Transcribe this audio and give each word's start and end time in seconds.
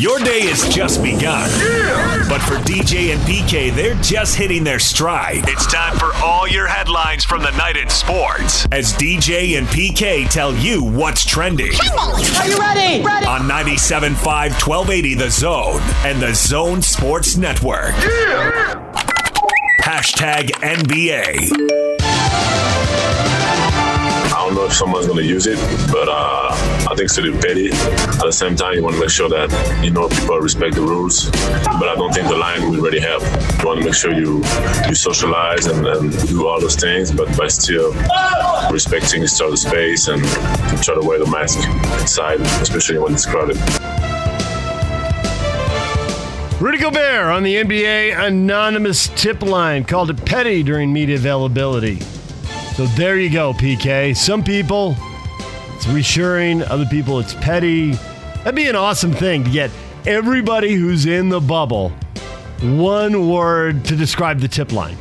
Your 0.00 0.18
day 0.18 0.46
has 0.46 0.66
just 0.74 1.02
begun. 1.02 1.50
But 2.26 2.38
for 2.38 2.54
DJ 2.64 3.12
and 3.12 3.20
PK, 3.28 3.70
they're 3.70 3.96
just 3.96 4.34
hitting 4.34 4.64
their 4.64 4.78
stride. 4.78 5.46
It's 5.46 5.66
time 5.66 5.94
for 5.98 6.14
all 6.24 6.48
your 6.48 6.66
headlines 6.66 7.22
from 7.22 7.42
the 7.42 7.50
night 7.50 7.76
in 7.76 7.86
sports 7.90 8.66
as 8.72 8.94
DJ 8.94 9.58
and 9.58 9.66
PK 9.66 10.26
tell 10.30 10.54
you 10.54 10.82
what's 10.82 11.26
trending. 11.26 11.72
Are 11.98 12.48
you 12.48 12.56
ready? 12.56 13.04
Ready. 13.04 13.26
On 13.26 13.42
97.5 13.42 14.16
1280 14.66 15.14
The 15.16 15.30
Zone 15.30 15.82
and 16.06 16.22
The 16.22 16.34
Zone 16.34 16.80
Sports 16.80 17.36
Network. 17.36 17.92
Hashtag 19.82 20.48
NBA. 20.62 21.50
Know 24.60 24.66
if 24.66 24.74
someone's 24.74 25.06
going 25.06 25.18
to 25.20 25.24
use 25.24 25.46
it, 25.46 25.56
but 25.90 26.06
uh, 26.06 26.48
I 26.52 26.94
think 26.94 27.08
it's 27.08 27.16
a 27.16 27.22
little 27.22 27.40
petty. 27.40 27.70
At 27.70 28.26
the 28.28 28.30
same 28.30 28.56
time, 28.56 28.74
you 28.74 28.82
want 28.82 28.94
to 28.96 29.00
make 29.00 29.08
sure 29.08 29.26
that 29.30 29.48
you 29.82 29.90
know 29.90 30.06
people 30.06 30.38
respect 30.38 30.74
the 30.74 30.82
rules. 30.82 31.30
But 31.30 31.88
I 31.88 31.94
don't 31.94 32.12
think 32.12 32.28
the 32.28 32.36
line 32.36 32.68
will 32.68 32.78
really 32.82 33.00
help. 33.00 33.22
You 33.22 33.66
want 33.66 33.78
to 33.78 33.86
make 33.86 33.94
sure 33.94 34.12
you 34.12 34.44
you 34.86 34.94
socialize 34.94 35.64
and, 35.64 35.86
and 35.86 36.28
do 36.28 36.46
all 36.46 36.60
those 36.60 36.76
things, 36.76 37.10
but 37.10 37.34
by 37.38 37.48
still 37.48 37.94
respecting 38.70 39.22
each 39.22 39.40
other's 39.40 39.62
space 39.62 40.08
and 40.08 40.22
try 40.84 40.94
to 40.94 41.00
wear 41.00 41.18
the 41.18 41.30
mask 41.30 41.66
inside, 41.98 42.42
especially 42.60 42.98
when 42.98 43.14
it's 43.14 43.24
crowded. 43.24 43.56
Rudy 46.60 46.76
Gobert 46.76 47.32
on 47.32 47.44
the 47.44 47.56
NBA 47.56 48.26
anonymous 48.26 49.08
tip 49.16 49.40
line 49.42 49.84
called 49.84 50.10
it 50.10 50.22
petty 50.26 50.62
during 50.62 50.92
media 50.92 51.16
availability. 51.16 52.00
So 52.80 52.86
there 52.86 53.18
you 53.18 53.28
go, 53.28 53.52
PK. 53.52 54.16
Some 54.16 54.42
people, 54.42 54.96
it's 55.74 55.86
reassuring. 55.86 56.62
Other 56.62 56.86
people, 56.86 57.18
it's 57.18 57.34
petty. 57.34 57.92
That'd 58.36 58.54
be 58.54 58.70
an 58.70 58.74
awesome 58.74 59.12
thing 59.12 59.44
to 59.44 59.50
get 59.50 59.70
everybody 60.06 60.72
who's 60.76 61.04
in 61.04 61.28
the 61.28 61.42
bubble 61.42 61.90
one 62.62 63.28
word 63.28 63.84
to 63.84 63.96
describe 63.96 64.38
the 64.38 64.48
tip 64.48 64.72
line. 64.72 64.96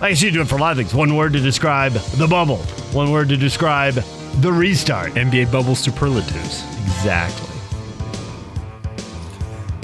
I 0.00 0.10
guess 0.10 0.22
you 0.22 0.30
do 0.30 0.40
it 0.40 0.46
for 0.46 0.54
a 0.54 0.60
lot 0.60 0.70
of 0.70 0.78
things. 0.78 0.94
One 0.94 1.16
word 1.16 1.32
to 1.32 1.40
describe 1.40 1.94
the 1.94 2.28
bubble. 2.28 2.58
One 2.92 3.10
word 3.10 3.28
to 3.30 3.36
describe 3.36 3.94
the 3.94 4.52
restart. 4.52 5.14
NBA 5.14 5.50
bubble 5.50 5.74
superlatives. 5.74 6.62
Exactly. 6.84 7.48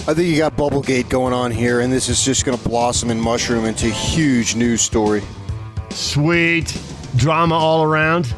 I 0.06 0.14
think 0.14 0.28
you 0.28 0.36
got 0.36 0.56
Bubblegate 0.56 1.08
going 1.08 1.34
on 1.34 1.50
here, 1.50 1.80
and 1.80 1.92
this 1.92 2.08
is 2.08 2.24
just 2.24 2.44
going 2.44 2.56
to 2.56 2.68
blossom 2.68 3.10
and 3.10 3.20
mushroom 3.20 3.64
into 3.64 3.88
a 3.88 3.90
huge 3.90 4.54
news 4.54 4.80
story. 4.80 5.24
Sweet. 5.90 6.80
Drama 7.16 7.54
all 7.54 7.82
around. 7.82 8.34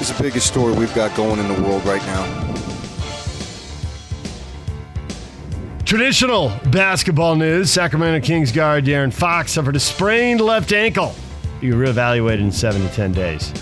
It's 0.00 0.10
the 0.10 0.22
biggest 0.22 0.46
story 0.46 0.74
we've 0.74 0.94
got 0.94 1.16
going 1.16 1.40
in 1.40 1.48
the 1.48 1.62
world 1.62 1.84
right 1.84 2.02
now. 2.02 2.44
Traditional 5.84 6.50
basketball 6.70 7.36
news 7.36 7.70
Sacramento 7.70 8.26
Kings 8.26 8.50
guard 8.50 8.84
De'Aaron 8.84 9.12
Fox 9.12 9.52
suffered 9.52 9.76
a 9.76 9.80
sprained 9.80 10.40
left 10.40 10.72
ankle. 10.72 11.14
Be 11.60 11.68
reevaluated 11.68 12.40
in 12.40 12.50
seven 12.50 12.82
to 12.82 12.88
10 12.88 13.12
days. 13.12 13.52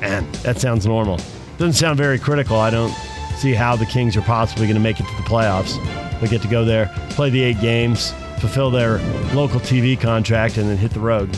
Man, 0.00 0.30
that 0.42 0.58
sounds 0.58 0.86
normal. 0.86 1.18
Doesn't 1.56 1.74
sound 1.74 1.96
very 1.96 2.18
critical. 2.18 2.58
I 2.58 2.70
don't 2.70 2.92
see 3.36 3.54
how 3.54 3.76
the 3.76 3.86
Kings 3.86 4.16
are 4.16 4.22
possibly 4.22 4.66
going 4.66 4.76
to 4.76 4.82
make 4.82 5.00
it 5.00 5.06
to 5.06 5.16
the 5.16 5.22
playoffs. 5.28 5.78
They 6.20 6.28
get 6.28 6.42
to 6.42 6.48
go 6.48 6.64
there, 6.64 6.92
play 7.10 7.30
the 7.30 7.42
eight 7.42 7.60
games, 7.60 8.12
fulfill 8.38 8.70
their 8.70 8.98
local 9.34 9.60
TV 9.60 9.98
contract, 10.00 10.56
and 10.56 10.68
then 10.68 10.76
hit 10.76 10.92
the 10.92 11.00
road. 11.00 11.28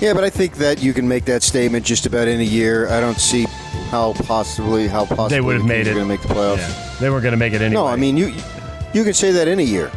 Yeah, 0.00 0.14
but 0.14 0.22
I 0.22 0.30
think 0.30 0.54
that 0.58 0.80
you 0.82 0.92
can 0.94 1.08
make 1.08 1.24
that 1.24 1.42
statement 1.42 1.84
just 1.84 2.06
about 2.06 2.28
any 2.28 2.44
year. 2.44 2.88
I 2.88 3.00
don't 3.00 3.18
see 3.18 3.46
how 3.90 4.12
possibly 4.12 4.86
how 4.86 5.04
possibly 5.06 5.28
They 5.30 5.40
would 5.40 5.54
have 5.56 5.62
the 5.62 5.68
made 5.68 5.86
it. 5.88 5.94
going 5.94 6.04
to 6.04 6.08
make 6.08 6.22
the 6.22 6.28
playoffs. 6.28 6.58
Yeah. 6.58 6.96
They 7.00 7.10
weren't 7.10 7.22
going 7.24 7.32
to 7.32 7.36
make 7.38 7.52
it 7.52 7.62
anyway. 7.62 7.74
No, 7.82 7.86
I 7.86 7.96
mean 7.96 8.16
you 8.16 8.32
you 8.94 9.02
can 9.04 9.12
say 9.14 9.32
that 9.32 9.48
any 9.48 9.64
year, 9.64 9.90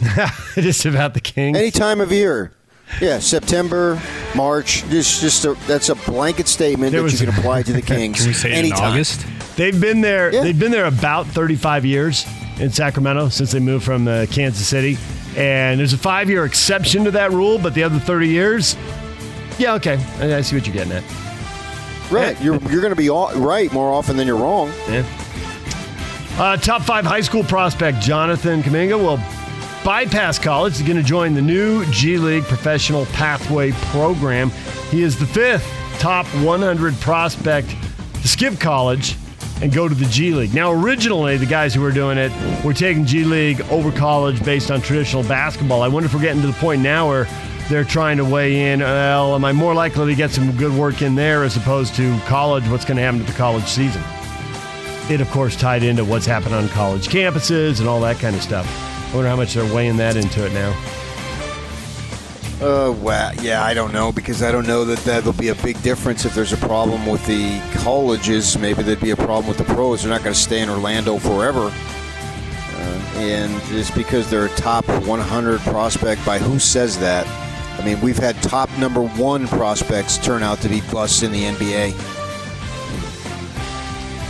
just 0.54 0.84
about 0.86 1.14
the 1.14 1.20
Kings. 1.20 1.56
any 1.58 1.70
time 1.70 2.00
of 2.00 2.12
year. 2.12 2.52
Yeah, 3.00 3.18
September, 3.20 4.00
March. 4.36 4.84
Just 4.90 5.20
just 5.20 5.44
a, 5.46 5.54
that's 5.66 5.88
a 5.88 5.94
blanket 5.94 6.46
statement 6.46 6.92
There 6.92 7.00
that 7.00 7.04
was- 7.04 7.20
you 7.20 7.26
can 7.26 7.36
apply 7.38 7.62
to 7.62 7.72
the 7.72 7.82
Kings. 7.94 8.18
Can 8.18 8.26
we 8.28 8.32
say 8.34 8.50
it 8.50 8.52
in 8.52 8.58
anytime. 8.66 8.92
August? 8.92 9.26
They've 9.56 9.78
been 9.80 10.00
there. 10.00 10.32
Yeah. 10.32 10.42
They've 10.42 10.58
been 10.58 10.70
there 10.72 10.86
about 10.86 11.26
35 11.26 11.84
years 11.84 12.24
in 12.58 12.70
Sacramento 12.70 13.28
since 13.28 13.52
they 13.52 13.60
moved 13.60 13.84
from 13.84 14.06
uh, 14.06 14.26
Kansas 14.30 14.66
City, 14.66 14.98
and 15.36 15.80
there's 15.80 15.92
a 15.92 15.98
five-year 15.98 16.44
exception 16.44 17.04
to 17.04 17.10
that 17.12 17.32
rule. 17.32 17.58
But 17.58 17.74
the 17.74 17.82
other 17.82 17.98
30 17.98 18.28
years, 18.28 18.76
yeah, 19.58 19.74
okay, 19.74 20.04
I, 20.18 20.36
I 20.36 20.40
see 20.42 20.56
what 20.56 20.66
you're 20.66 20.74
getting 20.74 20.92
at. 20.92 21.04
Right, 22.10 22.40
you're 22.42 22.60
you're 22.70 22.82
going 22.82 22.90
to 22.92 22.96
be 22.96 23.08
all, 23.08 23.32
right 23.34 23.72
more 23.72 23.90
often 23.90 24.16
than 24.16 24.26
you're 24.26 24.36
wrong. 24.36 24.68
Yeah. 24.88 25.06
Uh, 26.38 26.56
top 26.56 26.82
five 26.82 27.04
high 27.04 27.20
school 27.20 27.44
prospect 27.44 28.00
Jonathan 28.00 28.62
Kuminga 28.62 28.98
will 28.98 29.18
bypass 29.84 30.38
college. 30.38 30.78
He's 30.78 30.86
going 30.86 30.96
to 30.96 31.02
join 31.02 31.34
the 31.34 31.42
new 31.42 31.84
G 31.86 32.18
League 32.18 32.44
Professional 32.44 33.06
Pathway 33.06 33.72
Program. 33.72 34.50
He 34.90 35.02
is 35.02 35.18
the 35.18 35.26
fifth 35.26 35.66
top 35.98 36.26
100 36.26 36.94
prospect 37.00 37.74
to 38.14 38.28
skip 38.28 38.58
college 38.58 39.16
and 39.62 39.72
go 39.72 39.88
to 39.88 39.94
the 39.94 40.04
G 40.06 40.32
League. 40.32 40.54
Now, 40.54 40.72
originally, 40.72 41.36
the 41.36 41.46
guys 41.46 41.72
who 41.72 41.80
were 41.80 41.92
doing 41.92 42.18
it 42.18 42.32
were 42.64 42.74
taking 42.74 43.06
G 43.06 43.24
League 43.24 43.60
over 43.70 43.90
college 43.92 44.44
based 44.44 44.70
on 44.70 44.82
traditional 44.82 45.22
basketball. 45.22 45.82
I 45.82 45.88
wonder 45.88 46.06
if 46.06 46.14
we're 46.14 46.20
getting 46.20 46.42
to 46.42 46.48
the 46.48 46.52
point 46.54 46.82
now 46.82 47.08
where 47.08 47.26
they're 47.70 47.84
trying 47.84 48.18
to 48.18 48.24
weigh 48.24 48.72
in. 48.72 48.80
Well, 48.80 49.34
am 49.34 49.44
I 49.44 49.52
more 49.52 49.74
likely 49.74 50.06
to 50.06 50.14
get 50.14 50.30
some 50.30 50.54
good 50.56 50.72
work 50.72 51.00
in 51.00 51.14
there 51.14 51.44
as 51.44 51.56
opposed 51.56 51.94
to 51.94 52.18
college? 52.26 52.68
What's 52.68 52.84
going 52.84 52.96
to 52.98 53.02
happen 53.02 53.20
to 53.20 53.26
the 53.26 53.38
college 53.38 53.64
season? 53.64 54.02
it, 55.10 55.20
of 55.20 55.30
course, 55.30 55.56
tied 55.56 55.82
into 55.82 56.04
what's 56.04 56.26
happened 56.26 56.54
on 56.54 56.68
college 56.68 57.08
campuses 57.08 57.80
and 57.80 57.88
all 57.88 58.00
that 58.00 58.18
kind 58.18 58.36
of 58.36 58.42
stuff. 58.42 58.66
I 59.10 59.14
wonder 59.14 59.28
how 59.28 59.36
much 59.36 59.54
they're 59.54 59.74
weighing 59.74 59.96
that 59.98 60.16
into 60.16 60.44
it 60.46 60.52
now. 60.52 60.72
Uh, 62.62 62.92
well, 62.92 63.34
yeah, 63.42 63.64
I 63.64 63.74
don't 63.74 63.92
know 63.92 64.12
because 64.12 64.40
I 64.42 64.52
don't 64.52 64.68
know 64.68 64.84
that 64.84 64.98
that'll 65.00 65.32
be 65.32 65.48
a 65.48 65.54
big 65.56 65.82
difference 65.82 66.24
if 66.24 66.32
there's 66.34 66.52
a 66.52 66.56
problem 66.58 67.06
with 67.06 67.24
the 67.26 67.60
colleges. 67.80 68.56
Maybe 68.56 68.84
there'd 68.84 69.00
be 69.00 69.10
a 69.10 69.16
problem 69.16 69.48
with 69.48 69.58
the 69.58 69.64
pros. 69.64 70.02
They're 70.02 70.12
not 70.12 70.22
going 70.22 70.34
to 70.34 70.38
stay 70.38 70.60
in 70.60 70.68
Orlando 70.70 71.18
forever. 71.18 71.72
Uh, 71.72 73.12
and 73.16 73.60
just 73.64 73.94
because 73.96 74.30
they're 74.30 74.46
a 74.46 74.50
top 74.50 74.86
100 74.88 75.60
prospect, 75.62 76.24
by 76.24 76.38
who 76.38 76.60
says 76.60 76.98
that? 77.00 77.26
I 77.80 77.84
mean, 77.84 78.00
we've 78.00 78.18
had 78.18 78.40
top 78.42 78.70
number 78.78 79.02
one 79.02 79.48
prospects 79.48 80.16
turn 80.18 80.44
out 80.44 80.58
to 80.60 80.68
be 80.68 80.82
busts 80.92 81.22
in 81.24 81.32
the 81.32 81.42
NBA. 81.44 81.92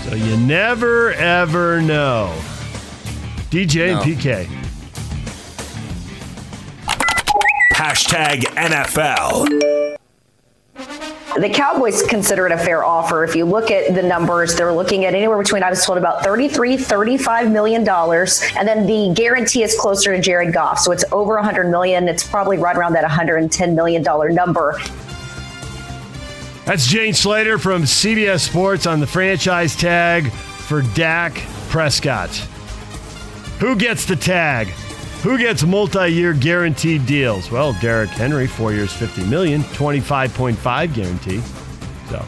So 0.09 0.15
you 0.17 0.37
never, 0.39 1.13
ever 1.13 1.83
know. 1.83 2.35
DJ 3.51 3.93
No. 3.93 4.01
and 4.01 4.11
PK. 4.19 4.49
Hashtag 7.83 8.43
NFL. 8.55 9.97
The 11.35 11.51
Cowboys 11.53 12.05
consider 12.05 12.47
it 12.47 12.53
a 12.53 12.57
fair 12.57 12.85
offer. 12.85 13.25
If 13.25 13.35
you 13.35 13.45
look 13.45 13.73
at 13.73 13.97
the 13.97 14.05
numbers, 14.05 14.55
they're 14.55 14.73
looking 14.73 15.05
at 15.05 15.17
anywhere 15.17 15.37
between, 15.37 15.65
I 15.65 15.71
was 15.71 15.85
told, 15.85 15.99
about 15.99 16.23
$33, 16.23 16.79
35 16.81 17.51
million 17.51 17.83
dollars. 17.83 18.41
And 18.57 18.69
then 18.69 18.87
the 18.87 19.13
guarantee 19.21 19.65
is 19.65 19.77
closer 19.77 20.15
to 20.15 20.23
Jared 20.23 20.55
Goff. 20.55 20.79
So 20.79 20.93
it's 20.93 21.05
over 21.11 21.35
100 21.35 21.73
million. 21.73 22.07
It's 22.07 22.25
probably 22.25 22.57
right 22.57 22.77
around 22.77 22.93
that 22.93 23.03
110 23.03 23.75
million 23.75 24.05
dollar 24.05 24.29
number. 24.31 24.79
That's 26.65 26.87
Jane 26.87 27.15
Slater 27.15 27.59
from 27.59 27.83
CBS 27.83 28.49
Sports 28.49 28.87
on 28.87 29.01
the 29.01 29.09
franchise 29.09 29.75
tag 29.75 30.31
for 30.31 30.83
Dak 30.95 31.35
Prescott. 31.69 32.31
Who 33.59 33.75
gets 33.75 34.05
the 34.05 34.15
tag? 34.15 34.69
Who 35.23 35.39
gets 35.39 35.63
multi-year 35.63 36.33
guaranteed 36.33 37.07
deals? 37.07 37.49
Well, 37.49 37.75
Derrick 37.81 38.11
Henry, 38.11 38.49
four 38.49 38.73
years, 38.73 38.93
50 38.93 39.25
million, 39.27 39.63
25.5 39.63 40.95
guarantee. 40.95 41.41
So 42.11 42.27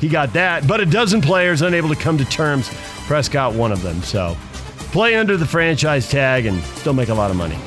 he 0.00 0.08
got 0.08 0.32
that. 0.34 0.64
But 0.68 0.80
a 0.80 0.86
dozen 0.86 1.20
players 1.20 1.62
unable 1.62 1.88
to 1.88 1.96
come 1.96 2.16
to 2.18 2.24
terms. 2.24 2.70
Prescott, 3.08 3.54
one 3.54 3.72
of 3.72 3.82
them. 3.82 4.00
So 4.02 4.36
play 4.92 5.16
under 5.16 5.36
the 5.36 5.44
franchise 5.44 6.08
tag 6.08 6.46
and 6.46 6.62
still 6.62 6.92
make 6.92 7.08
a 7.08 7.14
lot 7.14 7.32
of 7.32 7.36
money. 7.36 7.58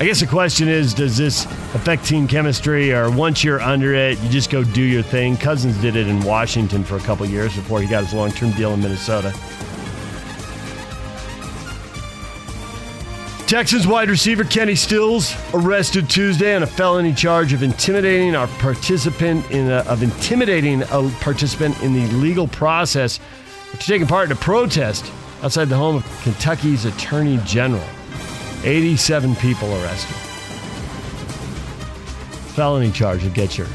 I 0.00 0.04
guess 0.04 0.20
the 0.20 0.26
question 0.28 0.68
is 0.68 0.94
does 0.94 1.16
this 1.16 1.44
affect 1.74 2.04
team 2.04 2.28
chemistry 2.28 2.92
or 2.92 3.10
once 3.10 3.42
you're 3.42 3.60
under 3.60 3.94
it, 3.94 4.16
you 4.20 4.28
just 4.28 4.48
go 4.48 4.62
do 4.62 4.82
your 4.82 5.02
thing? 5.02 5.36
Cousins 5.36 5.76
did 5.78 5.96
it 5.96 6.06
in 6.06 6.20
Washington 6.20 6.84
for 6.84 6.94
a 6.94 7.00
couple 7.00 7.26
years 7.26 7.56
before 7.56 7.82
he 7.82 7.88
got 7.88 8.04
his 8.04 8.14
long 8.14 8.30
term 8.30 8.52
deal 8.52 8.74
in 8.74 8.80
Minnesota. 8.80 9.34
Texans 13.48 13.86
wide 13.86 14.10
receiver 14.10 14.44
Kenny 14.44 14.74
Stills 14.74 15.34
arrested 15.54 16.10
Tuesday 16.10 16.54
on 16.54 16.62
a 16.62 16.66
felony 16.66 17.14
charge 17.14 17.54
of 17.54 17.62
intimidating 17.62 18.36
our 18.36 18.46
participant 18.46 19.50
in 19.50 19.70
a, 19.70 19.76
of 19.88 20.02
intimidating 20.02 20.82
a 20.82 21.10
participant 21.22 21.82
in 21.82 21.94
the 21.94 22.06
legal 22.16 22.46
process 22.46 23.18
after 23.72 23.86
taking 23.86 24.06
part 24.06 24.26
in 24.26 24.32
a 24.32 24.38
protest 24.38 25.10
outside 25.42 25.70
the 25.70 25.76
home 25.76 25.96
of 25.96 26.20
Kentucky's 26.22 26.84
Attorney 26.84 27.40
General. 27.46 27.82
87 28.64 29.34
people 29.36 29.72
arrested. 29.76 30.14
Felony 32.54 32.92
charge 32.92 33.24
will 33.24 33.30
get 33.30 33.56
your 33.56 33.66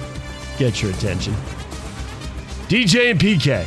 get 0.59 0.83
your 0.83 0.91
attention. 0.91 1.33
DJ 2.67 3.09
and 3.09 3.19
PK. 3.19 3.63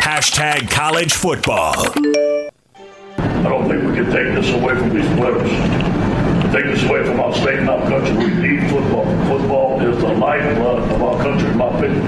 Hashtag 0.00 0.70
college 0.70 1.12
football. 1.12 1.84
I 3.40 3.48
don't 3.48 3.68
think 3.68 3.82
we 3.84 3.94
can 3.94 4.04
take 4.06 4.34
this 4.34 4.50
away 4.52 4.76
from 4.76 4.90
these 4.90 5.06
players. 5.16 5.50
Take 6.52 6.66
this 6.66 6.82
away 6.84 7.04
from 7.06 7.20
our 7.20 7.32
state 7.34 7.60
and 7.60 7.70
our 7.70 7.80
country. 7.88 8.16
We 8.16 8.34
need 8.34 8.70
football. 8.70 9.06
Football 9.26 9.80
is 9.80 9.96
the 9.98 10.08
lifeblood 10.08 10.90
of 10.90 11.02
our 11.02 11.22
country, 11.22 11.48
in 11.48 11.56
my 11.56 11.68
opinion. 11.68 12.02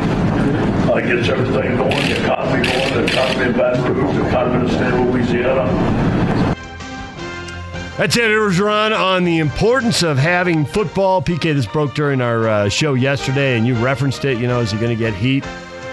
Uh, 0.91 0.97
it 0.97 1.07
gets 1.07 1.29
everything 1.31 1.77
going, 1.77 1.91
the 1.91 2.23
economy 2.23 2.69
going, 2.69 2.95
the 2.95 3.05
economy 3.05 3.47
in 3.47 3.53
Baton 3.53 3.95
Rouge, 3.95 4.17
the 4.17 4.29
economy 4.29 4.57
in 4.57 4.67
the 4.67 4.73
state 4.73 4.93
of 4.93 5.09
Louisiana. 5.09 6.53
That's 7.97 8.17
Ed, 8.17 8.31
Orgeron, 8.31 8.99
on 8.99 9.25
the 9.25 9.39
importance 9.39 10.03
of 10.03 10.19
having 10.19 10.67
football. 10.67 11.23
PK, 11.23 11.55
this 11.55 11.67
broke 11.67 11.95
during 11.95 12.21
our 12.21 12.49
uh, 12.49 12.69
show 12.69 12.95
yesterday, 12.95 13.57
and 13.57 13.67
you 13.67 13.75
referenced 13.77 14.25
it. 14.25 14.39
You 14.39 14.49
know, 14.49 14.61
is 14.61 14.73
he 14.73 14.79
going 14.79 14.95
to 14.95 15.03
get 15.03 15.15
heat 15.15 15.47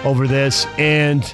over 0.04 0.26
this? 0.26 0.66
And 0.76 1.32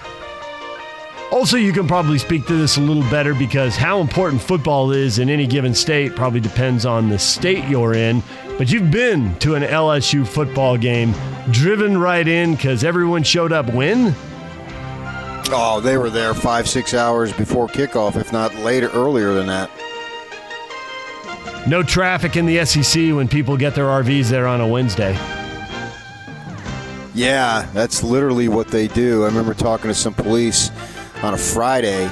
also, 1.31 1.57
you 1.57 1.73
can 1.73 1.89
probably 1.89 2.19
speak 2.19 2.47
to 2.47 2.57
this 2.57 2.77
a 2.77 2.81
little 2.81 3.03
better 3.11 3.35
because 3.35 3.77
how 3.77 4.01
important 4.01 4.41
football 4.41 4.93
is 4.93 5.19
in 5.19 5.29
any 5.29 5.47
given 5.47 5.75
state 5.75 6.15
probably 6.15 6.41
depends 6.41 6.87
on 6.87 7.09
the 7.09 7.19
state 7.19 7.65
you're 7.69 7.95
in. 7.95 8.23
But 8.59 8.71
you've 8.71 8.91
been 8.91 9.37
to 9.41 9.55
an 9.55 9.63
LSU 9.63 10.27
football 10.27 10.77
game, 10.77 11.15
driven 11.51 11.99
right 11.99 12.27
in 12.27 12.55
because 12.55 12.85
everyone 12.85 13.23
showed 13.23 13.53
up 13.53 13.73
when? 13.73 14.15
Oh, 15.49 15.81
they 15.83 15.99
were 15.99 16.11
there 16.11 16.33
five, 16.33 16.69
six 16.69 16.95
hours 16.95 17.33
before 17.33 17.67
kickoff, 17.69 18.17
if 18.17 18.33
not 18.33 18.55
later, 18.57 18.89
earlier 18.91 19.35
than 19.35 19.47
that. 19.47 19.71
No 21.69 21.83
traffic 21.83 22.37
in 22.37 22.47
the 22.47 22.65
SEC 22.65 23.13
when 23.15 23.27
people 23.27 23.57
get 23.57 23.75
their 23.75 23.87
RVs 23.87 24.29
there 24.29 24.47
on 24.47 24.61
a 24.61 24.67
Wednesday. 24.67 25.13
Yeah, 27.15 27.67
that's 27.73 28.03
literally 28.03 28.47
what 28.49 28.69
they 28.69 28.89
do. 28.89 29.25
I 29.25 29.27
remember 29.27 29.55
talking 29.55 29.89
to 29.89 29.95
some 29.95 30.15
police 30.15 30.71
on 31.23 31.35
a 31.35 31.39
Friday, 31.39 32.07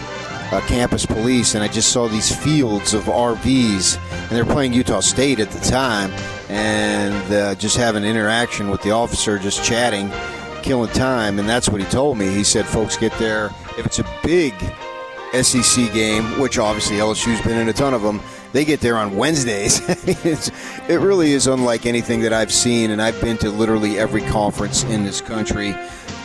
uh, 0.53 0.61
campus 0.67 1.07
police, 1.07 1.55
and 1.55 1.65
I 1.65 1.69
just 1.69 1.93
saw 1.93 2.09
these 2.09 2.35
fields 2.35 2.95
of 2.95 3.05
RVs, 3.05 3.99
and 4.11 4.31
they're 4.31 4.45
playing 4.45 4.73
Utah 4.73 5.01
State 5.01 5.41
at 5.41 5.51
the 5.51 5.61
time, 5.61 6.11
and 6.49 7.33
uh, 7.33 7.55
just 7.57 7.77
having 7.77 8.05
interaction 8.05 8.71
with 8.71 8.83
the 8.83 8.91
officer, 8.91 9.39
just 9.39 9.65
chatting, 9.65 10.11
killing 10.63 10.91
time, 10.91 11.39
and 11.39 11.49
that's 11.49 11.69
what 11.69 11.81
he 11.81 11.87
told 11.89 12.19
me. 12.19 12.29
He 12.29 12.45
said 12.45 12.67
folks 12.67 12.97
get 12.97 13.13
there 13.19 13.51
if 13.79 13.87
it's 13.87 13.99
a 13.99 14.07
big 14.23 14.55
SEC 15.43 15.93
game, 15.93 16.39
which 16.41 16.59
obviously 16.59 16.97
LSU's 16.97 17.41
been 17.43 17.59
in 17.59 17.69
a 17.69 17.73
ton 17.73 17.93
of 17.93 18.03
them. 18.03 18.21
They 18.53 18.65
get 18.65 18.81
there 18.81 18.97
on 18.97 19.17
Wednesdays. 19.17 19.81
it 20.89 21.01
really 21.01 21.33
is 21.33 21.49
unlike 21.49 21.87
anything 21.87 22.21
that 22.21 22.33
I've 22.33 22.53
seen, 22.53 22.93
and 22.93 23.03
I've 23.03 23.21
been 23.21 23.37
to 23.39 23.51
literally 23.51 23.99
every 23.99 24.23
conference 24.23 24.85
in 24.85 25.05
this 25.05 25.21
country. 25.21 25.75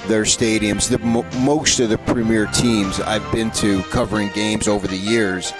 Their 0.10 0.24
stadiums, 0.24 0.90
the 0.90 0.98
most 1.42 1.80
of 1.80 1.90
the 1.90 2.00
premier 2.00 2.48
teams 2.48 3.00
I've 3.00 3.32
been 3.32 3.52
to 3.52 3.84
covering 3.84 4.30
games 4.30 4.68
over 4.68 4.88
the 4.88 4.98
years, 4.98 5.54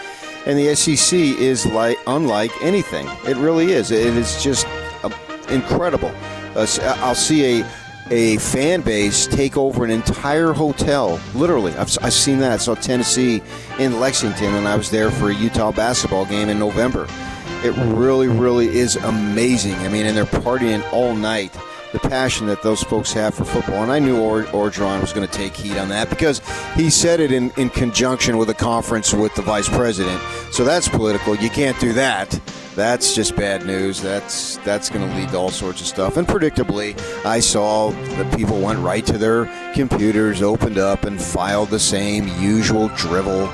and 0.48 0.58
the 0.58 0.74
SEC 0.76 1.20
is 1.20 1.68
like 1.68 2.00
unlike 2.08 2.50
anything. 2.60 3.08
It 3.28 3.38
really 3.38 3.74
is. 3.74 3.92
It 3.92 4.08
is 4.08 4.42
just 4.42 4.66
uh, 5.04 5.12
incredible. 5.50 6.12
Uh, 6.56 6.66
I'll 6.98 7.14
see 7.14 7.62
a 7.62 7.66
a 8.10 8.38
fan 8.38 8.82
base 8.82 9.28
take 9.28 9.56
over 9.56 9.86
an 9.86 9.92
entire 9.92 10.52
hotel. 10.52 11.20
Literally, 11.36 11.76
I've, 11.76 11.96
I've 12.02 12.12
seen 12.12 12.40
that. 12.40 12.54
I 12.54 12.58
saw 12.58 12.74
Tennessee 12.74 13.44
in 13.78 14.00
Lexington, 14.00 14.56
and 14.56 14.68
I 14.68 14.76
was 14.76 14.90
there 14.90 15.12
for 15.12 15.30
a 15.30 15.36
Utah 15.36 15.72
basketball 15.72 16.26
game 16.26 16.50
in 16.50 16.58
November. 16.58 17.06
It 17.64 17.76
really, 17.96 18.28
really 18.28 18.68
is 18.70 18.96
amazing. 18.96 19.76
I 19.76 19.90
mean, 19.90 20.08
and 20.08 20.18
they're 20.18 20.26
partying 20.26 20.82
all 20.92 21.14
night. 21.14 21.56
The 21.92 22.00
passion 22.00 22.46
that 22.48 22.62
those 22.62 22.84
folks 22.84 23.12
have 23.14 23.34
for 23.34 23.46
football. 23.46 23.82
And 23.82 23.92
I 23.92 24.00
knew 24.00 24.20
or- 24.20 24.44
Orgeron 24.44 25.02
was 25.02 25.12
going 25.12 25.28
to 25.28 25.34
take 25.34 25.56
heat 25.56 25.78
on 25.78 25.90
that 25.90 26.10
because 26.10 26.42
he 26.76 26.90
said 26.90 27.20
it 27.20 27.32
in, 27.32 27.52
in 27.58 27.70
conjunction 27.70 28.38
with 28.38 28.50
a 28.50 28.54
conference 28.54 29.14
with 29.14 29.34
the 29.36 29.42
vice 29.42 29.68
president. 29.68 30.22
So 30.52 30.64
that's 30.64 30.88
political. 30.88 31.36
You 31.36 31.50
can't 31.50 31.80
do 31.80 31.94
that 31.94 32.40
that's 32.80 33.14
just 33.14 33.36
bad 33.36 33.66
news. 33.66 34.02
That's 34.02 34.56
that's 34.58 34.90
going 34.90 35.08
to 35.08 35.16
lead 35.16 35.30
to 35.30 35.38
all 35.38 35.50
sorts 35.50 35.82
of 35.82 35.88
stuff. 35.88 36.16
And 36.16 36.26
predictably, 36.26 36.98
I 37.26 37.42
saw 37.42 37.92
that 37.92 38.38
people 38.38 38.62
went 38.62 38.80
right 38.80 39.06
to 39.06 39.18
their 39.18 39.46
computers, 39.74 40.42
opened 40.42 40.78
up, 40.78 41.04
and 41.04 41.22
filed 41.22 41.70
the 41.70 41.80
same 41.80 42.28
usual 42.42 42.88
drivel 42.90 43.48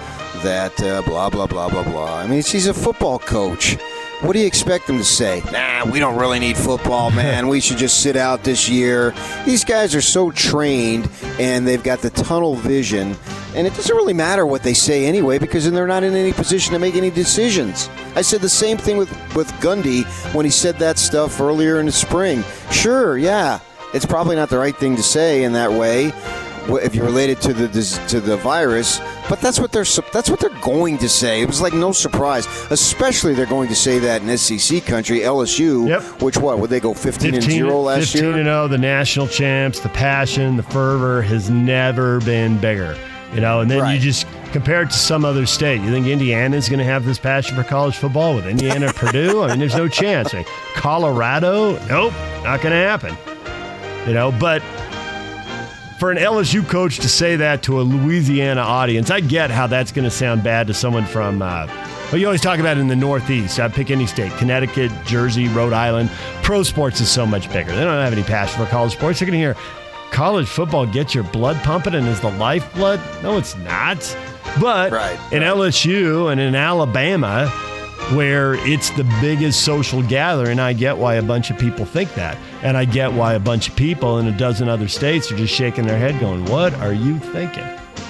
that 0.44 0.80
uh, 0.84 1.02
blah 1.02 1.32
blah 1.32 1.48
blah 1.48 1.70
blah 1.70 1.84
blah. 1.84 2.20
I 2.20 2.28
mean, 2.28 2.44
she's 2.44 2.68
a 2.68 2.74
football 2.74 3.18
coach. 3.18 3.78
What 4.22 4.34
do 4.34 4.40
you 4.40 4.48
expect 4.48 4.88
them 4.88 4.98
to 4.98 5.04
say? 5.04 5.44
Nah, 5.52 5.86
we 5.92 6.00
don't 6.00 6.18
really 6.18 6.40
need 6.40 6.58
football, 6.58 7.12
man. 7.12 7.48
we 7.48 7.60
should 7.60 7.78
just 7.78 8.02
sit 8.02 8.16
out 8.16 8.44
this 8.44 8.70
year. 8.70 9.14
These 9.46 9.64
guys 9.66 9.94
are 9.94 10.02
so 10.02 10.32
trained 10.32 11.10
and 11.40 11.68
they've 11.68 11.84
got 11.84 12.00
the 12.00 12.10
tunnel 12.10 12.56
vision 12.56 13.16
and 13.56 13.66
it 13.66 13.74
doesn't 13.74 13.96
really 13.96 14.14
matter 14.14 14.46
what 14.46 14.64
they 14.64 14.74
say 14.74 15.06
anyway 15.06 15.40
because 15.40 15.64
then 15.64 15.74
they're 15.74 15.88
not 15.88 16.04
in 16.04 16.14
any 16.14 16.34
position 16.34 16.74
to 16.74 16.80
make 16.80 16.96
any 16.96 17.10
decisions. 17.10 17.90
I 18.16 18.22
said 18.22 18.42
the 18.42 18.50
same 18.50 18.78
thing 18.78 18.98
with, 18.98 19.10
with 19.36 19.50
Gundy 19.62 20.04
when 20.34 20.46
he 20.46 20.52
said 20.52 20.78
that 20.80 20.98
stuff 20.98 21.40
earlier 21.40 21.80
in 21.80 21.86
the 21.86 21.92
spring. 21.92 22.44
Sure, 22.72 23.18
yeah, 23.18 23.60
it's 23.94 24.06
probably 24.06 24.36
not 24.36 24.50
the 24.50 24.58
right 24.58 24.76
thing 24.76 24.96
to 24.98 25.04
say 25.04 25.44
in 25.44 25.54
that 25.54 25.72
way 25.72 26.12
if 26.68 26.96
you're 26.96 27.06
related 27.06 27.40
to 27.42 27.54
the 27.54 27.68
to 28.10 28.20
the 28.20 28.38
virus, 28.38 29.00
but 29.30 29.40
that's 29.42 29.60
what 29.60 29.72
they're 29.72 29.86
that's 30.12 30.30
what 30.30 30.40
they're 30.40 30.50
going 30.62 30.98
to 31.00 31.10
say. 31.10 31.42
It 31.42 31.48
was 31.48 31.62
like 31.62 31.74
no 31.74 31.92
surprise, 31.92 32.48
especially 32.72 33.34
they're 33.34 33.46
going 33.46 33.70
to 33.70 33.76
say 33.76 34.00
that 34.00 34.22
in 34.22 34.38
SEC 34.38 34.84
country, 34.86 35.20
LSU. 35.20 35.88
Yep. 35.88 36.22
Which 36.22 36.38
what 36.38 36.60
would 36.60 36.70
they 36.70 36.80
go 36.80 36.94
15, 36.94 37.32
15 37.32 37.34
and 37.36 37.44
zero 37.44 37.80
last 37.82 38.14
15 38.14 38.22
year? 38.24 38.32
15 38.34 38.40
and 38.40 38.48
0, 38.48 38.68
the 38.68 38.78
national 38.78 39.28
champs, 39.28 39.80
the 39.80 39.90
passion, 39.90 40.58
the 40.58 40.64
fervor 40.64 41.22
has 41.22 41.50
never 41.50 42.20
been 42.22 42.58
bigger. 42.60 42.98
You 43.34 43.42
know, 43.42 43.60
and 43.60 43.70
then 43.70 43.82
Right. 43.82 43.96
you 43.96 44.00
just 44.00 44.26
compare 44.54 44.84
it 44.84 44.92
to 44.92 44.98
some 44.98 45.26
other 45.26 45.46
state. 45.46 45.82
You 45.82 45.90
think 45.92 46.08
Indiana's 46.08 46.70
going 46.70 46.80
to 46.80 46.86
have 46.86 47.04
this 47.04 47.18
passion 47.20 47.58
for 47.58 47.64
college 47.64 47.98
football 47.98 48.34
with 48.34 48.48
Indiana, 48.48 48.94
Purdue? 48.96 49.44
I 49.44 49.48
mean, 49.50 49.60
there's 49.60 49.76
no 49.76 49.90
chance. 49.90 50.34
Mean, 50.34 50.46
Colorado? 50.74 51.74
Nope, 51.88 52.14
not 52.44 52.62
going 52.62 52.72
to 52.72 52.78
happen. 52.78 53.14
You 54.08 54.14
know, 54.14 54.32
but 54.40 54.62
for 56.00 56.12
an 56.12 56.18
LSU 56.18 56.68
coach 56.68 56.98
to 57.00 57.10
say 57.10 57.36
that 57.38 57.64
to 57.64 57.80
a 57.80 57.84
Louisiana 57.84 58.62
audience, 58.62 59.10
I 59.10 59.22
get 59.22 59.50
how 59.52 59.68
that's 59.68 59.92
going 59.92 60.06
to 60.06 60.12
sound 60.12 60.44
bad 60.44 60.68
to 60.68 60.74
someone 60.74 61.06
from. 61.06 61.42
Uh, 61.42 61.68
well, 62.12 62.18
you 62.18 62.26
always 62.28 62.42
talk 62.42 62.60
about 62.60 62.78
it 62.78 62.82
in 62.82 62.88
the 62.88 62.96
Northeast. 62.96 63.60
I'd 63.60 63.74
pick 63.74 63.90
any 63.90 64.06
state 64.06 64.32
Connecticut, 64.34 64.92
Jersey, 65.06 65.48
Rhode 65.48 65.74
Island. 65.74 66.10
Pro 66.44 66.64
sports 66.64 67.02
is 67.02 67.10
so 67.10 67.26
much 67.26 67.52
bigger. 67.52 67.72
They 67.72 67.84
don't 67.84 68.04
have 68.04 68.14
any 68.14 68.24
passion 68.24 68.64
for 68.64 68.70
college 68.70 68.94
sports. 68.94 69.20
They're 69.20 69.26
going 69.28 69.40
to 69.40 69.46
hear 69.46 69.56
college 70.12 70.48
football 70.48 70.86
gets 70.86 71.16
your 71.16 71.24
blood 71.24 71.58
pumping 71.64 71.96
and 71.96 72.08
is 72.08 72.22
the 72.22 72.32
lifeblood. 72.32 73.00
No, 73.24 73.38
it's 73.38 73.58
not. 73.58 73.98
But 74.62 74.92
Right, 74.92 75.20
in 75.34 75.42
LSU 75.44 76.32
and 76.32 76.40
in 76.40 76.56
Alabama, 76.56 77.52
where 78.14 78.56
it's 78.68 78.90
the 78.92 79.04
biggest 79.22 79.64
social 79.64 80.02
gathering, 80.04 80.60
I 80.60 80.74
get 80.74 80.98
why 80.98 81.16
a 81.16 81.24
bunch 81.24 81.50
of 81.50 81.58
people 81.58 81.86
think 81.86 82.14
that. 82.16 82.38
And 82.62 82.78
I 82.78 82.86
get 82.86 83.14
why 83.14 83.34
a 83.34 83.40
bunch 83.40 83.70
of 83.70 83.76
people 83.76 84.20
in 84.20 84.28
a 84.28 84.38
dozen 84.38 84.70
other 84.70 84.88
states 84.88 85.32
are 85.32 85.38
just 85.38 85.54
shaking 85.54 85.88
their 85.88 85.98
head 85.98 86.20
going, 86.20 86.46
What 86.46 86.74
are 86.76 86.94
you 86.94 87.20
thinking? 87.20 87.64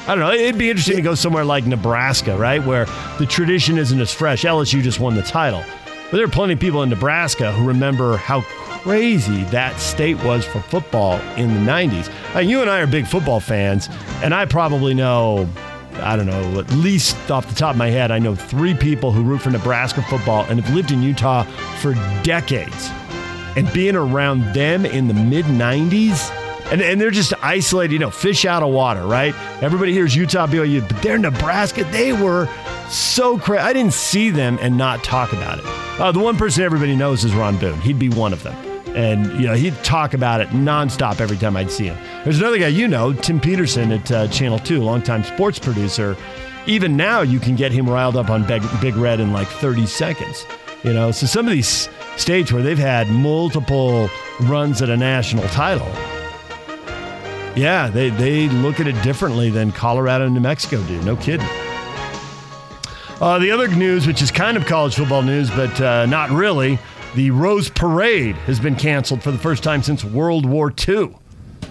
I 0.08 0.10
don't 0.10 0.20
know. 0.20 0.32
It'd 0.32 0.58
be 0.58 0.70
interesting 0.70 0.98
to 0.98 1.02
go 1.02 1.16
somewhere 1.16 1.46
like 1.46 1.66
Nebraska, 1.66 2.38
right? 2.38 2.64
Where 2.64 2.86
the 3.18 3.26
tradition 3.26 3.78
isn't 3.78 4.00
as 4.00 4.14
fresh. 4.14 4.44
LSU 4.44 4.82
just 4.84 5.00
won 5.00 5.16
the 5.16 5.24
title. 5.24 5.64
But 6.12 6.18
there 6.18 6.26
are 6.26 6.30
plenty 6.30 6.54
of 6.54 6.60
people 6.60 6.84
in 6.84 6.90
Nebraska 6.90 7.52
who 7.52 7.68
remember 7.68 8.18
how 8.18 8.42
crazy 8.86 9.44
that 9.46 9.80
state 9.80 10.24
was 10.24 10.46
for 10.46 10.62
football 10.62 11.20
in 11.38 11.52
the 11.56 11.72
90s. 11.72 12.12
Uh, 12.36 12.40
you 12.40 12.62
and 12.62 12.70
I 12.70 12.82
are 12.82 12.88
big 12.88 13.08
football 13.08 13.40
fans, 13.40 13.90
and 14.22 14.32
I 14.32 14.46
probably 14.46 14.94
know, 14.94 15.50
I 16.02 16.16
don't 16.16 16.28
know, 16.28 16.60
at 16.60 16.70
least 16.72 17.32
off 17.32 17.48
the 17.48 17.56
top 17.56 17.72
of 17.72 17.78
my 17.78 17.90
head, 17.90 18.12
I 18.12 18.20
know 18.20 18.36
three 18.36 18.74
people 18.74 19.12
who 19.12 19.24
root 19.24 19.42
for 19.42 19.50
Nebraska 19.50 20.02
football 20.04 20.46
and 20.46 20.62
have 20.62 20.74
lived 20.74 20.92
in 20.92 21.02
Utah 21.02 21.44
for 21.80 21.94
decades. 22.24 22.90
And 23.56 23.72
being 23.74 23.96
around 23.96 24.54
them 24.54 24.86
in 24.86 25.08
the 25.08 25.14
mid 25.14 25.46
90s, 25.46 26.32
and, 26.72 26.82
and 26.82 27.00
they're 27.00 27.12
just 27.12 27.34
isolated, 27.42 27.94
you 27.94 28.00
know, 28.00 28.10
fish 28.10 28.44
out 28.44 28.64
of 28.64 28.70
water, 28.70 29.06
right? 29.06 29.36
Everybody 29.62 29.94
hears 29.94 30.16
Utah, 30.16 30.48
BYU, 30.48 30.88
but 30.88 31.02
they're 31.02 31.18
Nebraska. 31.18 31.84
They 31.86 32.12
were 32.12 32.50
so 32.90 33.38
crazy. 33.38 33.62
I 33.62 33.72
didn't 33.72 33.94
see 33.94 34.30
them 34.30 34.58
and 34.62 34.78
not 34.78 35.04
talk 35.04 35.32
about 35.32 35.60
it. 35.60 35.66
Uh, 36.00 36.12
the 36.12 36.20
one 36.20 36.38
person 36.38 36.64
everybody 36.64 36.96
knows 36.96 37.24
is 37.24 37.34
Ron 37.34 37.58
Boone. 37.58 37.80
He'd 37.82 38.00
be 38.00 38.10
one 38.10 38.34
of 38.34 38.44
them. 38.44 38.75
And, 38.96 39.26
you 39.40 39.48
know, 39.48 39.54
he'd 39.54 39.76
talk 39.84 40.14
about 40.14 40.40
it 40.40 40.48
nonstop 40.50 41.20
every 41.20 41.36
time 41.38 41.58
I'd 41.58 41.70
see 41.70 41.86
him. 41.86 41.98
There's 42.24 42.40
another 42.40 42.58
guy 42.58 42.68
you 42.68 42.88
know, 42.88 43.12
Tim 43.12 43.42
Peterson 43.42 43.92
at 43.92 44.10
uh, 44.10 44.28
Channel 44.30 44.60
2, 44.60 44.82
longtime 44.82 45.26
sports 45.26 45.60
producer. 45.60 46.16
Even 46.66 46.96
now, 46.96 47.22
you 47.22 47.40
can 47.40 47.56
get 47.56 47.74
him 47.74 47.90
riled 47.90 48.16
up 48.16 48.30
on 48.30 48.48
Big, 48.48 48.64
Big 48.82 48.96
Red 48.96 49.20
in 49.20 49.34
like 49.34 49.48
30 49.48 49.86
seconds. 49.86 50.46
You 50.84 50.94
know, 50.94 51.12
so 51.12 51.26
some 51.26 51.46
of 51.46 51.52
these 51.52 51.90
states 52.16 52.52
where 52.52 52.64
they've 52.64 52.78
had 52.78 53.10
multiple 53.10 54.10
runs 54.42 54.82
at 54.82 54.90
a 54.90 54.96
national 54.96 55.44
title, 55.50 55.92
yeah, 57.56 57.90
they, 57.90 58.10
they 58.10 58.50
look 58.50 58.80
at 58.80 58.88
it 58.88 59.02
differently 59.04 59.50
than 59.50 59.72
Colorado 59.72 60.26
and 60.26 60.34
New 60.34 60.42
Mexico 60.42 60.82
do. 60.84 61.02
No 61.02 61.16
kidding. 61.16 61.48
Uh, 63.22 63.40
the 63.40 63.50
other 63.50 63.68
news, 63.70 64.06
which 64.08 64.22
is 64.22 64.30
kind 64.30 64.58
of 64.58 64.66
college 64.66 64.96
football 64.96 65.22
news, 65.22 65.50
but 65.50 65.80
uh, 65.82 66.06
not 66.06 66.30
really, 66.32 66.78
the 67.16 67.32
Rose 67.32 67.70
Parade 67.70 68.36
has 68.36 68.60
been 68.60 68.76
canceled 68.76 69.24
for 69.24 69.32
the 69.32 69.38
first 69.38 69.64
time 69.64 69.82
since 69.82 70.04
World 70.04 70.46
War 70.46 70.70
II. 70.70 71.16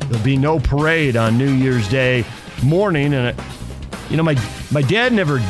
There'll 0.09 0.25
be 0.25 0.37
no 0.37 0.59
parade 0.59 1.17
on 1.17 1.37
New 1.37 1.53
Year's 1.53 1.87
Day 1.89 2.25
morning, 2.63 3.13
and 3.13 3.39
you 4.11 4.17
know, 4.17 4.23
my 4.23 4.37
my 4.71 4.83
dad 4.83 5.13
never 5.13 5.43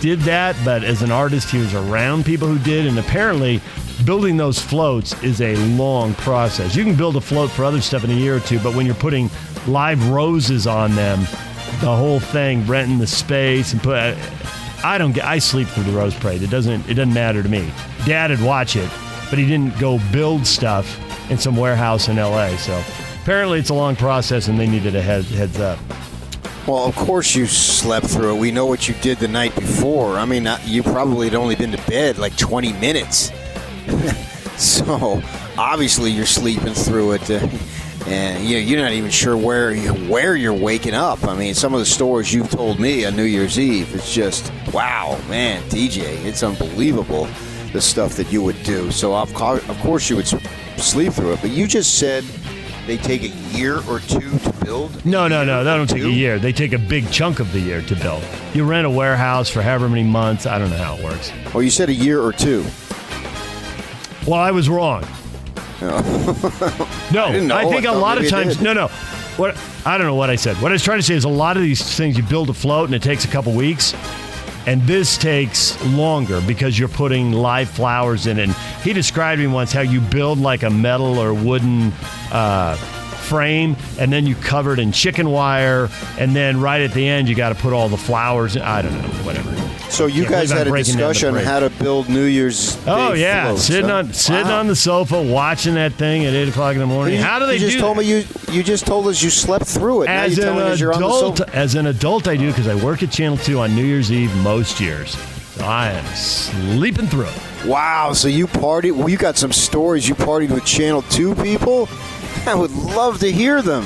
did 0.00 0.20
that, 0.20 0.56
but 0.64 0.84
as 0.84 1.02
an 1.02 1.10
artist, 1.10 1.50
he 1.50 1.58
was 1.58 1.74
around 1.74 2.24
people 2.24 2.48
who 2.48 2.58
did, 2.58 2.86
and 2.86 2.98
apparently. 2.98 3.60
Building 4.06 4.38
those 4.38 4.58
floats 4.58 5.12
is 5.22 5.42
a 5.42 5.54
long 5.76 6.14
process. 6.14 6.74
You 6.74 6.84
can 6.84 6.96
build 6.96 7.16
a 7.16 7.20
float 7.20 7.50
for 7.50 7.66
other 7.66 7.82
stuff 7.82 8.02
in 8.02 8.10
a 8.10 8.14
year 8.14 8.34
or 8.36 8.40
two, 8.40 8.58
but 8.60 8.74
when 8.74 8.86
you're 8.86 8.94
putting 8.94 9.28
live 9.66 10.08
roses 10.08 10.66
on 10.66 10.94
them, 10.94 11.20
the 11.80 11.94
whole 11.94 12.18
thing, 12.18 12.66
renting 12.66 12.98
the 12.98 13.06
space 13.06 13.74
and 13.74 13.82
put. 13.82 14.16
I 14.82 14.96
don't 14.96 15.12
get. 15.12 15.26
I 15.26 15.38
sleep 15.38 15.68
through 15.68 15.84
the 15.84 15.92
rose 15.92 16.14
parade. 16.14 16.42
It 16.42 16.48
doesn't. 16.48 16.88
It 16.88 16.94
doesn't 16.94 17.12
matter 17.12 17.42
to 17.42 17.48
me. 17.50 17.70
Dad 18.06 18.30
would 18.30 18.42
watch 18.42 18.74
it, 18.74 18.88
but 19.30 19.38
he 19.38 19.46
didn't 19.46 19.78
go 19.78 19.98
build 20.12 20.46
stuff 20.46 21.00
in 21.30 21.38
some 21.38 21.56
warehouse 21.56 22.08
in 22.08 22.18
L.A. 22.18 22.56
So 22.58 22.82
apparently, 23.22 23.60
it's 23.60 23.70
a 23.70 23.74
long 23.74 23.96
process, 23.96 24.48
and 24.48 24.58
they 24.58 24.66
needed 24.66 24.96
a 24.96 25.00
head, 25.00 25.24
heads 25.24 25.58
up. 25.58 25.78
Well, 26.66 26.84
of 26.84 26.94
course 26.94 27.34
you 27.34 27.46
slept 27.46 28.06
through 28.06 28.36
it. 28.36 28.38
We 28.38 28.50
know 28.50 28.66
what 28.66 28.86
you 28.86 28.94
did 29.00 29.18
the 29.18 29.28
night 29.28 29.54
before. 29.54 30.16
I 30.16 30.24
mean, 30.24 30.46
uh, 30.46 30.58
you 30.64 30.82
probably 30.82 31.26
had 31.28 31.34
only 31.34 31.54
been 31.54 31.72
to 31.72 31.82
bed 31.88 32.18
like 32.18 32.36
20 32.36 32.74
minutes. 32.74 33.32
so 34.56 35.22
obviously 35.56 36.10
you're 36.10 36.26
sleeping 36.26 36.74
through 36.74 37.12
it. 37.12 37.30
Uh, 37.30 37.48
and 38.06 38.44
you 38.44 38.54
know, 38.54 38.60
you're 38.60 38.80
not 38.80 38.92
even 38.92 39.10
sure 39.10 39.36
where 39.36 39.74
where 40.08 40.36
you're 40.36 40.54
waking 40.54 40.94
up. 40.94 41.24
I 41.24 41.34
mean, 41.34 41.54
some 41.54 41.72
of 41.72 41.80
the 41.80 41.86
stories 41.86 42.32
you've 42.32 42.50
told 42.50 42.78
me 42.78 43.04
on 43.04 43.16
New 43.16 43.24
Year's 43.24 43.58
Eve, 43.58 43.94
it's 43.94 44.12
just 44.12 44.52
wow, 44.72 45.18
man, 45.28 45.62
DJ, 45.64 46.24
it's 46.24 46.42
unbelievable 46.42 47.28
the 47.72 47.80
stuff 47.80 48.14
that 48.16 48.32
you 48.32 48.42
would 48.42 48.60
do. 48.62 48.90
So 48.90 49.14
of, 49.14 49.32
co- 49.34 49.56
of 49.56 49.78
course 49.80 50.10
you 50.10 50.16
would 50.16 50.26
sleep 50.26 51.12
through 51.12 51.34
it. 51.34 51.40
But 51.40 51.50
you 51.50 51.66
just 51.66 51.98
said 51.98 52.24
they 52.86 52.96
take 52.96 53.22
a 53.22 53.28
year 53.56 53.78
or 53.88 54.00
two 54.00 54.38
to 54.38 54.52
build. 54.64 55.04
No, 55.06 55.28
no, 55.28 55.44
no. 55.44 55.62
That 55.62 55.76
don't 55.76 55.88
take 55.88 56.02
a 56.02 56.10
year. 56.10 56.38
They 56.38 56.52
take 56.52 56.72
a 56.72 56.78
big 56.78 57.10
chunk 57.10 57.40
of 57.40 57.52
the 57.52 57.60
year 57.60 57.82
to 57.82 57.96
build. 57.96 58.24
You 58.54 58.64
rent 58.64 58.86
a 58.86 58.90
warehouse 58.90 59.48
for 59.48 59.62
however 59.62 59.88
many 59.88 60.04
months. 60.04 60.46
I 60.46 60.58
don't 60.58 60.70
know 60.70 60.76
how 60.76 60.96
it 60.96 61.04
works. 61.04 61.32
Oh, 61.54 61.60
you 61.60 61.70
said 61.70 61.88
a 61.88 61.94
year 61.94 62.20
or 62.20 62.32
two. 62.32 62.64
Well, 64.26 64.40
I 64.40 64.50
was 64.50 64.68
wrong. 64.68 65.04
Oh. 65.82 67.08
no, 67.12 67.32
didn't. 67.32 67.52
I 67.52 67.68
think 67.68 67.86
I 67.86 67.92
a 67.92 67.96
lot 67.96 68.18
of 68.18 68.28
times. 68.28 68.60
No, 68.60 68.72
no. 68.72 68.88
What 69.36 69.56
I 69.86 69.96
don't 69.96 70.06
know 70.06 70.14
what 70.14 70.28
I 70.28 70.36
said. 70.36 70.60
What 70.60 70.70
I 70.70 70.74
was 70.74 70.82
trying 70.82 70.98
to 70.98 71.02
say 71.02 71.14
is 71.14 71.24
a 71.24 71.28
lot 71.28 71.56
of 71.56 71.62
these 71.62 71.96
things 71.96 72.16
you 72.16 72.22
build 72.22 72.50
a 72.50 72.54
float 72.54 72.86
and 72.86 72.94
it 72.94 73.02
takes 73.02 73.24
a 73.24 73.28
couple 73.28 73.52
weeks, 73.54 73.94
and 74.70 74.80
this 74.82 75.18
takes 75.18 75.84
longer 75.84 76.40
because 76.42 76.78
you're 76.78 76.86
putting 76.86 77.32
live 77.32 77.68
flowers 77.68 78.28
in. 78.28 78.38
And 78.38 78.52
he 78.84 78.92
described 78.92 79.40
me 79.40 79.48
once 79.48 79.72
how 79.72 79.80
you 79.80 80.00
build 80.00 80.38
like 80.38 80.62
a 80.62 80.70
metal 80.70 81.18
or 81.18 81.34
wooden. 81.34 81.92
Uh, 82.30 82.76
frame 82.76 83.76
and 84.00 84.12
then 84.12 84.26
you 84.26 84.34
cover 84.34 84.72
it 84.72 84.80
in 84.80 84.90
chicken 84.90 85.30
wire 85.30 85.88
and 86.18 86.34
then 86.34 86.60
right 86.60 86.80
at 86.80 86.92
the 86.92 87.06
end 87.06 87.28
you 87.28 87.34
got 87.36 87.50
to 87.50 87.54
put 87.54 87.72
all 87.72 87.88
the 87.88 87.96
flowers 87.96 88.56
in. 88.56 88.62
i 88.62 88.82
don't 88.82 88.92
know 88.92 89.08
whatever 89.24 89.59
So 89.90 90.06
you 90.06 90.22
Can't 90.22 90.32
guys 90.34 90.50
had 90.52 90.66
a 90.68 90.70
breaking 90.70 90.94
down 90.96 91.08
the 91.08 91.12
discussion 91.12 91.36
on 91.36 91.44
how 91.44 91.60
to 91.60 91.68
build 91.70 92.08
New 92.08 92.24
Year's. 92.24 92.78
Oh 92.86 93.12
Day 93.14 93.22
yeah, 93.22 93.46
floats, 93.48 93.62
sitting 93.64 93.88
huh? 93.90 93.96
on 93.96 94.12
sitting 94.12 94.46
Wow. 94.46 94.60
on 94.60 94.66
the 94.68 94.76
sofa 94.76 95.20
watching 95.20 95.74
that 95.74 95.94
thing 95.94 96.24
at 96.26 96.32
eight 96.32 96.48
o'clock 96.48 96.74
in 96.74 96.78
the 96.80 96.86
morning. 96.86 97.16
You- 97.16 97.22
How 97.22 97.38
do 97.40 97.46
they 97.46 97.54
you 97.54 97.58
just 97.60 97.72
do 97.74 97.80
told 97.80 97.96
that? 97.96 98.02
me 98.02 98.08
you 98.08 98.24
you 98.52 98.62
just 98.62 98.86
told 98.86 99.08
us 99.08 99.20
you 99.22 99.30
slept 99.30 99.66
through 99.66 100.02
it. 100.02 100.06
now 100.06 100.22
as 100.22 100.38
an 100.38 100.56
us 100.58 100.78
you're 100.80 100.92
on 100.94 101.00
the 101.00 101.06
adult, 101.08 101.40
as 101.50 101.74
an 101.74 101.86
adult, 101.88 102.28
I 102.28 102.36
do 102.36 102.48
because 102.48 102.68
I 102.68 102.76
work 102.76 103.02
at 103.02 103.10
Channel 103.10 103.36
Two 103.38 103.58
on 103.58 103.74
New 103.74 103.84
Year's 103.84 104.12
Eve 104.12 104.34
most 104.44 104.80
years. 104.80 105.16
So 105.56 105.64
I 105.64 105.88
am 105.90 106.06
sleeping 106.14 107.08
through 107.08 107.26
it. 107.26 107.66
Wow, 107.66 108.12
so 108.12 108.28
you 108.28 108.46
party? 108.46 108.92
Well, 108.92 109.08
you 109.08 109.16
got 109.18 109.36
some 109.36 109.52
stories. 109.52 110.08
You 110.08 110.14
partied 110.14 110.50
with 110.50 110.64
Channel 110.64 111.02
Two 111.02 111.34
people. 111.34 111.88
I 112.46 112.54
would 112.54 112.70
love 112.70 113.18
to 113.20 113.30
hear 113.30 113.60
them. 113.60 113.84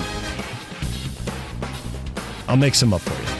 I'll 2.46 2.56
make 2.58 2.74
some 2.74 2.92
up 2.92 3.00
for 3.00 3.10
you. 3.22 3.33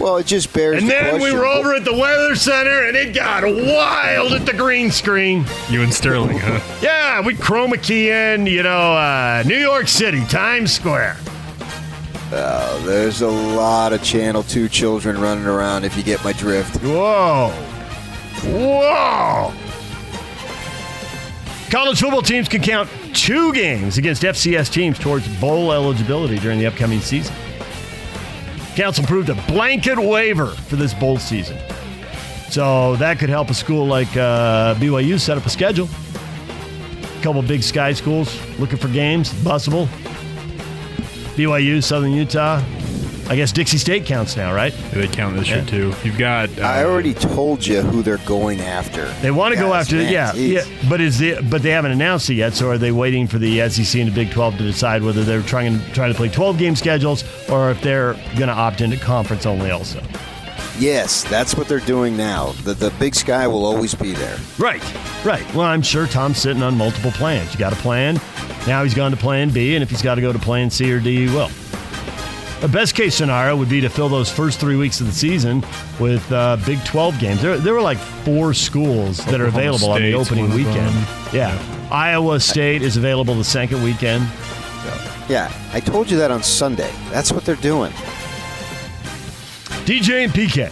Well, 0.00 0.16
it 0.16 0.26
just 0.26 0.50
bears. 0.54 0.78
And 0.78 0.86
the 0.86 0.94
then 0.94 1.20
we 1.20 1.30
were 1.30 1.44
over 1.44 1.74
at 1.74 1.84
the 1.84 1.92
Weather 1.92 2.34
Center, 2.34 2.86
and 2.86 2.96
it 2.96 3.14
got 3.14 3.44
wild 3.44 4.32
at 4.32 4.46
the 4.46 4.54
green 4.54 4.90
screen. 4.90 5.44
You 5.68 5.82
and 5.82 5.92
Sterling, 5.92 6.38
huh? 6.38 6.58
Yeah, 6.80 7.20
we 7.20 7.34
chroma 7.34 7.80
key 7.82 8.10
in, 8.10 8.46
you 8.46 8.62
know, 8.62 8.94
uh, 8.94 9.42
New 9.44 9.58
York 9.58 9.88
City, 9.88 10.24
Times 10.24 10.72
Square. 10.72 11.18
Oh, 12.32 12.82
there's 12.86 13.20
a 13.20 13.28
lot 13.28 13.92
of 13.92 14.02
Channel 14.02 14.42
Two 14.42 14.70
children 14.70 15.20
running 15.20 15.44
around. 15.44 15.84
If 15.84 15.96
you 15.98 16.02
get 16.02 16.24
my 16.24 16.32
drift. 16.32 16.82
Whoa. 16.82 17.50
Whoa. 18.44 19.52
College 21.70 22.00
football 22.00 22.22
teams 22.22 22.48
can 22.48 22.62
count 22.62 22.88
two 23.12 23.52
games 23.52 23.98
against 23.98 24.22
FCS 24.22 24.72
teams 24.72 24.98
towards 24.98 25.28
bowl 25.40 25.72
eligibility 25.72 26.38
during 26.38 26.58
the 26.58 26.66
upcoming 26.66 27.00
season. 27.00 27.34
Council 28.76 29.04
approved 29.04 29.28
a 29.28 29.34
blanket 29.46 29.98
waiver 29.98 30.46
for 30.46 30.76
this 30.76 30.94
bowl 30.94 31.18
season. 31.18 31.58
So 32.50 32.96
that 32.96 33.18
could 33.18 33.28
help 33.28 33.50
a 33.50 33.54
school 33.54 33.86
like 33.86 34.08
uh, 34.16 34.74
BYU 34.76 35.20
set 35.20 35.36
up 35.36 35.46
a 35.46 35.50
schedule. 35.50 35.88
A 37.02 37.22
couple 37.22 37.42
big 37.42 37.62
sky 37.62 37.92
schools 37.92 38.38
looking 38.58 38.78
for 38.78 38.88
games, 38.88 39.32
busable. 39.44 39.86
BYU, 41.36 41.82
Southern 41.82 42.12
Utah. 42.12 42.62
I 43.30 43.36
guess 43.36 43.52
Dixie 43.52 43.78
State 43.78 44.06
counts 44.06 44.36
now, 44.36 44.52
right? 44.52 44.74
They 44.92 45.06
count 45.06 45.36
this 45.36 45.48
Yeah. 45.48 45.58
year 45.58 45.64
too. 45.64 45.94
You've 46.02 46.18
got. 46.18 46.50
Uh, 46.58 46.62
I 46.62 46.84
already 46.84 47.14
told 47.14 47.64
you 47.64 47.80
who 47.80 48.02
they're 48.02 48.18
going 48.26 48.60
after. 48.60 49.06
They 49.22 49.30
want 49.30 49.54
to 49.54 49.60
go 49.60 49.72
after 49.72 49.94
man, 49.96 50.06
it, 50.06 50.10
yeah, 50.12 50.32
geez. 50.32 50.50
yeah. 50.52 50.88
But 50.88 51.00
is 51.00 51.16
the 51.18 51.38
but 51.48 51.62
they 51.62 51.70
haven't 51.70 51.92
announced 51.92 52.28
it 52.28 52.34
yet. 52.34 52.54
So 52.54 52.68
are 52.70 52.76
they 52.76 52.90
waiting 52.90 53.28
for 53.28 53.38
the 53.38 53.60
SEC 53.70 54.00
and 54.00 54.10
the 54.10 54.14
Big 54.14 54.32
Twelve 54.32 54.56
to 54.58 54.64
decide 54.64 55.04
whether 55.04 55.22
they're 55.22 55.42
trying 55.42 55.80
trying 55.92 56.10
to 56.10 56.16
play 56.16 56.28
twelve 56.28 56.58
game 56.58 56.74
schedules 56.74 57.22
or 57.48 57.70
if 57.70 57.80
they're 57.82 58.14
going 58.36 58.48
to 58.48 58.52
opt 58.52 58.80
into 58.80 58.96
conference 58.96 59.46
only 59.46 59.70
also? 59.70 60.02
Yes, 60.78 61.22
that's 61.24 61.54
what 61.56 61.68
they're 61.68 61.78
doing 61.78 62.16
now. 62.16 62.50
The 62.64 62.74
the 62.74 62.90
Big 62.98 63.14
Sky 63.14 63.46
will 63.46 63.64
always 63.64 63.94
be 63.94 64.10
there. 64.12 64.38
Right, 64.58 64.82
right. 65.24 65.44
Well, 65.54 65.66
I'm 65.66 65.82
sure 65.82 66.08
Tom's 66.08 66.38
sitting 66.38 66.64
on 66.64 66.76
multiple 66.76 67.12
plans. 67.12 67.52
You 67.52 67.60
got 67.60 67.72
a 67.72 67.76
plan. 67.76 68.20
Now 68.66 68.82
he's 68.82 68.94
gone 68.94 69.12
to 69.12 69.16
Plan 69.16 69.50
B, 69.50 69.76
and 69.76 69.84
if 69.84 69.88
he's 69.90 70.02
got 70.02 70.16
to 70.16 70.20
go 70.20 70.32
to 70.32 70.38
Plan 70.40 70.68
C 70.68 70.92
or 70.92 70.98
D, 70.98 71.28
he 71.28 71.32
will. 71.34 71.48
The 72.60 72.68
best 72.68 72.94
case 72.94 73.14
scenario 73.14 73.56
would 73.56 73.70
be 73.70 73.80
to 73.80 73.88
fill 73.88 74.10
those 74.10 74.30
first 74.30 74.60
three 74.60 74.76
weeks 74.76 75.00
of 75.00 75.06
the 75.06 75.12
season 75.12 75.64
with 75.98 76.30
uh, 76.30 76.58
Big 76.66 76.84
12 76.84 77.18
games. 77.18 77.40
There, 77.40 77.56
there 77.56 77.72
were 77.72 77.80
like 77.80 77.96
four 77.98 78.52
schools 78.52 79.24
that 79.26 79.40
are 79.40 79.46
Oklahoma 79.46 79.58
available 79.58 79.90
on 79.90 80.02
the 80.02 80.14
opening 80.14 80.50
weekend. 80.50 80.94
Yeah. 81.32 81.58
Iowa 81.90 82.38
State 82.38 82.82
is 82.82 82.98
available 82.98 83.34
the 83.34 83.44
second 83.44 83.82
weekend. 83.82 84.24
Yeah, 85.30 85.50
I 85.72 85.80
told 85.80 86.10
you 86.10 86.18
that 86.18 86.30
on 86.32 86.42
Sunday. 86.42 86.92
That's 87.10 87.32
what 87.32 87.44
they're 87.44 87.54
doing. 87.56 87.92
DJ 89.86 90.24
and 90.24 90.32
PK. 90.32 90.68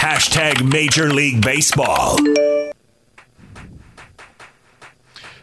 Hashtag 0.00 0.68
Major 0.70 1.12
League 1.12 1.40
Baseball. 1.42 2.18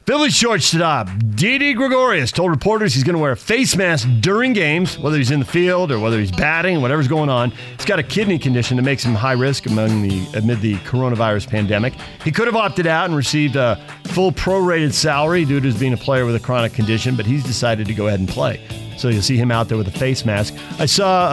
Phillies 0.05 0.35
shortstop 0.35 1.07
Didi 1.33 1.73
Gregorius 1.73 2.33
told 2.33 2.51
reporters 2.51 2.93
he's 2.93 3.05
going 3.05 3.15
to 3.15 3.21
wear 3.21 3.31
a 3.31 3.37
face 3.37 3.77
mask 3.77 4.05
during 4.19 4.51
games, 4.51 4.99
whether 4.99 5.15
he's 5.15 5.31
in 5.31 5.39
the 5.39 5.45
field 5.45 5.93
or 5.93 5.99
whether 5.99 6.19
he's 6.19 6.31
batting, 6.31 6.75
or 6.75 6.81
whatever's 6.81 7.07
going 7.07 7.29
on. 7.29 7.51
He's 7.77 7.85
got 7.85 7.99
a 7.99 8.03
kidney 8.03 8.37
condition 8.37 8.75
that 8.75 8.83
makes 8.83 9.01
him 9.05 9.15
high 9.15 9.31
risk 9.31 9.65
among 9.65 10.01
the 10.01 10.27
amid 10.37 10.59
the 10.59 10.75
coronavirus 10.79 11.47
pandemic. 11.47 11.93
He 12.21 12.33
could 12.33 12.47
have 12.47 12.55
opted 12.57 12.85
out 12.85 13.05
and 13.05 13.15
received 13.15 13.55
a 13.55 13.77
full 14.07 14.33
prorated 14.33 14.91
salary 14.91 15.45
due 15.45 15.61
to 15.61 15.67
his 15.67 15.79
being 15.79 15.93
a 15.93 15.97
player 15.97 16.25
with 16.25 16.35
a 16.35 16.39
chronic 16.39 16.73
condition, 16.73 17.15
but 17.15 17.25
he's 17.25 17.43
decided 17.45 17.87
to 17.87 17.93
go 17.93 18.07
ahead 18.07 18.19
and 18.19 18.27
play. 18.27 18.59
So 18.97 19.07
you'll 19.07 19.21
see 19.21 19.37
him 19.37 19.51
out 19.51 19.69
there 19.69 19.77
with 19.77 19.87
a 19.87 19.97
face 19.97 20.25
mask. 20.25 20.53
I 20.79 20.85
saw 20.85 21.27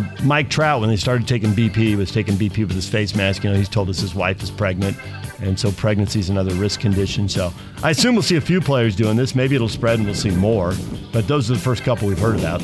uh, 0.00 0.04
Mike 0.24 0.48
Trout 0.48 0.80
when 0.80 0.88
they 0.88 0.96
started 0.96 1.28
taking 1.28 1.50
BP. 1.50 1.76
He 1.76 1.96
was 1.96 2.10
taking 2.10 2.36
BP 2.36 2.60
with 2.60 2.72
his 2.72 2.88
face 2.88 3.14
mask. 3.14 3.44
You 3.44 3.50
know, 3.50 3.56
he's 3.56 3.68
told 3.68 3.90
us 3.90 4.00
his 4.00 4.14
wife 4.14 4.42
is 4.42 4.50
pregnant, 4.50 4.96
and 5.40 5.58
so 5.58 5.70
pregnancy 5.72 6.20
is 6.20 6.30
another 6.30 6.54
risk 6.54 6.80
condition. 6.80 7.28
So 7.28 7.52
I 7.82 7.90
assume 7.90 8.14
we'll 8.14 8.22
see 8.22 8.36
a 8.36 8.40
few 8.40 8.60
players 8.60 8.96
doing 8.96 9.16
this. 9.16 9.34
Maybe 9.34 9.54
it'll 9.54 9.68
spread 9.68 9.98
and 9.98 10.06
we'll 10.06 10.14
see 10.14 10.30
more. 10.30 10.74
But 11.12 11.28
those 11.28 11.50
are 11.50 11.54
the 11.54 11.60
first 11.60 11.82
couple 11.84 12.08
we've 12.08 12.18
heard 12.18 12.38
about. 12.38 12.60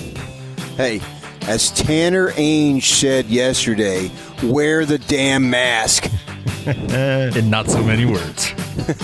Hey, 0.77 1.01
as 1.43 1.71
Tanner 1.71 2.31
Ainge 2.33 2.85
said 2.85 3.27
yesterday, 3.27 4.11
wear 4.43 4.87
the 4.87 4.99
damn 4.99 5.51
mask. 5.51 6.11
in 6.67 7.51
not 7.51 7.69
so 7.69 7.83
many 7.83 8.05
words. 8.05 8.53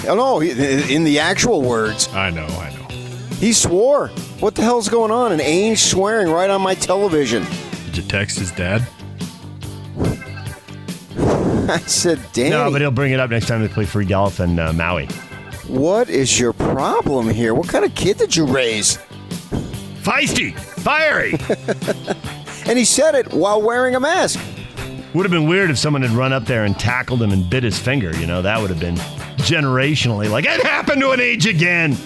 Oh 0.09 0.15
no, 0.15 0.41
in 0.41 1.05
the 1.05 1.19
actual 1.19 1.61
words, 1.61 2.09
I 2.15 2.31
know, 2.31 2.47
I 2.47 2.75
know. 2.75 2.87
he 3.37 3.53
swore. 3.53 4.09
What 4.41 4.55
the 4.55 4.63
hell's 4.63 4.89
going 4.89 5.11
on? 5.11 5.31
And 5.31 5.43
Ainge 5.43 5.77
swearing 5.79 6.29
right 6.31 6.49
on 6.49 6.63
my 6.63 6.75
television. 6.75 7.45
Did 7.85 7.99
you 7.99 8.03
text 8.05 8.39
his 8.39 8.51
dad? 8.51 8.89
I 11.75 11.79
said, 11.81 12.21
Danny, 12.33 12.51
No, 12.51 12.71
but 12.71 12.81
he'll 12.81 12.91
bring 12.91 13.13
it 13.13 13.21
up 13.21 13.31
next 13.31 13.47
time 13.47 13.61
they 13.63 13.69
play 13.69 13.85
free 13.85 14.05
golf 14.05 14.41
in 14.41 14.59
uh, 14.59 14.73
Maui. 14.73 15.07
what 15.67 16.09
is 16.09 16.39
your 16.41 16.53
problem 16.53 17.29
here? 17.29 17.55
What 17.55 17.69
kind 17.69 17.85
of 17.85 17.95
kid 17.95 18.17
did 18.19 18.35
you 18.35 18.47
raise? 18.47 18.97
Feisty, 20.03 20.55
fiery. 20.59 21.35
And 22.69 22.77
he 22.77 22.85
said 22.85 23.15
it 23.15 23.33
while 23.33 23.63
wearing 23.63 23.95
a 23.95 24.01
mask. 24.01 24.39
would 25.15 25.23
have 25.25 25.31
been 25.31 25.49
weird 25.49 25.71
if 25.71 25.79
someone 25.79 26.03
had 26.03 26.11
run 26.11 26.35
up 26.35 26.45
there 26.45 26.67
and 26.67 26.79
tackled 26.79 27.23
him 27.23 27.31
and 27.33 27.49
bit 27.49 27.63
his 27.65 27.79
finger. 27.79 28.15
You 28.19 28.27
know, 28.27 28.43
that 28.43 28.61
would 28.61 28.69
have 28.69 28.79
been 28.79 28.97
generationally 29.37 30.31
like, 30.31 30.45
it 30.45 30.63
happened 30.63 31.01
to 31.01 31.13
an 31.13 31.21
age 31.21 31.47
again. 31.47 31.97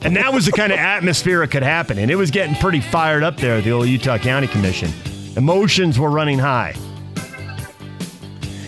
And 0.00 0.16
that 0.16 0.32
was 0.32 0.46
the 0.46 0.52
kind 0.52 0.72
of 0.72 0.78
atmosphere 0.96 1.42
it 1.42 1.48
could 1.48 1.62
happen. 1.62 1.98
And 1.98 2.10
it 2.10 2.14
was 2.14 2.30
getting 2.30 2.54
pretty 2.54 2.80
fired 2.80 3.22
up 3.22 3.36
there 3.36 3.56
at 3.58 3.64
the 3.64 3.72
old 3.72 3.88
Utah 3.88 4.16
County 4.16 4.46
Commission. 4.46 4.90
Emotions 5.36 5.98
were 5.98 6.10
running 6.10 6.38
high. 6.38 6.74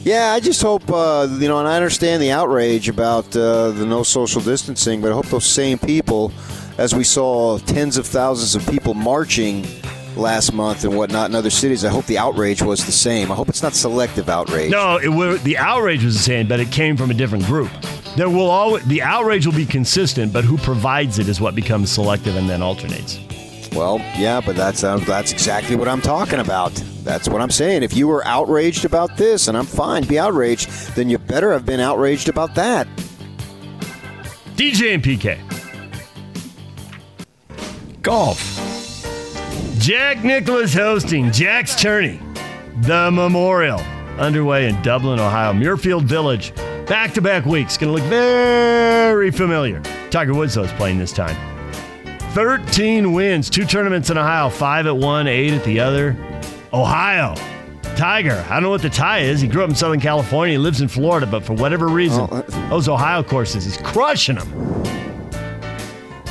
Yeah, 0.05 0.35
I 0.35 0.41
just 0.41 0.61
hope, 0.61 0.83
uh, 0.91 1.27
you 1.41 1.49
know, 1.49 1.59
and 1.61 1.67
I 1.67 1.77
understand 1.77 2.23
the 2.23 2.31
outrage 2.31 2.91
about 2.91 3.35
uh, 3.35 3.71
the 3.71 3.87
no 3.87 4.03
social 4.03 4.43
distancing, 4.43 5.01
but 5.01 5.11
I 5.11 5.15
hope 5.15 5.25
those 5.29 5.47
same 5.47 5.79
people, 5.79 6.31
as 6.77 6.95
we 6.95 7.05
saw 7.05 7.57
tens 7.57 7.97
of 7.97 8.07
thousands 8.07 8.55
of 8.55 8.71
people 8.71 8.93
marching 8.93 9.67
last 10.15 10.53
month 10.53 10.85
and 10.85 10.95
whatnot 10.95 11.31
in 11.31 11.35
other 11.35 11.49
cities, 11.49 11.87
I 11.87 11.89
hope 11.89 12.05
the 12.05 12.19
outrage 12.19 12.61
was 12.61 12.85
the 12.85 12.93
same. 12.93 13.33
I 13.33 13.35
hope 13.35 13.49
it's 13.49 13.63
not 13.63 13.73
selective 13.73 14.29
outrage. 14.29 14.71
No, 14.71 14.99
it 14.99 15.43
the 15.43 15.57
outrage 15.57 16.05
was 16.05 16.19
the 16.19 16.23
same, 16.23 16.49
but 16.49 16.61
it 16.61 16.71
came 16.71 16.99
from 16.99 17.11
a 17.11 17.15
different 17.15 17.47
group. 17.47 17.71
There 18.15 18.29
will 18.29 18.51
always 18.51 18.85
the 18.85 19.01
outrage 19.01 19.47
will 19.47 19.55
be 19.55 19.65
consistent, 19.65 20.35
but 20.35 20.45
who 20.45 20.59
provides 20.59 21.19
it 21.19 21.31
is 21.31 21.41
what 21.41 21.55
becomes 21.55 21.91
selective 21.91 22.37
and 22.37 22.47
then 22.47 22.61
alternates. 22.61 23.19
Well, 23.75 23.99
yeah, 24.17 24.41
but 24.45 24.55
that's 24.55 24.85
uh, 24.85 24.99
that's 24.99 25.33
exactly 25.33 25.75
what 25.75 25.89
I'm 25.89 26.01
talking 26.01 26.39
about. 26.39 26.73
That's 27.03 27.29
what 27.29 27.41
I'm 27.41 27.51
saying. 27.51 27.83
If 27.83 27.97
you 27.97 28.07
were 28.07 28.25
outraged 28.27 28.85
about 28.85 29.17
this, 29.17 29.49
and 29.49 29.57
I'm 29.57 29.67
fine, 29.67 30.05
be 30.05 30.19
outraged, 30.19 30.71
then 30.95 31.11
you 31.11 31.19
better 31.19 31.53
have 31.53 31.67
been 31.67 31.81
outraged 31.81 32.29
about 32.29 32.55
that. 32.55 32.87
DJ 34.55 34.95
and 34.95 35.03
PK. 35.03 35.41
Golf. 38.01 38.39
Jack 39.79 40.23
Nicklaus 40.23 40.73
hosting 40.73 41.33
Jack's 41.33 41.75
Tourney, 41.75 42.21
the 42.83 43.11
Memorial, 43.11 43.81
underway 44.19 44.69
in 44.69 44.81
Dublin, 44.83 45.19
Ohio, 45.19 45.53
Muirfield 45.53 46.05
Village. 46.05 46.55
Back 46.87 47.13
to 47.15 47.21
back 47.21 47.45
weeks. 47.45 47.77
Going 47.77 47.95
to 47.95 48.01
look 48.01 48.09
very 48.09 49.31
familiar. 49.31 49.83
Tiger 50.11 50.33
Woods, 50.33 50.55
though, 50.55 50.63
is 50.63 50.73
playing 50.73 50.99
this 50.99 51.13
time. 51.13 51.54
13 52.35 53.13
wins, 53.13 53.49
two 53.49 53.65
tournaments 53.65 54.11
in 54.11 54.19
Ohio, 54.19 54.49
five 54.49 54.87
at 54.89 54.97
one, 54.97 55.29
eight 55.29 55.53
at 55.53 55.63
the 55.63 55.79
other. 55.79 56.17
Ohio. 56.73 57.37
Tiger. 57.95 58.45
I 58.51 58.55
don't 58.55 58.65
know 58.65 58.71
what 58.71 58.83
the 58.83 58.91
tie 58.91 59.21
is. 59.21 59.41
He 59.41 59.47
grew 59.47 59.63
up 59.63 59.71
in 59.71 59.77
Southern 59.77 60.01
California. 60.01 60.55
He 60.55 60.59
lives 60.59 60.81
in 60.81 60.89
Florida, 60.89 61.27
but 61.29 61.45
for 61.45 61.53
whatever 61.53 61.87
reason, 61.87 62.27
Oh, 62.33 62.41
those 62.69 62.89
Ohio 62.89 63.23
courses, 63.23 63.65
he's 63.65 63.77
crushing 63.77 64.35
them. 64.35 64.83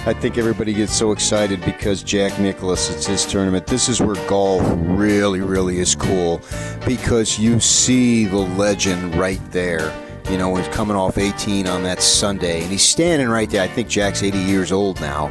I 0.05 0.12
think 0.13 0.38
everybody 0.38 0.74
gets 0.74 0.91
so 0.93 1.13
excited 1.13 1.63
because 1.63 2.03
Jack 2.03 2.38
Nicklaus, 2.38 2.89
it's 2.89 3.05
his 3.05 3.25
tournament. 3.25 3.65
This 3.65 3.88
is 3.88 4.01
where 4.01 4.15
golf 4.27 4.62
really, 4.79 5.39
really 5.39 5.79
is 5.79 5.95
cool 5.95 6.41
because 6.86 7.39
you 7.39 7.62
see 7.62 8.25
the 8.25 8.36
legend 8.39 9.15
right 9.15 9.39
there. 9.51 9.93
You 10.29 10.37
know, 10.37 10.55
he's 10.55 10.67
coming 10.69 10.95
off 10.95 11.17
18 11.17 11.67
on 11.67 11.83
that 11.83 12.01
Sunday, 12.01 12.61
and 12.61 12.71
he's 12.71 12.83
standing 12.83 13.29
right 13.29 13.49
there. 13.49 13.61
I 13.61 13.67
think 13.67 13.87
Jack's 13.89 14.23
80 14.23 14.37
years 14.39 14.71
old 14.71 14.99
now, 15.01 15.27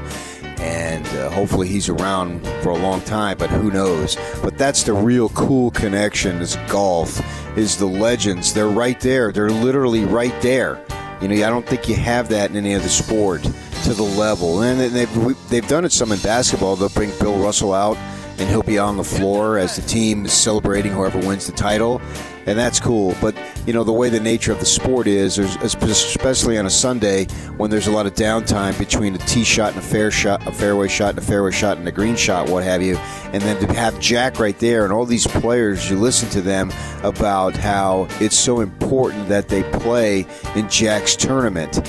and 0.59 1.07
uh, 1.07 1.31
hopefully 1.31 1.67
he's 1.67 1.89
around 1.89 2.47
for 2.63 2.71
a 2.71 2.77
long 2.77 3.01
time, 3.03 3.39
but 3.39 3.51
who 3.51 3.71
knows? 3.71 4.17
But 4.43 4.59
that's 4.59 4.83
the 4.83 4.93
real 4.93 5.31
cool 5.31 5.71
connection 5.71 6.41
is 6.41 6.57
golf, 6.69 7.21
is 7.57 7.77
the 7.79 7.87
legends. 7.87 8.53
They're 8.53 8.69
right 8.69 9.01
there. 9.01 9.33
They're 9.33 9.51
literally 9.51 10.05
right 10.05 10.39
there. 10.43 10.85
You 11.21 11.29
know, 11.29 11.35
I 11.47 11.51
don't 11.51 11.67
think 11.67 11.89
you 11.89 11.95
have 11.97 12.29
that 12.31 12.51
in 12.51 12.57
any 12.57 12.75
other 12.75 12.89
sport 12.89 13.43
to 13.85 13.95
the 13.95 14.03
level. 14.03 14.63
And 14.63 14.81
they've 14.81 15.49
they've 15.49 15.67
done 15.69 15.85
it 15.85 15.93
some 15.93 16.13
in 16.13 16.19
basketball. 16.21 16.77
They'll 16.77 16.89
bring 16.89 17.11
Bill 17.19 17.39
Russell 17.39 17.73
out, 17.73 17.97
and 18.39 18.49
he'll 18.49 18.63
be 18.63 18.79
on 18.79 18.97
the 18.97 19.05
floor 19.05 19.59
as 19.59 19.77
the 19.77 19.83
team 19.83 20.25
is 20.25 20.33
celebrating 20.33 20.93
whoever 20.93 21.19
wins 21.19 21.47
the 21.47 21.53
title, 21.53 22.01
and 22.47 22.59
that's 22.59 22.81
cool. 22.81 23.15
But 23.21 23.37
you 23.67 23.73
know, 23.73 23.85
the 23.85 23.93
way 23.93 24.09
the 24.09 24.19
nature 24.19 24.51
of 24.51 24.59
the 24.59 24.67
sport 24.67 25.07
is, 25.07 25.39
especially 25.39 26.59
on 26.59 26.67
a 26.67 26.71
Sunday 26.71 27.27
when 27.57 27.71
there's 27.71 27.87
a 27.87 27.93
lot 27.93 28.07
of 28.07 28.15
downtime 28.15 28.77
between 28.79 29.15
a 29.15 29.19
tee 29.19 29.45
shot 29.45 29.75
and 29.75 29.79
a 29.79 29.87
fair 29.87 30.11
shot, 30.11 30.45
a 30.49 30.53
fairway 30.53 30.89
shot 30.89 31.11
and 31.11 31.19
a 31.19 31.23
fairway 31.23 31.53
shot 31.53 31.79
and 31.79 31.87
a 31.87 31.93
green 31.93 32.17
shot, 32.17 32.49
what 32.49 32.65
have 32.65 32.83
you, 32.83 32.97
and 33.33 33.43
then 33.43 33.61
to 33.65 33.73
have 33.75 33.99
Jack 34.01 34.41
right 34.41 34.59
there 34.59 34.85
and 34.85 34.93
all 34.93 35.07
these 35.07 35.27
players, 35.27 35.89
you 35.89 35.97
listen 35.97 36.29
to 36.31 36.41
them 36.41 36.73
about 37.05 37.55
how 37.55 38.09
it's 38.21 38.37
so 38.37 38.61
important 38.61 39.29
that 39.29 39.49
they 39.49 39.63
play 39.79 40.27
in 40.57 40.69
Jack's 40.69 41.15
tournament, 41.15 41.81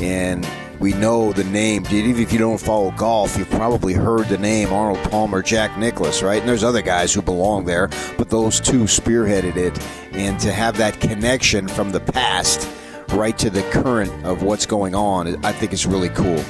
and 0.00 0.48
we 0.78 0.92
know 0.92 1.32
the 1.32 1.44
name. 1.44 1.84
Even 1.90 2.22
if 2.22 2.32
you 2.32 2.38
don't 2.38 2.60
follow 2.60 2.90
golf, 2.92 3.36
you've 3.36 3.50
probably 3.50 3.94
heard 3.94 4.28
the 4.28 4.38
name 4.38 4.72
Arnold 4.72 5.02
Palmer, 5.10 5.42
Jack 5.42 5.76
Nicklaus, 5.76 6.22
right? 6.22 6.40
And 6.40 6.48
there's 6.48 6.64
other 6.64 6.82
guys 6.82 7.12
who 7.12 7.22
belong 7.22 7.64
there, 7.64 7.88
but 8.16 8.28
those 8.30 8.60
two 8.60 8.84
spearheaded 8.84 9.56
it. 9.56 9.78
And 10.12 10.38
to 10.40 10.52
have 10.52 10.76
that 10.78 11.00
connection 11.00 11.68
from 11.68 11.92
the 11.92 12.00
past 12.00 12.68
right 13.10 13.36
to 13.38 13.50
the 13.50 13.62
current 13.70 14.12
of 14.24 14.42
what's 14.42 14.66
going 14.66 14.94
on, 14.94 15.44
I 15.44 15.52
think 15.52 15.72
is 15.72 15.86
really 15.86 16.10
cool. 16.10 16.42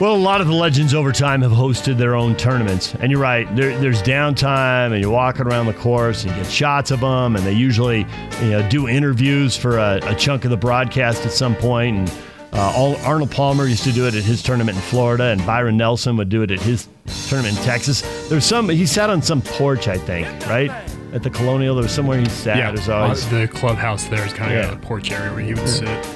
Well, 0.00 0.16
a 0.16 0.18
lot 0.18 0.40
of 0.40 0.48
the 0.48 0.54
legends 0.54 0.92
over 0.92 1.12
time 1.12 1.40
have 1.42 1.52
hosted 1.52 1.98
their 1.98 2.16
own 2.16 2.34
tournaments, 2.34 2.96
and 2.96 3.12
you're 3.12 3.20
right. 3.20 3.46
There, 3.54 3.78
there's 3.78 4.02
downtime, 4.02 4.92
and 4.92 5.00
you're 5.00 5.12
walking 5.12 5.46
around 5.46 5.66
the 5.66 5.74
course, 5.74 6.24
and 6.24 6.32
you 6.32 6.42
get 6.42 6.50
shots 6.50 6.90
of 6.90 6.98
them, 6.98 7.36
and 7.36 7.46
they 7.46 7.52
usually, 7.52 8.00
you 8.42 8.50
know, 8.50 8.68
do 8.68 8.88
interviews 8.88 9.56
for 9.56 9.78
a, 9.78 10.00
a 10.02 10.16
chunk 10.16 10.44
of 10.44 10.50
the 10.50 10.56
broadcast 10.56 11.24
at 11.24 11.30
some 11.30 11.54
point. 11.54 11.96
And 11.96 12.08
all, 12.54 12.96
Arnold 12.98 13.30
Palmer 13.30 13.66
used 13.66 13.84
to 13.84 13.92
do 13.92 14.06
it 14.06 14.14
at 14.14 14.22
his 14.22 14.42
tournament 14.42 14.76
in 14.76 14.82
Florida, 14.84 15.24
and 15.24 15.44
Byron 15.46 15.76
Nelson 15.76 16.16
would 16.16 16.28
do 16.28 16.42
it 16.42 16.50
at 16.50 16.60
his 16.60 16.88
tournament 17.28 17.58
in 17.58 17.64
Texas. 17.64 18.02
There's 18.28 18.44
some. 18.44 18.68
He 18.68 18.86
sat 18.86 19.10
on 19.10 19.22
some 19.22 19.42
porch, 19.42 19.88
I 19.88 19.98
think, 19.98 20.26
right 20.46 20.70
at 21.12 21.22
the 21.22 21.30
Colonial. 21.30 21.74
There 21.74 21.82
was 21.82 21.92
somewhere 21.92 22.18
he 22.20 22.28
sat. 22.28 22.56
Yeah, 22.56 22.70
There's 22.72 22.88
always 22.88 23.26
uh, 23.32 23.40
the 23.40 23.48
clubhouse 23.48 24.04
there 24.06 24.24
is 24.24 24.32
kind 24.32 24.52
of 24.56 24.64
Yeah. 24.64 24.72
a 24.72 24.76
porch 24.76 25.10
area 25.10 25.32
where 25.32 25.42
he 25.42 25.54
would 25.54 25.68
sit. 25.68 26.06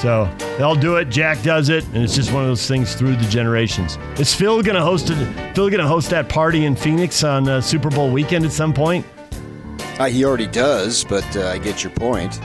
So 0.00 0.30
they'll 0.58 0.76
do 0.76 0.94
it. 0.96 1.06
Jack 1.06 1.42
does 1.42 1.68
it, 1.70 1.84
and 1.86 1.96
it's 2.04 2.14
just 2.14 2.32
one 2.32 2.42
of 2.44 2.48
those 2.48 2.68
things 2.68 2.94
through 2.94 3.16
the 3.16 3.26
generations. 3.28 3.98
Is 4.20 4.32
Phil 4.32 4.62
gonna 4.62 4.80
host 4.84 5.10
it? 5.10 5.54
Phil 5.56 5.68
gonna 5.70 5.88
host 5.88 6.10
that 6.10 6.28
party 6.28 6.66
in 6.66 6.76
Phoenix 6.76 7.24
on 7.24 7.48
uh, 7.48 7.60
Super 7.60 7.90
Bowl 7.90 8.08
weekend 8.08 8.44
at 8.44 8.52
some 8.52 8.72
point? 8.72 9.04
Uh, 9.98 10.04
he 10.06 10.24
already 10.24 10.46
does, 10.46 11.02
but 11.02 11.24
uh, 11.36 11.48
I 11.48 11.58
get 11.58 11.82
your 11.82 11.90
point. 11.90 12.40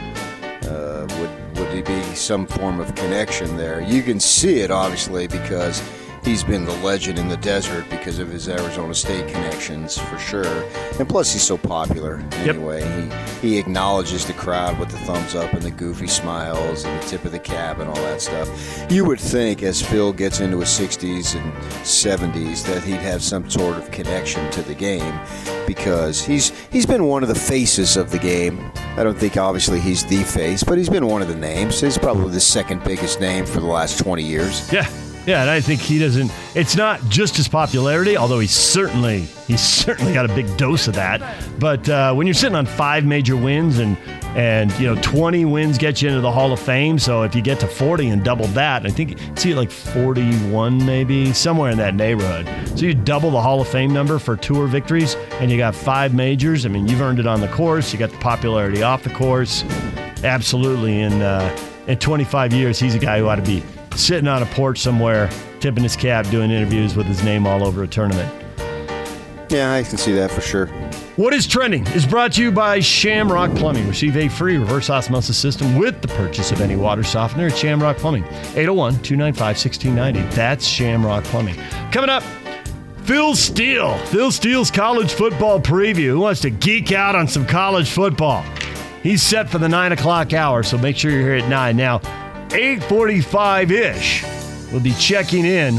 Uh, 0.66 1.06
would 1.20 1.30
would 1.60 1.68
it 1.78 1.86
be 1.86 2.02
some 2.16 2.46
form 2.46 2.80
of 2.80 2.94
connection 2.96 3.58
there? 3.58 3.82
You 3.82 4.04
can 4.04 4.20
see 4.20 4.60
it 4.60 4.72
obviously 4.72 5.28
because 5.28 5.82
he's 6.24 6.44
been 6.44 6.66
the 6.66 6.76
legend 6.78 7.20
in 7.20 7.28
the 7.28 7.38
desert 7.38 7.90
because 7.90 8.20
of 8.20 8.30
his 8.30 8.48
Arizona 8.50 8.94
State 8.94 9.28
connections 9.28 9.98
for 9.98 10.18
sure, 10.18 10.64
and 11.00 11.08
plus 11.08 11.34
he's 11.34 11.44
so 11.44 11.58
popular 11.58 12.24
anyway. 12.34 12.84
He 13.42 13.48
he 13.50 13.60
acknowledges 13.60 14.26
the 14.26 14.34
crowd 14.34 14.80
with 14.80 14.90
the 14.90 14.98
thumbs 15.00 15.36
up 15.36 15.54
and 15.54 15.62
the 15.62 15.72
goofy 15.72 16.08
smiles 16.08 16.86
and 16.86 17.02
the 17.02 17.06
tip 17.08 17.26
of 17.26 17.32
the 17.32 17.40
cap 17.40 17.80
and 17.80 17.90
all 17.90 17.96
that 17.96 18.22
stuff. 18.22 18.50
You 18.90 19.06
would 19.06 19.20
think 19.20 19.64
as 19.64 19.82
Phil 19.82 20.14
gets 20.14 20.40
into 20.40 20.60
his 20.60 20.70
60s 20.70 21.36
and 21.36 21.54
70s 21.84 22.66
that 22.68 22.84
he'd 22.84 22.96
have 22.96 23.22
some 23.22 23.50
sort 23.50 23.78
of 23.78 23.92
connection 23.92 24.50
to 24.52 24.62
the 24.62 24.74
game 24.74 25.20
because 25.68 26.24
he's 26.24 26.50
he's 26.72 26.86
been 26.86 27.06
one 27.06 27.24
of 27.24 27.30
the 27.30 27.36
faces 27.36 27.98
of 27.98 28.12
the 28.12 28.20
game. 28.20 28.72
I 28.96 29.04
don't 29.04 29.18
think 29.18 29.38
obviously 29.38 29.80
he's 29.80 30.06
the 30.06 30.24
face, 30.24 30.64
but 30.64 30.78
he's 30.78 30.90
been 30.90 31.08
one 31.08 31.22
of 31.22 31.28
the 31.28 31.36
names. 31.36 31.82
He's 31.82 31.98
probably 31.98 32.32
the 32.32 32.40
second 32.40 32.84
biggest 32.84 33.20
name 33.20 33.46
for 33.46 33.60
the 33.60 33.66
last 33.68 33.98
20 34.00 34.24
years. 34.24 34.72
Yeah, 34.72 34.88
yeah, 35.26 35.42
and 35.42 35.50
I 35.50 35.62
think 35.62 35.80
he 35.80 36.00
doesn't. 36.00 36.32
It's 36.54 36.76
not 36.76 37.02
just 37.08 37.38
his 37.38 37.48
popularity, 37.48 38.18
although 38.18 38.40
he's 38.40 38.52
certainly 38.52 39.22
he's 39.48 39.62
certainly 39.62 40.14
got 40.14 40.30
a 40.30 40.34
big 40.34 40.58
dose 40.58 40.88
of 40.88 40.96
that. 40.96 41.22
But 41.60 41.88
uh, 41.88 42.14
when 42.14 42.28
you're 42.28 42.34
sitting 42.34 42.56
on 42.56 42.66
five 42.66 43.06
major 43.06 43.38
wins 43.38 43.80
and 43.80 43.98
and 44.36 44.72
you 44.80 44.88
know 44.88 45.02
20 45.02 45.46
wins 45.46 45.78
get 45.78 46.02
you 46.02 46.10
into 46.10 46.20
the 46.20 46.32
Hall 46.32 46.52
of 46.52 46.60
Fame, 46.60 47.00
so 47.00 47.22
if 47.22 47.36
you 47.36 47.42
get 47.42 47.60
to 47.62 47.68
40 47.68 48.10
and 48.10 48.24
double 48.24 48.48
that, 48.48 48.86
I 48.86 48.90
think 48.90 49.18
see 49.36 49.54
like 49.54 49.72
41 49.72 50.86
maybe 50.86 51.32
somewhere 51.32 51.72
in 51.72 51.78
that 51.78 51.96
neighborhood. 51.96 52.48
So 52.78 52.86
you 52.86 52.94
double 52.94 53.32
the 53.32 53.42
Hall 53.42 53.62
of 53.62 53.68
Fame 53.68 53.94
number 53.94 54.20
for 54.20 54.36
tour 54.36 54.68
victories, 54.68 55.16
and 55.40 55.50
you 55.50 55.58
got 55.58 55.74
five 55.74 56.14
majors. 56.14 56.66
I 56.66 56.70
mean, 56.70 56.88
you've 56.88 57.02
earned 57.02 57.20
it 57.20 57.28
on 57.28 57.40
the 57.40 57.48
course. 57.50 57.94
You 57.94 58.00
got 58.00 58.12
the 58.12 58.18
popularity 58.18 58.84
off 58.84 59.04
the 59.04 59.14
course. 59.14 59.64
Absolutely, 60.24 61.00
in 61.00 61.22
uh, 61.22 61.58
in 61.88 61.98
25 61.98 62.52
years, 62.54 62.78
he's 62.80 62.96
a 62.96 63.00
guy 63.00 63.20
who 63.20 63.28
ought 63.28 63.36
to 63.36 63.42
be 63.42 63.64
sitting 63.96 64.28
on 64.28 64.44
a 64.44 64.46
porch 64.48 64.80
somewhere, 64.80 65.30
tipping 65.60 65.84
his 65.84 65.96
cap, 65.96 66.28
doing 66.30 66.52
interviews 66.52 66.96
with 66.96 67.06
his 67.06 67.24
name 67.24 67.48
all 67.48 67.66
over 67.66 67.84
a 67.84 67.88
tournament. 67.88 68.32
Yeah, 69.50 69.72
I 69.72 69.84
can 69.84 69.98
see 69.98 70.14
that 70.14 70.32
for 70.32 70.42
sure. 70.42 70.68
What 71.16 71.32
is 71.32 71.46
trending 71.46 71.86
is 71.88 72.08
brought 72.08 72.34
to 72.34 72.42
you 72.42 72.52
by 72.52 72.80
Shamrock 72.80 73.54
Plumbing. 73.56 73.88
Receive 73.88 74.18
a 74.18 74.28
free 74.28 74.58
reverse 74.58 74.90
osmosis 74.90 75.38
system 75.38 75.78
with 75.78 76.02
the 76.02 76.08
purchase 76.08 76.52
of 76.52 76.60
any 76.60 76.76
water 76.76 77.04
softener 77.04 77.48
at 77.48 77.58
Shamrock 77.58 77.98
Plumbing. 77.98 78.24
801 78.56 79.04
295 79.04 79.40
1690. 79.40 80.36
That's 80.36 80.66
Shamrock 80.66 81.24
Plumbing. 81.26 81.56
Coming 81.92 82.10
up, 82.10 82.24
Phil 83.04 83.36
Steele. 83.36 83.96
Phil 84.08 84.32
Steele's 84.32 84.72
college 84.72 85.14
football 85.14 85.60
preview. 85.60 86.08
Who 86.08 86.22
wants 86.22 86.42
to 86.42 86.50
geek 86.50 86.92
out 86.92 87.16
on 87.16 87.28
some 87.28 87.46
college 87.46 87.92
football? 87.92 88.44
He's 89.04 89.22
set 89.22 89.50
for 89.50 89.60
the 89.60 89.70
9 89.70 89.92
o'clock 89.92 90.34
hour, 90.34 90.64
so 90.64 90.78
make 90.78 90.96
sure 90.96 91.12
you're 91.12 91.22
here 91.22 91.46
at 91.46 91.50
9. 91.50 91.76
Now, 91.76 92.00
845-ish, 92.54 94.24
we'll 94.72 94.82
be 94.82 94.94
checking 94.94 95.46
in 95.46 95.76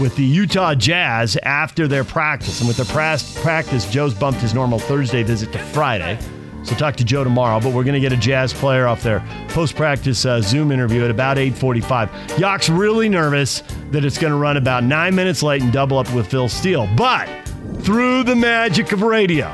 with 0.00 0.14
the 0.16 0.24
Utah 0.24 0.74
Jazz 0.74 1.36
after 1.42 1.88
their 1.88 2.04
practice. 2.04 2.60
And 2.60 2.68
with 2.68 2.76
their 2.76 2.86
pras- 2.86 3.34
practice, 3.42 3.90
Joe's 3.90 4.12
bumped 4.12 4.40
his 4.40 4.52
normal 4.52 4.78
Thursday 4.78 5.22
visit 5.22 5.52
to 5.52 5.58
Friday. 5.58 6.18
So 6.64 6.74
talk 6.74 6.96
to 6.96 7.04
Joe 7.04 7.22
tomorrow, 7.22 7.60
but 7.60 7.72
we're 7.72 7.84
going 7.84 7.94
to 7.94 8.00
get 8.00 8.12
a 8.12 8.16
Jazz 8.16 8.52
player 8.52 8.88
off 8.88 9.02
their 9.04 9.20
post-practice 9.50 10.26
uh, 10.26 10.40
Zoom 10.40 10.72
interview 10.72 11.04
at 11.04 11.12
about 11.12 11.36
8:45. 11.36 12.10
Yock's 12.38 12.68
really 12.68 13.08
nervous 13.08 13.62
that 13.92 14.04
it's 14.04 14.18
going 14.18 14.32
to 14.32 14.36
run 14.36 14.56
about 14.56 14.82
nine 14.82 15.14
minutes 15.14 15.44
late 15.44 15.62
and 15.62 15.72
double 15.72 15.96
up 15.96 16.12
with 16.12 16.26
Phil 16.26 16.48
Steele. 16.48 16.88
But 16.96 17.28
through 17.82 18.24
the 18.24 18.34
magic 18.34 18.90
of 18.90 19.02
radio, 19.02 19.48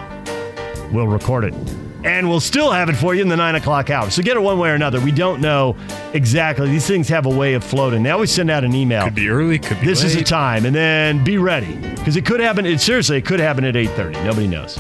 we'll 0.91 1.07
record 1.07 1.45
it. 1.45 1.82
And 2.05 2.29
we'll 2.29 2.41
still 2.41 2.73
have 2.73 2.89
it 2.89 2.95
for 2.95 3.15
you 3.15 3.23
in 3.23 3.29
the 3.29 3.37
nine 3.37 3.55
o'clock 3.55 3.89
hour. 3.91 4.11
So 4.11 4.23
get 4.23 4.37
it 4.37 4.41
one 4.41 4.59
way 4.59 4.71
or 4.71 4.75
another. 4.75 5.01
We 5.01 5.13
don't 5.13 5.41
know 5.41 5.77
exactly. 6.15 6.69
These 6.69 6.87
things 6.87 7.09
have 7.09 7.27
a 7.27 7.31
way 7.31 7.55
of 7.55 7.63
floating. 7.63 8.03
They 8.03 8.11
always 8.11 8.31
send 8.33 8.51
out 8.51 8.65
an 8.65 8.75
email. 8.75 9.05
Could 9.05 9.15
be 9.15 9.29
early, 9.29 9.59
could 9.59 9.81
be 9.81 9.87
This 9.87 10.03
is 10.03 10.15
the 10.17 10.25
time, 10.25 10.67
and 10.67 10.75
then 10.75 11.23
be 11.23 11.39
ready 11.39 11.77
because 11.97 12.17
it 12.17 12.27
could 12.27 12.41
happen. 12.41 12.67
It 12.67 12.81
seriously, 12.81 13.19
it 13.19 13.25
could 13.25 13.39
happen 13.41 13.65
at 13.65 13.77
eight 13.77 13.91
thirty. 13.91 14.19
Nobody 14.25 14.49
knows. 14.49 14.75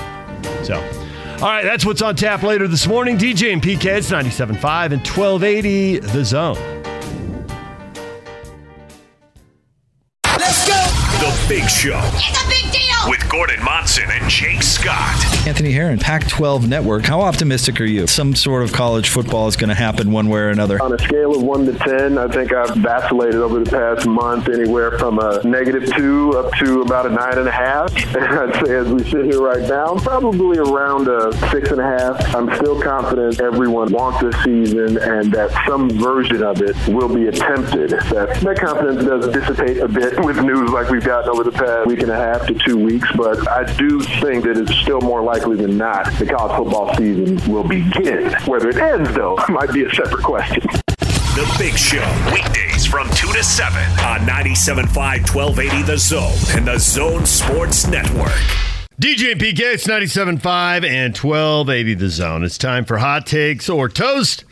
So, 0.64 0.76
all 1.40 1.48
right, 1.48 1.62
that's 1.64 1.87
what's 1.87 2.02
on 2.02 2.16
tap 2.16 2.42
later 2.42 2.66
this 2.66 2.87
morning. 2.88 3.16
DJ 3.18 3.52
and 3.52 3.62
PK, 3.62 3.85
it's 3.98 4.11
97.5 4.11 4.92
and 4.92 5.06
1280 5.06 5.98
The 6.00 6.24
Zone. 6.24 6.56
Let's 10.38 10.66
go. 10.66 10.74
The 11.20 11.46
Big 11.48 11.68
Show 11.68 12.00
It's 12.14 12.44
a 12.44 12.48
big 12.48 12.72
deal. 12.72 13.11
with 13.11 13.28
Gordon 13.28 13.62
Monson 13.82 14.08
and 14.12 14.30
Jake 14.30 14.62
Scott. 14.62 15.24
Anthony 15.44 15.72
Herron, 15.72 15.98
Pac 15.98 16.28
12 16.28 16.68
Network. 16.68 17.04
How 17.04 17.22
optimistic 17.22 17.80
are 17.80 17.84
you? 17.84 18.06
Some 18.06 18.36
sort 18.36 18.62
of 18.62 18.72
college 18.72 19.08
football 19.08 19.48
is 19.48 19.56
going 19.56 19.70
to 19.70 19.74
happen 19.74 20.12
one 20.12 20.28
way 20.28 20.38
or 20.38 20.50
another. 20.50 20.80
On 20.80 20.92
a 20.92 20.98
scale 21.00 21.34
of 21.34 21.42
1 21.42 21.66
to 21.66 21.72
10, 21.72 22.16
I 22.16 22.28
think 22.28 22.52
I've 22.52 22.76
vacillated 22.76 23.40
over 23.40 23.58
the 23.58 23.68
past 23.68 24.06
month 24.06 24.48
anywhere 24.48 24.96
from 25.00 25.18
a 25.18 25.42
negative 25.42 25.92
2 25.96 26.30
up 26.30 26.52
to 26.58 26.82
about 26.82 27.06
a 27.06 27.08
9.5. 27.08 28.14
And 28.14 28.54
I'd 28.54 28.64
say 28.64 28.76
as 28.76 28.86
we 28.86 29.02
sit 29.02 29.24
here 29.24 29.42
right 29.42 29.68
now, 29.68 29.96
probably 29.96 30.58
around 30.58 31.08
a 31.08 31.30
6.5. 31.50 32.34
I'm 32.36 32.54
still 32.58 32.80
confident 32.80 33.40
everyone 33.40 33.90
wants 33.90 34.20
this 34.20 34.44
season 34.44 34.96
and 34.98 35.32
that 35.32 35.50
some 35.66 35.90
version 35.90 36.44
of 36.44 36.62
it 36.62 36.76
will 36.86 37.12
be 37.12 37.26
attempted. 37.26 37.90
That, 37.90 38.38
that 38.42 38.60
confidence 38.60 39.04
does 39.04 39.26
dissipate 39.32 39.78
a 39.78 39.88
bit 39.88 40.20
with 40.24 40.40
news 40.40 40.70
like 40.70 40.88
we've 40.88 41.04
gotten 41.04 41.30
over 41.30 41.42
the 41.42 41.50
past 41.50 41.88
week 41.88 42.02
and 42.02 42.12
a 42.12 42.16
half 42.16 42.46
to 42.46 42.54
two 42.54 42.78
weeks, 42.78 43.08
but 43.16 43.48
I 43.48 43.71
do 43.76 44.00
think 44.00 44.44
that 44.44 44.56
it's 44.56 44.74
still 44.76 45.00
more 45.00 45.22
likely 45.22 45.56
than 45.56 45.76
not 45.76 46.06
the 46.18 46.26
college 46.26 46.56
football 46.56 46.94
season 46.96 47.52
will 47.52 47.66
begin. 47.66 48.32
Whether 48.46 48.70
it 48.70 48.76
ends, 48.76 49.14
though, 49.14 49.37
might 49.48 49.72
be 49.72 49.85
a 49.85 49.90
separate 49.94 50.22
question. 50.22 50.62
The 51.35 51.54
Big 51.58 51.76
Show, 51.78 52.06
weekdays 52.32 52.85
from 52.85 53.08
2 53.11 53.32
to 53.32 53.42
7 53.42 53.82
on 54.04 54.20
97.5 54.20 55.35
1280 55.35 55.82
The 55.82 55.96
Zone 55.98 56.56
and 56.56 56.66
The 56.66 56.78
Zone 56.78 57.24
Sports 57.24 57.87
Network. 57.87 58.32
DJ 59.00 59.32
and 59.32 59.40
PK, 59.40 59.61
it's 59.74 59.87
97.5 59.87 60.85
and 60.85 61.16
1280 61.16 61.94
The 61.94 62.08
Zone. 62.11 62.44
It's 62.44 62.58
time 62.58 62.85
for 62.85 62.98
Hot 62.98 63.26
Takes 63.26 63.68
or 63.70 63.88
Toast. 63.88 64.44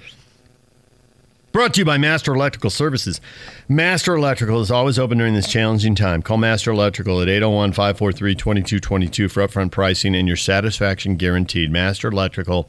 Brought 1.53 1.75
to 1.75 1.81
you 1.81 1.85
by 1.85 1.99
Master 1.99 2.33
Electrical 2.33 2.71
Services. 2.71 3.21
Master 3.69 4.15
Electrical 4.15 4.61
is 4.61 4.71
always 4.71 5.01
open 5.01 5.19
during 5.19 5.35
this 5.35 5.51
challenging 5.51 5.97
time. 5.97 6.23
Call 6.23 6.37
Master 6.37 6.71
Electrical 6.71 7.21
at 7.21 7.29
801 7.29 7.73
543 7.73 8.35
2222 8.37 9.29
for 9.29 9.47
upfront 9.47 9.73
pricing 9.73 10.15
and 10.15 10.29
your 10.29 10.37
satisfaction 10.37 11.17
guaranteed. 11.17 11.73
Master 11.73 12.07
Electrical 12.07 12.69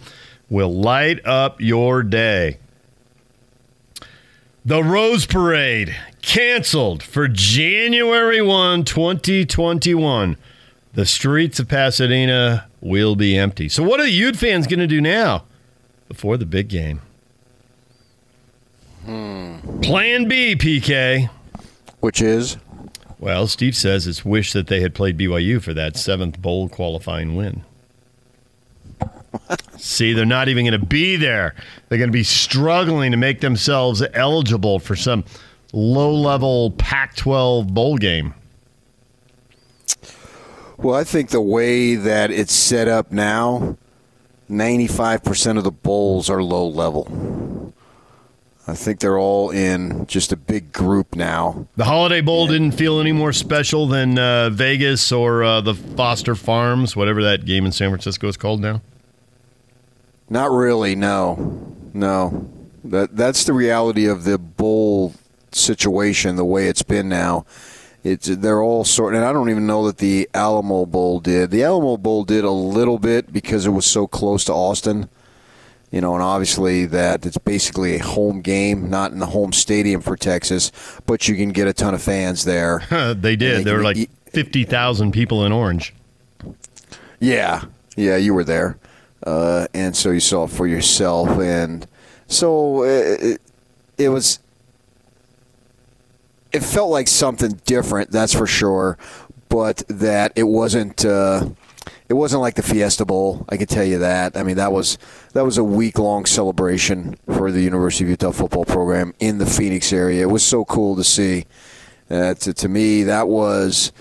will 0.50 0.74
light 0.74 1.24
up 1.28 1.62
your 1.62 2.02
day. 2.02 2.58
The 4.66 4.84
Rose 4.84 5.28
Parade 5.28 5.96
canceled 6.24 7.04
for 7.04 7.28
January 7.28 8.42
1, 8.42 8.84
2021. 8.84 10.38
The 10.94 11.06
streets 11.06 11.60
of 11.60 11.68
Pasadena 11.68 12.68
will 12.82 13.16
be 13.16 13.38
empty. 13.38 13.70
So, 13.70 13.84
what 13.84 14.00
are 14.00 14.04
the 14.04 14.12
Ute 14.12 14.36
fans 14.36 14.66
going 14.66 14.80
to 14.80 14.88
do 14.88 15.02
now 15.02 15.44
before 16.08 16.38
the 16.38 16.48
big 16.48 16.68
game? 16.68 17.02
Plan 19.06 20.28
B, 20.28 20.56
PK. 20.56 21.30
Which 22.00 22.22
is? 22.22 22.58
Well, 23.20 23.48
Steve 23.48 23.76
says 23.76 24.08
it's 24.08 24.26
wish 24.26 24.54
that 24.54 24.68
they 24.68 24.82
had 24.82 24.96
played 24.96 25.18
BYU 25.18 25.62
for 25.62 25.74
that 25.74 25.96
seventh 25.96 26.42
bowl 26.42 26.70
qualifying 26.70 27.36
win. 27.36 27.64
See, 29.78 30.14
they're 30.14 30.26
not 30.26 30.48
even 30.50 30.66
going 30.66 30.80
to 30.80 30.86
be 30.86 31.16
there. 31.16 31.56
They're 31.88 31.98
going 31.98 32.10
to 32.10 32.14
be 32.14 32.24
struggling 32.24 33.12
to 33.12 33.18
make 33.18 33.42
themselves 33.42 34.04
eligible 34.14 34.80
for 34.80 34.96
some 34.96 35.24
low 35.74 36.14
level 36.14 36.72
Pac 36.72 37.16
12 37.16 37.74
bowl 37.74 37.98
game. 37.98 38.34
Well, 40.78 40.96
I 40.96 41.04
think 41.04 41.30
the 41.30 41.42
way 41.42 41.96
that 41.96 42.32
it's 42.32 42.54
set 42.54 42.88
up 42.88 43.12
now, 43.12 43.78
95% 44.50 45.58
of 45.58 45.64
the 45.64 45.72
bowls 45.72 46.28
are 46.30 46.42
low 46.42 46.68
level. 46.68 47.74
I 48.68 48.76
think 48.76 49.00
they're 49.00 49.18
all 49.18 49.50
in 49.50 50.06
just 50.06 50.32
a 50.32 50.38
big 50.38 50.72
group 50.72 51.16
now. 51.16 51.68
The 51.76 51.86
Holiday 51.86 52.22
Bowl 52.22 52.48
didn't 52.48 52.72
feel 52.72 53.00
any 53.00 53.12
more 53.12 53.34
special 53.34 53.88
than 53.88 54.20
uh, 54.20 54.50
Vegas 54.52 55.12
or 55.12 55.44
uh, 55.44 55.62
the 55.62 55.74
Foster 55.74 56.36
Farms, 56.36 56.96
whatever 56.96 57.24
that 57.24 57.46
game 57.46 57.66
in 57.66 57.72
San 57.72 57.90
Francisco 57.90 58.28
is 58.28 58.38
called 58.38 58.62
now. 58.62 58.82
Not 60.30 60.52
really, 60.52 60.96
no. 60.96 61.76
No. 61.94 62.50
That 62.84 63.16
that's 63.16 63.44
the 63.44 63.54
reality 63.54 64.08
of 64.08 64.24
the 64.24 64.38
bowl 64.38 65.14
situation 65.52 66.36
the 66.36 66.46
way 66.46 66.68
it's 66.68 66.84
been 66.84 67.10
now. 67.10 67.46
It's 68.04 68.28
they're 68.28 68.62
all 68.62 68.84
sort 68.84 69.14
and 69.14 69.24
I 69.24 69.34
don't 69.34 69.50
even 69.50 69.68
know 69.68 69.86
that 69.88 69.98
the 69.98 70.30
Alamo 70.34 70.86
Bowl 70.86 71.20
did. 71.20 71.52
The 71.52 71.64
Alamo 71.64 71.98
Bowl 71.98 72.24
did 72.24 72.44
a 72.44 72.52
little 72.52 72.98
bit 72.98 73.34
because 73.34 73.66
it 73.66 73.72
was 73.72 73.86
so 73.86 74.08
close 74.08 74.46
to 74.46 74.54
Austin. 74.54 75.10
You 75.92 76.00
know, 76.00 76.14
and 76.14 76.24
obviously 76.24 76.86
that 76.86 77.26
it's 77.26 77.38
basically 77.38 77.96
a 77.96 78.04
home 78.04 78.42
game, 78.42 78.90
not 78.90 79.12
in 79.12 79.20
the 79.20 79.26
home 79.26 79.52
stadium 79.52 80.00
for 80.00 80.16
Texas, 80.16 80.72
but 81.06 81.28
you 81.28 81.36
can 81.36 81.50
get 81.50 81.68
a 81.68 81.74
ton 81.74 81.94
of 81.94 82.02
fans 82.02 82.46
there. 82.46 82.84
they 83.18 83.36
did. 83.36 83.66
There 83.66 83.76
were 83.76 83.84
like 83.84 84.10
50,000 84.28 85.12
people 85.12 85.46
in 85.46 85.52
Orange. 85.52 85.94
Yeah, 87.20 87.66
yeah, 87.96 88.16
you 88.16 88.34
were 88.34 88.44
there, 88.46 88.78
uh, 89.28 89.68
and 89.74 89.96
so 89.96 90.10
you 90.12 90.20
saw 90.20 90.46
it 90.46 90.50
for 90.50 90.66
yourself, 90.66 91.30
and 91.40 91.86
so 92.26 92.84
it, 92.84 93.22
it, 93.22 93.42
it 93.98 94.10
was. 94.10 94.40
It 96.52 96.64
felt 96.64 96.90
like 96.90 97.08
something 97.08 97.62
different, 97.66 98.12
that's 98.12 98.34
for 98.34 98.48
sure, 98.48 98.98
but 99.50 99.84
that 99.88 100.32
it 100.36 100.44
wasn't. 100.44 101.06
Uh, 101.06 101.50
it 102.12 102.16
wasn't 102.16 102.42
like 102.42 102.56
the 102.56 102.62
Fiesta 102.62 103.06
Bowl. 103.06 103.46
I 103.48 103.56
can 103.56 103.68
tell 103.68 103.86
you 103.86 104.00
that. 104.00 104.36
I 104.36 104.44
mean, 104.44 104.58
that 104.58 104.74
was 104.74 104.98
that 105.32 105.46
was 105.46 105.58
a 105.58 105.64
week 105.64 105.98
long 105.98 106.26
celebration 106.26 107.16
for 107.26 107.54
the 107.54 107.62
University 107.62 108.04
of 108.04 108.10
Utah 108.10 108.32
football 108.32 108.66
program 108.66 109.14
in 109.20 109.38
the 109.38 109.46
Phoenix 109.46 109.94
area. 109.94 110.24
It 110.24 110.30
was 110.30 110.44
so 110.44 110.66
cool 110.66 110.98
to 110.98 111.06
see. 111.06 111.46
Uh, 112.10 112.34
to, 112.34 112.54
to 112.54 112.68
me, 112.68 113.04
that 113.04 113.30
was 113.30 113.94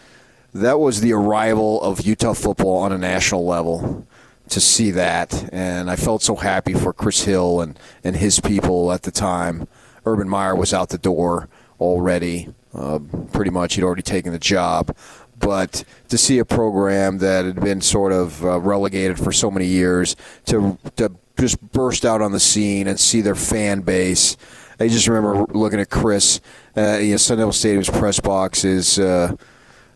that 0.53 0.81
was 0.81 1.03
the 1.03 1.13
arrival 1.13 1.81
of 1.83 2.01
Utah 2.01 2.33
football 2.33 2.79
on 2.79 2.91
a 2.91 2.99
national 2.99 3.47
level. 3.47 4.05
To 4.49 4.61
see 4.61 4.91
that, 4.91 5.49
and 5.53 5.89
I 5.89 5.95
felt 5.95 6.23
so 6.23 6.35
happy 6.35 6.75
for 6.75 6.93
Chris 6.93 7.23
Hill 7.23 7.61
and, 7.61 7.79
and 8.03 8.17
his 8.17 8.41
people 8.41 8.91
at 8.91 9.03
the 9.03 9.13
time. 9.13 9.69
Urban 10.05 10.29
Meyer 10.29 10.57
was 10.57 10.75
out 10.75 10.89
the 10.89 10.99
door 10.99 11.49
already. 11.79 12.53
Uh, 12.75 12.99
pretty 13.33 13.53
much, 13.53 13.75
he'd 13.75 13.85
already 13.85 14.03
taken 14.03 14.33
the 14.33 14.41
job. 14.41 14.97
But 15.41 15.85
to 16.09 16.19
see 16.19 16.39
a 16.39 16.45
program 16.45 17.19
that 17.19 17.45
had 17.45 17.61
been 17.61 17.81
sort 17.81 18.13
of 18.13 18.45
uh, 18.45 18.61
relegated 18.61 19.19
for 19.19 19.33
so 19.33 19.51
many 19.51 19.67
years 19.67 20.15
to 20.47 20.79
to 20.97 21.11
just 21.39 21.61
burst 21.73 22.05
out 22.05 22.23
on 22.23 22.33
the 22.33 22.41
scene 22.41 22.87
and 22.87 23.01
see 23.01 23.21
their 23.21 23.35
fan 23.35 23.81
base. 23.81 24.37
I 24.79 24.89
just 24.89 25.09
remember 25.09 25.45
looking 25.53 25.81
at 25.81 25.91
Chris. 25.91 26.41
Uh, 26.77 26.99
you 26.99 27.13
know, 27.13 27.17
Sun 27.17 27.39
Devil 27.39 27.53
Stadium's 27.53 27.91
press 27.91 28.21
box 28.21 28.65
is. 28.65 28.99
Uh, 28.99 29.35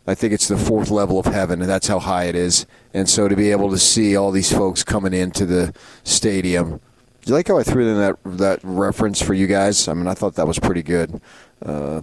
I 0.06 0.14
think 0.14 0.34
it's 0.34 0.48
the 0.48 0.58
fourth 0.58 0.90
level 0.90 1.18
of 1.18 1.24
heaven, 1.24 1.62
and 1.62 1.70
that's 1.70 1.86
how 1.86 1.98
high 1.98 2.24
it 2.24 2.34
is. 2.34 2.66
And 2.92 3.08
so 3.08 3.26
to 3.26 3.34
be 3.34 3.50
able 3.50 3.70
to 3.70 3.78
see 3.78 4.16
all 4.16 4.32
these 4.32 4.52
folks 4.52 4.84
coming 4.84 5.14
into 5.14 5.46
the 5.46 5.74
stadium, 6.02 6.78
do 7.24 7.30
you 7.30 7.34
like 7.34 7.48
how 7.48 7.58
I 7.58 7.62
threw 7.62 7.88
in 7.88 7.96
that 7.96 8.16
that 8.38 8.60
reference 8.62 9.22
for 9.22 9.32
you 9.32 9.46
guys? 9.46 9.88
I 9.88 9.94
mean, 9.94 10.06
I 10.06 10.12
thought 10.12 10.34
that 10.34 10.46
was 10.46 10.58
pretty 10.58 10.82
good. 10.82 11.22
Uh, 11.64 12.02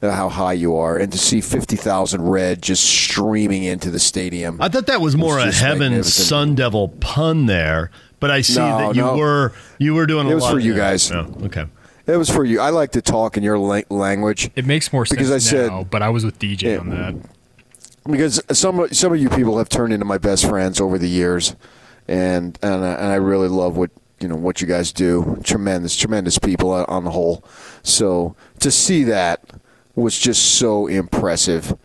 how 0.00 0.28
high 0.28 0.52
you 0.52 0.76
are, 0.76 0.96
and 0.96 1.10
to 1.10 1.18
see 1.18 1.40
fifty 1.40 1.74
thousand 1.76 2.22
red 2.22 2.62
just 2.62 2.84
streaming 2.84 3.64
into 3.64 3.90
the 3.90 3.98
stadium. 3.98 4.60
I 4.60 4.68
thought 4.68 4.86
that 4.86 5.00
was 5.00 5.16
more 5.16 5.38
a 5.38 5.50
heaven. 5.50 6.04
Sun 6.04 6.54
Devil 6.54 6.88
pun 7.00 7.46
there, 7.46 7.90
but 8.20 8.30
I 8.30 8.42
see 8.42 8.60
No, 8.60 8.78
that 8.78 8.94
you 8.96 9.02
no. 9.02 9.16
were 9.16 9.52
you 9.78 9.94
were 9.94 10.06
doing 10.06 10.26
a 10.28 10.30
It 10.30 10.34
was 10.34 10.44
lot 10.44 10.52
for 10.52 10.58
you 10.60 10.72
yeah. 10.72 10.78
guys. 10.78 11.10
Oh, 11.10 11.26
okay. 11.44 11.66
It 12.06 12.16
was 12.16 12.30
for 12.30 12.44
you. 12.44 12.60
I 12.60 12.70
like 12.70 12.92
to 12.92 13.02
talk 13.02 13.36
in 13.36 13.42
your 13.42 13.58
language. 13.58 14.50
It 14.54 14.64
makes 14.66 14.92
more 14.92 15.04
sense 15.04 15.16
because 15.16 15.30
I 15.32 15.38
said 15.38 15.70
now, 15.70 15.84
but 15.84 16.00
I 16.02 16.10
was 16.10 16.24
with 16.24 16.38
DJ 16.38 16.78
on 16.78 16.90
that. 16.90 17.14
because 18.10 18.40
some 18.52 18.78
of- 18.80 18.94
some 18.96 19.12
of 19.12 19.18
you 19.18 19.28
people 19.30 19.58
have 19.58 19.68
turned 19.68 19.92
into 19.92 20.04
my 20.06 20.18
best 20.18 20.46
friends 20.46 20.80
over 20.80 20.96
the 20.96 21.08
years, 21.08 21.56
and 22.06 22.58
and 22.62 22.84
I, 22.84 22.92
and 22.92 23.06
I 23.12 23.16
really 23.16 23.48
love 23.48 23.76
what 23.76 23.90
you 24.20 24.28
know 24.28 24.36
what 24.36 24.60
you 24.60 24.66
guys 24.66 24.92
do. 24.92 25.38
Tremendous, 25.44 25.96
tremendous 25.96 26.38
people 26.38 26.70
on- 26.72 27.04
the 27.04 27.10
whole. 27.10 27.44
So 27.82 28.34
to 28.60 28.70
see 28.70 29.04
that 29.04 29.40
was 29.94 30.18
just 30.18 30.42
so 30.56 30.86
impressive, 30.86 31.76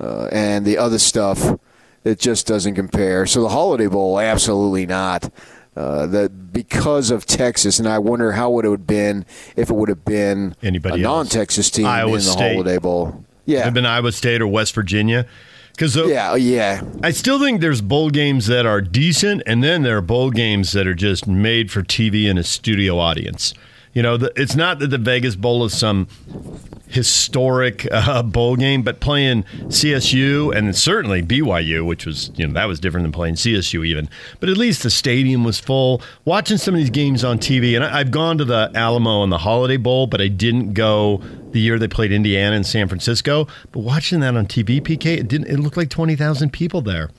uh, 0.00 0.28
and 0.32 0.64
the 0.64 0.78
other 0.78 0.98
stuff 0.98 1.58
it 2.04 2.18
just 2.18 2.46
doesn't 2.46 2.74
compare. 2.74 3.26
So 3.26 3.42
the 3.42 3.48
Holiday 3.50 3.86
Bowl, 3.86 4.18
absolutely 4.20 4.86
not. 4.86 5.30
Uh, 5.76 6.06
that 6.06 6.52
because 6.52 7.10
of 7.10 7.24
Texas, 7.26 7.78
and 7.78 7.86
I 7.86 7.98
wonder 7.98 8.32
how 8.32 8.50
would 8.50 8.64
it 8.64 8.70
have 8.70 8.86
been 8.86 9.24
if 9.54 9.70
it 9.70 9.74
would 9.74 9.88
have 9.88 10.04
been 10.04 10.56
Anybody 10.62 11.00
a 11.00 11.04
non-Texas 11.04 11.70
team 11.70 11.86
Iowa 11.86 12.10
in 12.10 12.14
the 12.16 12.20
State. 12.22 12.52
Holiday 12.54 12.78
Bowl. 12.78 13.24
Yeah. 13.46 13.64
have 13.64 13.74
been 13.74 13.86
Iowa 13.86 14.10
State 14.12 14.40
or 14.42 14.46
West 14.48 14.74
Virginia. 14.74 15.26
Because 15.78 15.96
uh, 15.96 16.06
yeah, 16.06 16.32
oh, 16.32 16.34
yeah, 16.34 16.82
I 17.04 17.12
still 17.12 17.38
think 17.38 17.60
there's 17.60 17.80
bowl 17.80 18.10
games 18.10 18.48
that 18.48 18.66
are 18.66 18.80
decent, 18.80 19.44
and 19.46 19.62
then 19.62 19.84
there 19.84 19.98
are 19.98 20.00
bowl 20.00 20.32
games 20.32 20.72
that 20.72 20.88
are 20.88 20.94
just 20.94 21.28
made 21.28 21.70
for 21.70 21.84
TV 21.84 22.28
and 22.28 22.36
a 22.36 22.42
studio 22.42 22.98
audience. 22.98 23.54
You 23.94 24.02
know, 24.02 24.16
the, 24.16 24.32
it's 24.36 24.54
not 24.54 24.78
that 24.80 24.88
the 24.88 24.98
Vegas 24.98 25.36
Bowl 25.36 25.64
is 25.64 25.76
some 25.76 26.08
historic 26.88 27.86
uh, 27.92 28.22
bowl 28.22 28.56
game, 28.56 28.82
but 28.82 29.00
playing 29.00 29.44
CSU 29.66 30.54
and 30.54 30.74
certainly 30.74 31.22
BYU, 31.22 31.86
which 31.86 32.06
was 32.06 32.30
you 32.36 32.46
know 32.46 32.54
that 32.54 32.66
was 32.66 32.80
different 32.80 33.04
than 33.04 33.12
playing 33.12 33.34
CSU 33.34 33.86
even. 33.86 34.08
But 34.40 34.48
at 34.48 34.56
least 34.56 34.82
the 34.82 34.90
stadium 34.90 35.44
was 35.44 35.60
full. 35.60 36.02
Watching 36.24 36.58
some 36.58 36.74
of 36.74 36.78
these 36.78 36.90
games 36.90 37.24
on 37.24 37.38
TV, 37.38 37.74
and 37.76 37.84
I, 37.84 38.00
I've 38.00 38.10
gone 38.10 38.38
to 38.38 38.44
the 38.44 38.70
Alamo 38.74 39.22
and 39.22 39.32
the 39.32 39.38
Holiday 39.38 39.76
Bowl, 39.76 40.06
but 40.06 40.20
I 40.20 40.28
didn't 40.28 40.72
go 40.74 41.22
the 41.52 41.60
year 41.60 41.78
they 41.78 41.88
played 41.88 42.12
Indiana 42.12 42.56
and 42.56 42.66
San 42.66 42.88
Francisco. 42.88 43.46
But 43.72 43.80
watching 43.80 44.20
that 44.20 44.36
on 44.36 44.46
TV, 44.46 44.80
PK, 44.80 45.18
it 45.18 45.28
didn't. 45.28 45.48
It 45.48 45.58
looked 45.58 45.76
like 45.76 45.90
twenty 45.90 46.16
thousand 46.16 46.52
people 46.52 46.80
there. 46.80 47.10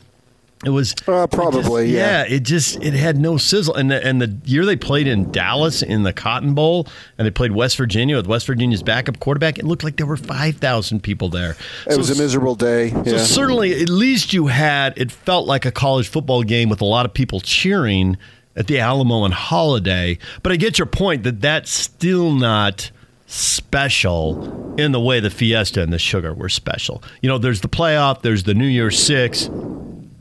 It 0.66 0.72
was 0.72 0.94
uh, 1.08 1.26
probably 1.28 1.84
it 1.84 1.94
just, 1.94 1.96
yeah. 1.96 2.36
It 2.36 2.40
just 2.42 2.84
it 2.84 2.94
had 2.94 3.18
no 3.18 3.38
sizzle. 3.38 3.76
And 3.76 3.90
the, 3.90 4.06
and 4.06 4.22
the 4.22 4.38
year 4.44 4.66
they 4.66 4.76
played 4.76 5.08
in 5.08 5.32
Dallas 5.32 5.82
in 5.82 6.04
the 6.04 6.12
Cotton 6.12 6.54
Bowl, 6.54 6.86
and 7.18 7.26
they 7.26 7.32
played 7.32 7.54
West 7.54 7.78
Virginia 7.78 8.18
with 8.18 8.28
West 8.28 8.46
Virginia's 8.46 8.84
backup 8.84 9.22
quarterback, 9.22 9.58
it 9.58 9.64
looked 9.64 9.86
like 9.86 9.96
there 9.96 10.06
were 10.06 10.18
five 10.18 10.58
thousand 10.58 11.02
people 11.02 11.30
there. 11.30 11.52
It 11.88 11.92
so, 11.92 11.98
was 11.98 12.10
a 12.10 12.22
miserable 12.22 12.56
day. 12.56 12.90
So 12.90 13.18
certainly, 13.20 13.82
at 13.82 13.88
least 13.88 14.34
you 14.34 14.48
had 14.48 14.98
it 14.98 15.14
felt 15.14 15.48
like 15.48 15.66
a 15.66 15.72
college 15.72 16.10
football 16.10 16.44
game 16.44 16.68
with 16.68 16.82
a 16.82 16.86
lot 16.86 17.06
of 17.06 17.14
people 17.14 17.40
cheering 17.40 18.18
at 18.58 18.68
the 18.68 18.80
Alamo 18.80 19.24
and 19.24 19.34
Holiday. 19.34 20.18
But 20.44 20.52
I 20.52 20.58
get 20.58 20.78
your 20.78 20.88
point 20.88 21.24
that 21.24 21.40
that's 21.40 21.72
still 21.72 22.34
not 22.34 22.92
special 23.28 24.76
in 24.78 24.92
the 24.92 25.00
way 25.00 25.22
the 25.22 25.30
Fiesta 25.30 25.82
and 25.82 25.94
the 25.94 26.00
Sugar 26.00 26.34
were 26.34 26.50
special. 26.50 27.02
You 27.22 27.30
know, 27.30 27.38
there's 27.38 27.62
the 27.62 27.70
playoff, 27.70 28.24
there's 28.24 28.44
the 28.44 28.54
New 28.54 28.68
Year's 28.68 29.02
Six. 29.02 29.50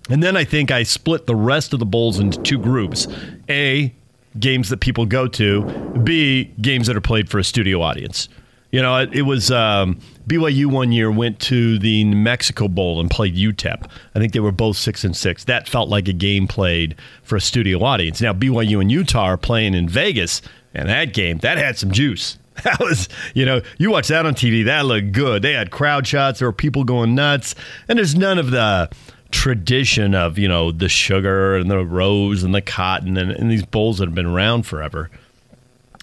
And 0.08 0.22
then 0.22 0.36
I 0.36 0.44
think 0.44 0.70
I 0.70 0.82
split 0.82 1.26
the 1.26 1.36
rest 1.36 1.72
of 1.72 1.78
the 1.80 1.86
bowls 1.86 2.18
into 2.18 2.40
two 2.42 2.58
groups. 2.58 3.06
A, 3.48 3.94
games 4.38 4.68
that 4.70 4.80
people 4.80 5.06
go 5.06 5.28
to. 5.28 5.64
B, 6.02 6.44
games 6.60 6.86
that 6.86 6.96
are 6.96 7.00
played 7.00 7.28
for 7.28 7.38
a 7.38 7.44
studio 7.44 7.82
audience. 7.82 8.28
You 8.70 8.82
know, 8.82 8.98
it, 8.98 9.14
it 9.14 9.22
was 9.22 9.50
um, 9.50 9.98
BYU 10.26 10.66
one 10.66 10.92
year 10.92 11.10
went 11.10 11.40
to 11.40 11.78
the 11.78 12.04
New 12.04 12.16
Mexico 12.16 12.68
Bowl 12.68 13.00
and 13.00 13.10
played 13.10 13.34
UTEP. 13.34 13.90
I 14.14 14.18
think 14.18 14.34
they 14.34 14.40
were 14.40 14.52
both 14.52 14.76
six 14.76 15.04
and 15.04 15.16
six. 15.16 15.44
That 15.44 15.66
felt 15.66 15.88
like 15.88 16.06
a 16.06 16.12
game 16.12 16.46
played 16.46 16.94
for 17.22 17.36
a 17.36 17.40
studio 17.40 17.82
audience. 17.82 18.20
Now 18.20 18.34
BYU 18.34 18.80
and 18.80 18.92
Utah 18.92 19.24
are 19.24 19.38
playing 19.38 19.74
in 19.74 19.88
Vegas, 19.88 20.42
and 20.74 20.88
that 20.88 21.14
game 21.14 21.38
that 21.38 21.56
had 21.56 21.78
some 21.78 21.90
juice. 21.90 22.38
That 22.64 22.80
was, 22.80 23.08
you 23.34 23.46
know, 23.46 23.60
you 23.78 23.92
watch 23.92 24.08
that 24.08 24.26
on 24.26 24.34
TV. 24.34 24.64
That 24.64 24.84
looked 24.84 25.12
good. 25.12 25.42
They 25.42 25.52
had 25.52 25.70
crowd 25.70 26.08
shots. 26.08 26.40
There 26.40 26.48
were 26.48 26.52
people 26.52 26.82
going 26.82 27.14
nuts, 27.14 27.54
and 27.86 28.00
there's 28.00 28.16
none 28.16 28.36
of 28.36 28.50
the 28.50 28.90
tradition 29.30 30.14
of 30.14 30.38
you 30.38 30.48
know 30.48 30.72
the 30.72 30.88
sugar 30.88 31.56
and 31.56 31.70
the 31.70 31.84
rose 31.84 32.42
and 32.42 32.54
the 32.54 32.62
cotton 32.62 33.16
and, 33.16 33.30
and 33.30 33.50
these 33.50 33.64
bowls 33.64 33.98
that 33.98 34.06
have 34.06 34.14
been 34.14 34.26
around 34.26 34.64
forever. 34.64 35.10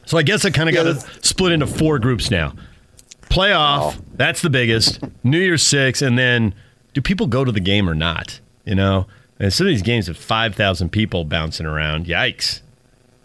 So 0.05 0.17
I 0.17 0.23
guess 0.23 0.45
I 0.45 0.51
kind 0.51 0.69
of 0.69 0.75
yeah, 0.75 0.83
got 0.83 1.01
to 1.01 1.25
split 1.25 1.51
into 1.51 1.65
four 1.65 1.97
groups 1.97 2.29
now. 2.29 2.53
Playoff, 3.23 3.99
that's 4.13 4.41
the 4.41 4.51
biggest. 4.51 4.99
New 5.23 5.39
Year's 5.39 5.63
Six, 5.63 6.01
and 6.01 6.17
then 6.17 6.53
do 6.93 7.01
people 7.01 7.27
go 7.27 7.43
to 7.43 7.51
the 7.51 7.59
game 7.59 7.89
or 7.89 7.95
not? 7.95 8.39
You 8.65 8.75
know, 8.75 9.07
and 9.39 9.51
some 9.51 9.67
of 9.67 9.71
these 9.71 9.81
games 9.81 10.07
have 10.07 10.17
five 10.17 10.55
thousand 10.55 10.89
people 10.89 11.25
bouncing 11.25 11.65
around. 11.65 12.05
Yikes! 12.05 12.61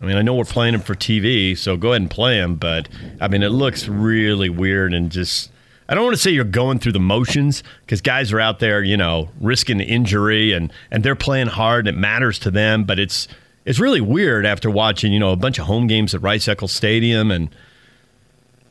I 0.00 0.06
mean, 0.06 0.16
I 0.16 0.22
know 0.22 0.34
we're 0.34 0.44
playing 0.44 0.72
them 0.72 0.80
for 0.80 0.94
TV, 0.94 1.56
so 1.56 1.76
go 1.76 1.90
ahead 1.90 2.00
and 2.00 2.10
play 2.10 2.38
them. 2.38 2.56
But 2.56 2.88
I 3.20 3.28
mean, 3.28 3.42
it 3.42 3.50
looks 3.50 3.86
really 3.86 4.48
weird 4.48 4.94
and 4.94 5.10
just 5.10 5.49
I 5.90 5.94
don't 5.94 6.05
want 6.05 6.14
to 6.14 6.22
say 6.22 6.31
you're 6.31 6.44
going 6.44 6.79
through 6.79 6.92
the 6.92 7.00
motions 7.00 7.64
because 7.81 8.00
guys 8.00 8.33
are 8.33 8.38
out 8.38 8.61
there, 8.61 8.81
you 8.81 8.96
know, 8.96 9.29
risking 9.40 9.81
injury 9.81 10.53
and 10.53 10.72
and 10.92 11.03
they're 11.03 11.16
playing 11.16 11.48
hard 11.48 11.88
and 11.88 11.96
it 11.96 12.00
matters 12.00 12.38
to 12.40 12.50
them. 12.53 12.85
But 12.85 13.00
it's 13.00 13.26
it's 13.64 13.81
really 13.81 14.00
weird 14.00 14.46
after 14.46 14.70
watching, 14.70 15.12
you 15.12 15.18
know, 15.18 15.33
a 15.33 15.37
bunch 15.37 15.59
of 15.59 15.66
home 15.66 15.88
games 15.88 16.14
at 16.14 16.22
Rice 16.22 16.46
Eccles 16.46 16.70
Stadium 16.70 17.33
and 17.33 17.50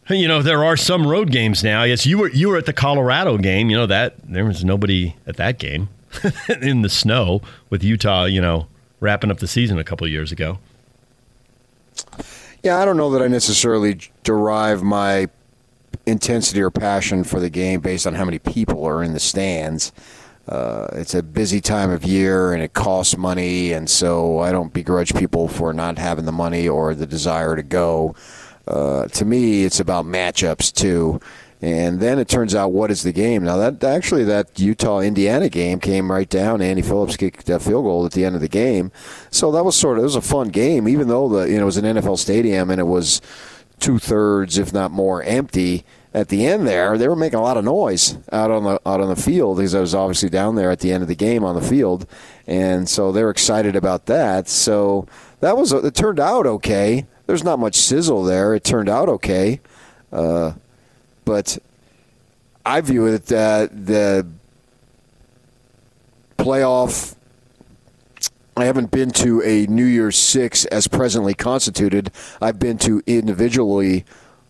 you 0.10 0.30
know 0.30 0.42
there 0.42 0.64
are 0.64 0.78
some 0.78 1.06
road 1.06 1.30
games 1.30 1.62
now. 1.62 1.84
Yes, 1.84 2.06
you 2.06 2.18
were 2.18 2.30
you 2.30 2.48
were 2.48 2.58
at 2.58 2.66
the 2.66 2.74
Colorado 2.74 3.38
game. 3.38 3.70
You 3.70 3.76
know 3.76 3.86
that 3.86 4.16
there 4.24 4.46
was 4.46 4.64
nobody 4.64 5.14
at 5.28 5.36
that 5.36 5.60
game 5.60 5.90
in 6.62 6.84
the 6.84 6.90
snow 6.90 7.42
with 7.70 7.84
Utah. 7.84 8.24
You 8.24 8.40
know, 8.40 8.68
wrapping 9.02 9.30
up 9.30 9.40
the 9.40 9.48
season 9.48 9.78
a 9.78 9.84
couple 9.84 10.08
years 10.08 10.32
ago. 10.32 10.58
Yeah, 12.64 12.80
I 12.80 12.86
don't 12.86 12.98
know 12.98 13.12
that 13.12 13.22
I 13.22 13.28
necessarily 13.28 14.00
derive 14.24 14.84
my 14.84 15.28
intensity 16.10 16.62
or 16.62 16.72
passion 16.72 17.24
for 17.24 17.40
the 17.40 17.50
game 17.50 17.80
based 17.80 18.06
on 18.06 18.16
how 18.16 18.26
many 18.26 18.40
people 18.40 18.86
are 18.86 19.04
in 19.04 19.14
the 19.14 19.20
stands. 19.20 19.92
Uh, 20.48 20.88
it's 20.94 21.14
a 21.14 21.22
busy 21.22 21.62
time 21.62 21.92
of 21.92 22.04
year 22.04 22.54
and 22.54 22.64
it 22.64 22.74
costs 22.74 23.16
money, 23.16 23.72
and 23.72 23.88
so 23.88 24.40
I 24.40 24.52
don't 24.52 24.74
begrudge 24.74 25.14
people 25.14 25.48
for 25.48 25.74
not 25.74 26.00
having 26.00 26.26
the 26.26 26.32
money 26.32 26.68
or 26.68 26.96
the 26.96 27.06
desire 27.06 27.56
to 27.56 27.62
go. 27.62 28.16
Uh, 28.68 29.06
to 29.06 29.26
me, 29.26 29.64
it's 29.64 29.80
about 29.80 30.06
matchups 30.06 30.74
too. 30.74 31.20
And 31.62 32.00
then 32.00 32.20
it 32.20 32.30
turns 32.30 32.56
out 32.56 32.72
what 32.72 32.90
is 32.90 33.04
the 33.04 33.12
game. 33.12 33.44
Now 33.44 33.58
that 33.58 33.84
actually 33.84 34.24
that 34.24 34.58
Utah 34.58 35.02
Indiana 35.02 35.50
game 35.50 35.80
came 35.80 36.10
right 36.10 36.30
down. 36.30 36.62
Andy 36.62 36.82
Phillips 36.82 37.18
kicked 37.18 37.46
that 37.48 37.62
field 37.62 37.84
goal 37.84 38.06
at 38.06 38.14
the 38.14 38.24
end 38.24 38.36
of 38.36 38.42
the 38.42 38.48
game, 38.48 38.92
so 39.30 39.52
that 39.52 39.66
was 39.66 39.76
sort 39.76 39.98
of 39.98 40.04
it 40.04 40.06
was 40.06 40.16
a 40.16 40.22
fun 40.22 40.50
game, 40.50 40.88
even 40.88 41.10
though 41.10 41.28
the 41.28 41.50
you 41.50 41.58
know 41.58 41.64
it 41.64 41.66
was 41.66 41.78
an 41.78 41.86
NFL 41.86 42.18
stadium 42.18 42.70
and 42.70 42.80
it 42.80 42.86
was 42.86 43.22
two 43.80 44.00
thirds, 44.00 44.58
if 44.58 44.74
not 44.74 44.92
more, 44.92 45.22
empty 45.24 45.86
at 46.14 46.30
the 46.30 46.46
end 46.46 46.68
there, 46.68 46.98
they 46.98 47.08
were 47.08 47.16
making 47.16 47.38
a 47.38 47.42
lot 47.42 47.58
of 47.58 47.64
noise 47.64 48.18
out 48.32 48.50
on 48.50 48.64
the 48.64 48.82
out 48.86 49.00
on 49.00 49.10
the 49.10 49.16
field 49.16 49.58
because 49.58 49.76
I 49.76 49.80
was 49.80 49.94
obviously 49.94 50.30
down 50.30 50.56
there 50.56 50.72
at 50.72 50.80
the 50.80 50.92
end 50.92 51.04
of 51.04 51.08
the 51.08 51.16
game 51.16 51.44
on 51.44 51.56
the 51.56 51.62
field, 51.62 52.08
and 52.48 52.90
so 52.90 53.12
they're 53.12 53.30
excited 53.30 53.76
about 53.76 54.08
that. 54.08 54.50
So 54.50 55.08
that 55.40 55.56
was 55.56 55.72
it 55.72 55.94
turned 55.94 56.20
out 56.20 56.48
okay. 56.48 57.06
There's 57.28 57.44
not 57.44 57.60
much 57.60 57.76
sizzle 57.76 58.24
there. 58.24 58.56
It 58.56 58.64
turned 58.64 58.90
out 58.90 59.08
okay, 59.08 59.62
uh, 60.12 60.54
but 61.26 61.60
I 62.66 62.82
view 62.82 63.06
it 63.06 63.28
that 63.28 63.86
the 63.86 64.28
playoff. 66.38 67.16
I 68.58 68.66
haven't 68.66 68.92
been 68.92 69.12
to 69.12 69.42
a 69.44 69.68
New 69.68 69.86
Year's 69.86 70.18
Six 70.18 70.66
as 70.66 70.88
presently 70.88 71.34
constituted. 71.34 72.12
I've 72.42 72.60
been 72.60 72.78
to 72.80 73.02
individually 73.08 74.04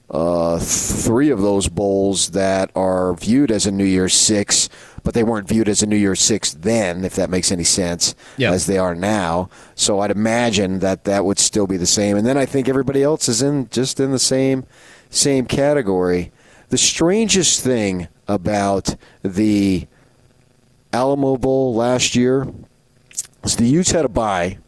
uh, 0.09 0.57
three 0.59 1.29
of 1.29 1.41
those 1.41 1.67
bowls 1.69 2.31
that 2.31 2.71
are 2.75 3.13
viewed 3.13 3.51
as 3.51 3.65
a 3.65 3.71
New 3.71 3.85
Year's 3.85 4.13
Six, 4.13 4.69
but 5.03 5.13
they 5.13 5.23
weren't 5.23 5.47
viewed 5.47 5.69
as 5.69 5.83
a 5.83 5.85
New 5.85 5.95
Year's 5.95 6.21
Six 6.21 6.53
then, 6.53 7.05
if 7.05 7.15
that 7.15 7.29
makes 7.29 7.51
any 7.51 7.63
sense, 7.63 8.15
yep. 8.37 8.53
as 8.53 8.65
they 8.65 8.77
are 8.77 8.95
now. 8.95 9.49
So 9.75 9.99
I'd 9.99 10.11
imagine 10.11 10.79
that 10.79 11.03
that 11.03 11.25
would 11.25 11.39
still 11.39 11.67
be 11.67 11.77
the 11.77 11.85
same. 11.85 12.17
And 12.17 12.25
then 12.25 12.37
I 12.37 12.45
think 12.45 12.67
everybody 12.67 13.03
else 13.03 13.29
is 13.29 13.41
in 13.41 13.69
just 13.69 13.99
in 13.99 14.11
the 14.11 14.19
same 14.19 14.65
same 15.09 15.45
category. 15.45 16.31
The 16.69 16.77
strangest 16.77 17.63
thing 17.63 18.07
about 18.27 18.95
the 19.23 19.87
Alamo 20.93 21.37
Bowl 21.37 21.73
last 21.73 22.15
year 22.15 22.47
was 23.43 23.55
the 23.55 23.65
Utes 23.65 23.91
had 23.91 24.05
a 24.05 24.09
bye 24.09 24.59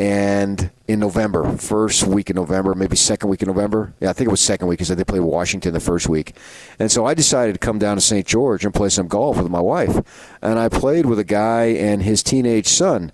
and 0.00 0.70
in 0.88 0.98
November, 0.98 1.58
first 1.58 2.04
week 2.04 2.30
in 2.30 2.36
November, 2.36 2.74
maybe 2.74 2.96
second 2.96 3.28
week 3.28 3.42
in 3.42 3.48
November. 3.48 3.92
Yeah, 4.00 4.08
I 4.08 4.14
think 4.14 4.28
it 4.28 4.30
was 4.30 4.40
second 4.40 4.66
week 4.66 4.78
because 4.78 4.88
they 4.88 5.04
played 5.04 5.20
Washington 5.20 5.74
the 5.74 5.78
first 5.78 6.08
week. 6.08 6.34
And 6.78 6.90
so 6.90 7.04
I 7.04 7.12
decided 7.12 7.52
to 7.52 7.58
come 7.58 7.78
down 7.78 7.98
to 7.98 8.00
St. 8.00 8.26
George 8.26 8.64
and 8.64 8.72
play 8.72 8.88
some 8.88 9.08
golf 9.08 9.36
with 9.36 9.50
my 9.50 9.60
wife. 9.60 10.34
And 10.40 10.58
I 10.58 10.70
played 10.70 11.04
with 11.04 11.18
a 11.18 11.24
guy 11.24 11.64
and 11.64 12.02
his 12.02 12.22
teenage 12.22 12.66
son. 12.66 13.12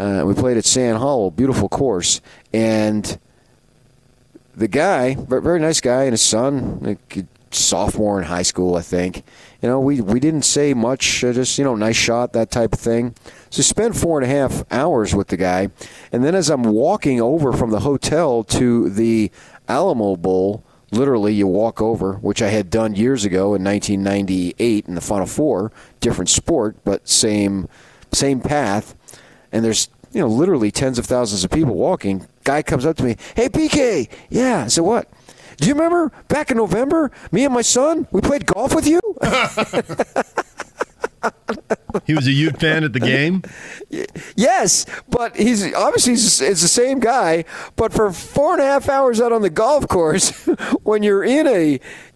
Uh, 0.00 0.24
we 0.26 0.34
played 0.34 0.56
at 0.56 0.64
Sand 0.64 0.98
Hollow, 0.98 1.30
beautiful 1.30 1.68
course. 1.68 2.20
And 2.52 3.20
the 4.56 4.66
guy, 4.66 5.14
very 5.14 5.60
nice 5.60 5.80
guy, 5.80 6.02
and 6.02 6.12
his 6.12 6.22
son, 6.22 6.98
sophomore 7.56 8.18
in 8.18 8.24
high 8.24 8.42
school, 8.42 8.76
I 8.76 8.82
think. 8.82 9.24
You 9.62 9.68
know, 9.68 9.80
we, 9.80 10.00
we 10.00 10.20
didn't 10.20 10.42
say 10.42 10.74
much, 10.74 11.24
uh, 11.24 11.32
just, 11.32 11.58
you 11.58 11.64
know, 11.64 11.74
nice 11.74 11.96
shot, 11.96 12.32
that 12.34 12.50
type 12.50 12.74
of 12.74 12.80
thing. 12.80 13.14
So 13.50 13.62
spend 13.62 13.96
four 13.96 14.20
and 14.20 14.30
a 14.30 14.34
half 14.34 14.64
hours 14.70 15.14
with 15.14 15.28
the 15.28 15.36
guy. 15.36 15.70
And 16.12 16.24
then 16.24 16.34
as 16.34 16.50
I'm 16.50 16.62
walking 16.62 17.20
over 17.20 17.52
from 17.52 17.70
the 17.70 17.80
hotel 17.80 18.44
to 18.44 18.90
the 18.90 19.30
Alamo 19.68 20.16
Bowl, 20.16 20.62
literally 20.90 21.32
you 21.32 21.46
walk 21.46 21.80
over, 21.80 22.14
which 22.14 22.42
I 22.42 22.48
had 22.48 22.70
done 22.70 22.94
years 22.94 23.24
ago 23.24 23.54
in 23.54 23.64
1998 23.64 24.86
in 24.86 24.94
the 24.94 25.00
Final 25.00 25.26
Four, 25.26 25.72
different 26.00 26.28
sport, 26.28 26.76
but 26.84 27.08
same 27.08 27.68
same 28.12 28.40
path. 28.40 28.94
And 29.52 29.64
there's 29.64 29.88
you 30.12 30.20
know 30.20 30.28
literally 30.28 30.70
tens 30.70 30.98
of 30.98 31.06
thousands 31.06 31.44
of 31.44 31.50
people 31.50 31.74
walking. 31.74 32.26
Guy 32.44 32.62
comes 32.62 32.86
up 32.86 32.96
to 32.96 33.04
me, 33.04 33.16
"Hey 33.34 33.48
PK, 33.48 34.08
yeah." 34.30 34.64
I 34.64 34.68
said, 34.68 34.84
"What?" 34.84 35.08
Do 35.56 35.68
you 35.68 35.74
remember 35.74 36.12
back 36.28 36.50
in 36.50 36.56
November, 36.56 37.10
me 37.32 37.44
and 37.44 37.54
my 37.54 37.62
son, 37.62 38.06
we 38.10 38.20
played 38.20 38.46
golf 38.46 38.74
with 38.74 38.86
you? 38.86 39.00
He 42.06 42.14
was 42.14 42.26
a 42.26 42.32
Ute 42.32 42.58
fan 42.60 42.84
at 42.84 42.92
the 42.92 43.00
game. 43.00 43.42
Yes, 44.36 44.84
but 45.08 45.36
he's 45.36 45.72
obviously 45.74 46.12
he's, 46.12 46.40
it's 46.40 46.62
the 46.62 46.68
same 46.68 47.00
guy. 47.00 47.44
But 47.74 47.92
for 47.92 48.12
four 48.12 48.52
and 48.52 48.62
a 48.62 48.66
half 48.66 48.88
hours 48.88 49.20
out 49.20 49.32
on 49.32 49.42
the 49.42 49.50
golf 49.50 49.88
course, 49.88 50.30
when 50.82 51.02
you're 51.02 51.24
in 51.24 51.46
a 51.46 51.72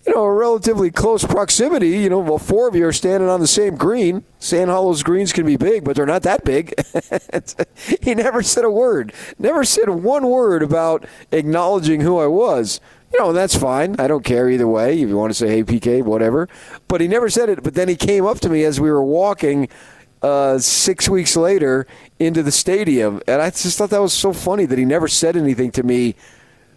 you 0.07 0.15
know 0.15 0.25
a 0.25 0.35
relatively 0.35 0.91
close 0.91 1.25
proximity, 1.25 1.91
you 1.91 2.11
know, 2.11 2.19
well, 2.19 2.39
four 2.39 2.69
of 2.69 2.75
you 2.75 2.87
are 2.87 2.93
standing 2.93 3.29
on 3.29 3.41
the 3.41 3.47
same 3.47 3.77
green. 3.77 4.25
Sand 4.39 4.71
Hollow's 4.71 5.03
greens 5.03 5.33
can 5.33 5.47
be 5.47 5.57
big, 5.57 5.85
but 5.85 5.97
they're 5.97 6.07
not 6.07 6.23
that 6.23 6.45
big. 6.45 6.75
he 8.03 8.15
never 8.15 8.43
said 8.43 8.65
a 8.65 8.71
word. 8.71 9.13
Never 9.39 9.65
said 9.65 9.89
one 9.89 10.27
word 10.27 10.63
about 10.63 11.07
acknowledging 11.33 12.03
who 12.03 12.19
I 12.19 12.27
was. 12.27 12.81
You 13.13 13.19
know, 13.19 13.33
that's 13.33 13.57
fine. 13.57 13.97
I 13.99 14.07
don't 14.07 14.25
care 14.25 14.49
either 14.49 14.69
way. 14.69 15.01
If 15.01 15.09
you 15.09 15.17
want 15.17 15.31
to 15.31 15.35
say, 15.35 15.49
hey, 15.49 15.65
PK, 15.65 16.03
whatever. 16.03 16.49
But 16.87 17.01
he 17.01 17.09
never 17.09 17.29
said 17.29 17.49
it. 17.49 17.63
But 17.63 17.75
then 17.75 17.89
he 17.89 17.97
came 17.97 18.25
up 18.25 18.41
to 18.41 18.49
me 18.49 18.65
as 18.65 18.81
we 18.81 18.91
were 18.91 19.03
walking 19.03 19.69
uh, 20.23 20.59
six 20.59 21.09
weeks 21.09 21.37
later 21.37 21.87
into 22.19 22.43
the 22.43 22.53
stadium. 22.53 23.21
And 23.27 23.43
I 23.43 23.51
just 23.51 23.79
thought 23.79 23.91
that 23.91 24.01
was 24.01 24.13
so 24.13 24.33
funny 24.33 24.65
that 24.67 24.79
he 24.79 24.85
never 24.85 25.09
said 25.09 25.37
anything 25.37 25.71
to 25.73 25.83
me 25.83 26.15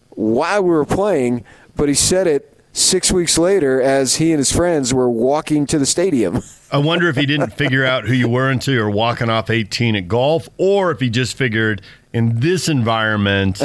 while 0.09 0.63
we 0.63 0.69
were 0.69 0.85
playing, 0.85 1.43
but 1.75 1.89
he 1.89 1.95
said 1.95 2.27
it 2.27 2.52
six 2.73 3.11
weeks 3.11 3.37
later 3.37 3.81
as 3.81 4.15
he 4.15 4.31
and 4.31 4.39
his 4.39 4.51
friends 4.51 4.93
were 4.93 5.09
walking 5.09 5.65
to 5.67 5.79
the 5.79 5.85
stadium. 5.85 6.41
I 6.71 6.77
wonder 6.77 7.07
if 7.07 7.15
he 7.15 7.27
didn't 7.27 7.51
figure 7.51 7.85
out 7.85 8.05
who 8.05 8.13
you 8.13 8.27
were 8.27 8.49
until 8.49 8.73
you 8.73 8.81
were 8.81 8.89
walking 8.89 9.29
off 9.29 9.51
18 9.51 9.95
at 9.95 10.07
golf, 10.07 10.49
or 10.57 10.89
if 10.89 10.99
he 10.99 11.09
just 11.09 11.37
figured 11.37 11.83
in 12.13 12.39
this 12.39 12.67
environment 12.67 13.61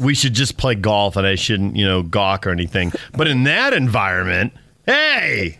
we 0.00 0.14
should 0.14 0.32
just 0.32 0.56
play 0.56 0.74
golf 0.74 1.16
and 1.16 1.26
I 1.26 1.34
shouldn't, 1.34 1.76
you 1.76 1.84
know, 1.84 2.02
gawk 2.02 2.46
or 2.46 2.50
anything. 2.50 2.92
But 3.12 3.28
in 3.28 3.44
that 3.44 3.74
environment, 3.74 4.54
hey. 4.86 5.58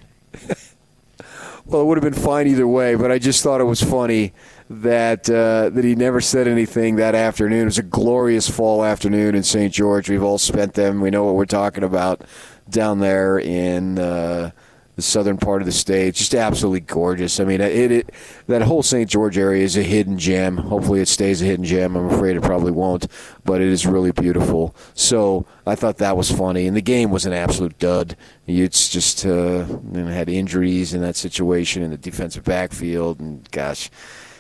Well, 1.67 1.83
it 1.83 1.85
would 1.85 2.03
have 2.03 2.05
been 2.05 2.23
fine 2.23 2.47
either 2.47 2.67
way, 2.67 2.95
but 2.95 3.11
I 3.11 3.19
just 3.19 3.43
thought 3.43 3.61
it 3.61 3.65
was 3.65 3.83
funny 3.83 4.33
that 4.71 5.29
uh, 5.29 5.71
that 5.71 5.85
he 5.85 5.95
never 5.95 6.21
said 6.21 6.47
anything 6.49 6.97
that 6.97 7.15
afternoon. 7.15 7.63
It 7.63 7.65
was 7.67 7.79
a 7.79 7.83
glorious 7.83 8.49
fall 8.49 8.85
afternoon 8.85 9.35
in 9.35 9.43
St. 9.43 9.73
George. 9.73 10.09
We've 10.09 10.23
all 10.23 10.39
spent 10.39 10.75
them. 10.75 11.01
We 11.01 11.11
know 11.11 11.25
what 11.25 11.35
we're 11.35 11.45
talking 11.45 11.83
about 11.83 12.23
down 12.69 13.01
there 13.01 13.39
in 13.39 13.99
uh, 13.99 14.51
the 14.97 15.03
southern 15.03 15.37
part 15.37 15.63
of 15.63 15.67
the 15.67 15.73
state. 15.73 16.15
Just 16.15 16.35
absolutely 16.35 16.81
gorgeous. 16.81 17.39
I 17.39 17.45
mean, 17.45 17.61
it, 17.61 17.93
it 17.93 18.11
that 18.47 18.63
whole 18.63 18.83
St. 18.83 19.09
George 19.09 19.39
area 19.39 19.63
is 19.63 19.77
a 19.77 19.83
hidden 19.83 20.19
gem. 20.19 20.57
Hopefully, 20.57 21.01
it 21.01 21.09
stays 21.09 21.43
a 21.43 21.45
hidden 21.45 21.65
gem. 21.65 21.97
I'm 21.97 22.07
afraid 22.07 22.37
it 22.37 22.43
probably 22.43 22.73
won't, 22.73 23.07
but 23.45 23.61
it 23.61 23.69
is 23.69 23.87
really 23.87 24.13
beautiful. 24.13 24.75
So 24.95 25.47
I 25.67 25.75
thought 25.75 25.99
that 25.99 26.17
was 26.17 26.31
funny, 26.31 26.67
and 26.67 26.77
the 26.77 26.83
game 26.83 27.11
was 27.11 27.27
an 27.27 27.33
absolute 27.33 27.79
dud. 27.79 28.17
It's 28.47 28.89
just 28.89 29.27
uh, 29.27 29.65
had 29.95 30.29
injuries 30.29 30.95
in 30.95 31.03
that 31.03 31.17
situation 31.17 31.83
in 31.83 31.91
the 31.91 31.99
defensive 31.99 32.45
backfield, 32.45 33.21
and 33.21 33.49
gosh 33.51 33.91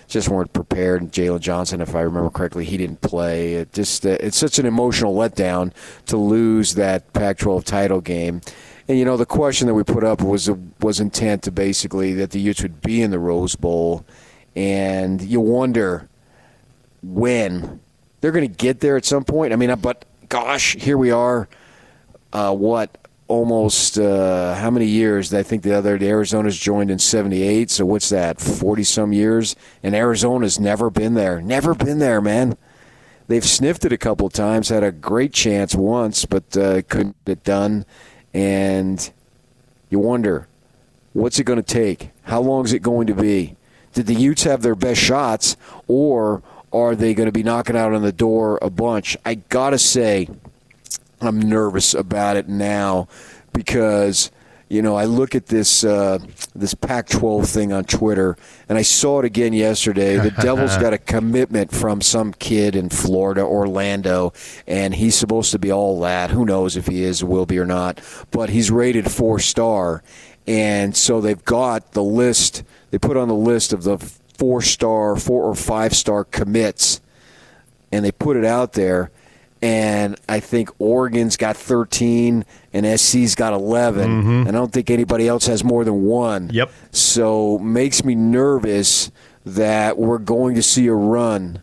just 0.09 0.29
weren't 0.29 0.53
prepared. 0.53 1.13
Jaylon 1.13 1.41
Johnson, 1.41 1.81
if 1.81 1.95
I 1.95 2.01
remember 2.01 2.31
correctly, 2.31 2.65
he 2.65 2.77
didn't 2.77 3.01
play. 3.01 3.55
It 3.55 3.73
just 3.73 4.07
uh, 4.07 4.17
it's 4.21 4.37
such 4.37 4.59
an 4.59 4.67
emotional 4.67 5.15
letdown 5.15 5.73
to 6.07 6.17
lose 6.17 6.75
that 6.75 7.13
Pac-12 7.13 7.65
title 7.65 8.01
game. 8.01 8.41
And 8.89 8.99
you 8.99 9.05
know 9.05 9.17
the 9.17 9.27
question 9.27 9.67
that 9.67 9.75
we 9.75 9.83
put 9.83 10.05
up 10.05 10.23
was 10.23 10.49
was 10.81 11.01
intent 11.01 11.43
to 11.45 11.51
basically 11.51 12.15
that 12.15 12.31
the 12.31 12.41
Utes 12.41 12.63
would 12.63 12.81
be 12.81 13.03
in 13.03 13.11
the 13.11 13.19
Rose 13.19 13.57
Bowl, 13.57 14.05
and 14.55 15.21
you 15.21 15.41
wonder 15.41 16.09
when 17.03 17.81
they're 18.21 18.33
going 18.33 18.49
to 18.49 18.57
get 18.57 18.81
there 18.81 18.97
at 18.97 19.05
some 19.05 19.25
point. 19.25 19.53
I 19.53 19.57
mean, 19.57 19.75
but 19.81 20.05
gosh, 20.29 20.77
here 20.77 20.97
we 20.97 21.11
are. 21.11 21.49
Uh, 22.33 22.55
what 22.55 22.97
almost 23.29 23.99
uh, 23.99 24.55
how 24.55 24.71
many 24.71 24.87
years? 24.87 25.33
I 25.35 25.43
think 25.43 25.63
the 25.63 25.77
other 25.77 25.99
the 25.99 26.09
Arizona's 26.09 26.59
joined 26.59 26.91
in 26.91 26.99
'78. 26.99 27.71
So 27.71 27.87
what's 27.87 28.09
that? 28.11 28.41
Forty 28.41 28.85
some 28.85 29.13
years, 29.13 29.57
and 29.83 29.95
Arizona's 29.95 30.59
never 30.61 30.91
been 30.91 31.15
there. 31.15 31.41
Never 31.41 31.75
been 31.75 31.99
there, 31.99 32.21
man. 32.21 32.57
They've 33.29 33.45
sniffed 33.45 33.85
it 33.85 33.93
a 33.93 33.99
couple 33.99 34.29
times, 34.29 34.69
had 34.69 34.85
a 34.85 34.93
great 34.93 35.33
chance 35.33 35.75
once, 35.75 36.25
but 36.25 36.57
uh, 36.57 36.83
couldn't 36.83 37.17
get 37.25 37.33
it 37.33 37.45
done. 37.45 37.85
And 38.33 39.11
you 39.91 39.99
wonder, 39.99 40.47
what's 41.13 41.39
it 41.41 41.45
going 41.45 41.61
to 41.61 41.75
take? 41.75 42.11
How 42.23 42.41
long 42.41 42.65
is 42.65 42.73
it 42.73 42.83
going 42.83 43.09
to 43.09 43.15
be? 43.15 43.57
Did 43.95 44.07
the 44.07 44.15
Utes 44.15 44.45
have 44.45 44.63
their 44.63 44.75
best 44.77 45.01
shots, 45.01 45.57
or 45.89 46.43
are 46.73 46.95
they 46.95 47.15
going 47.15 47.27
to 47.27 47.33
be 47.33 47.43
knocking 47.43 47.77
out 47.77 47.95
on 47.95 48.03
the 48.03 48.13
door 48.13 48.59
a 48.63 48.71
bunch? 48.71 49.17
I 49.25 49.37
gotta 49.37 49.79
say 49.79 50.29
I'm 51.21 51.41
nervous 51.41 51.95
about 51.95 52.37
it 52.37 52.49
now 52.49 53.09
because 53.53 54.31
you 54.69 54.83
know 54.83 54.97
I 54.97 55.05
look 55.07 55.35
at 55.35 55.47
this 55.47 55.83
uh, 55.83 56.19
this 56.55 56.75
Pac-12 56.75 57.47
thing 57.47 57.73
on 57.73 57.85
Twitter, 57.85 58.37
and 58.69 58.77
I 58.77 58.83
saw 58.83 59.21
it 59.21 59.25
again 59.25 59.53
yesterday. 59.53 60.19
The 60.19 60.31
Devils 60.43 60.77
got 60.77 60.93
a 60.93 60.99
commitment 60.99 61.73
from 61.73 62.01
some 62.01 62.33
kid 62.35 62.77
in 62.77 62.91
Florida, 62.91 63.43
Orlando, 63.43 64.33
and 64.67 64.95
he's 64.95 65.15
supposed 65.15 65.53
to 65.53 65.59
be 65.59 65.73
all 65.73 66.01
that. 66.01 66.31
Who 66.31 66.45
knows 66.45 66.77
if 66.77 66.87
he 66.87 67.03
is, 67.03 67.25
will 67.25 67.47
be 67.47 67.59
or 67.59 67.67
not? 67.67 68.01
But 68.31 68.51
he's 68.51 68.71
rated 68.71 69.11
four 69.11 69.39
star, 69.39 70.03
and 70.47 70.95
so 70.95 71.21
they've 71.21 71.45
got 71.45 71.93
the 71.93 72.03
list. 72.03 72.63
They 72.91 72.99
put 72.99 73.17
on 73.17 73.29
the 73.29 73.35
list 73.35 73.73
of 73.73 73.85
the 73.85 73.99
four 73.99 74.61
star, 74.61 75.17
four 75.17 75.45
or 75.45 75.55
five 75.55 75.95
star 75.95 76.25
commits, 76.25 77.01
and 77.91 78.05
they 78.05 78.13
put 78.13 78.37
it 78.37 78.45
out 78.45 78.75
there 78.75 79.11
and 79.63 80.17
I 80.29 80.41
think 80.41 80.71
Oregon's 80.79 81.37
got 81.37 81.57
13 81.57 82.45
and 82.73 83.01
SC's 83.01 83.35
got 83.35 83.53
11. 83.53 84.09
Mm-hmm. 84.09 84.29
And 84.29 84.49
I 84.49 84.53
don't 84.53 84.73
think 84.73 84.91
anybody 84.91 85.27
else 85.27 85.47
has 85.47 85.65
more 85.65 85.85
than 85.85 86.05
one. 86.05 86.51
Yep. 86.53 86.71
So 86.91 87.59
makes 87.59 88.05
me 88.05 88.15
nervous 88.15 89.11
that 89.45 89.97
we're 89.97 90.19
going 90.19 90.57
to 90.57 90.63
see 90.63 90.87
a 90.89 90.95
run 90.95 91.63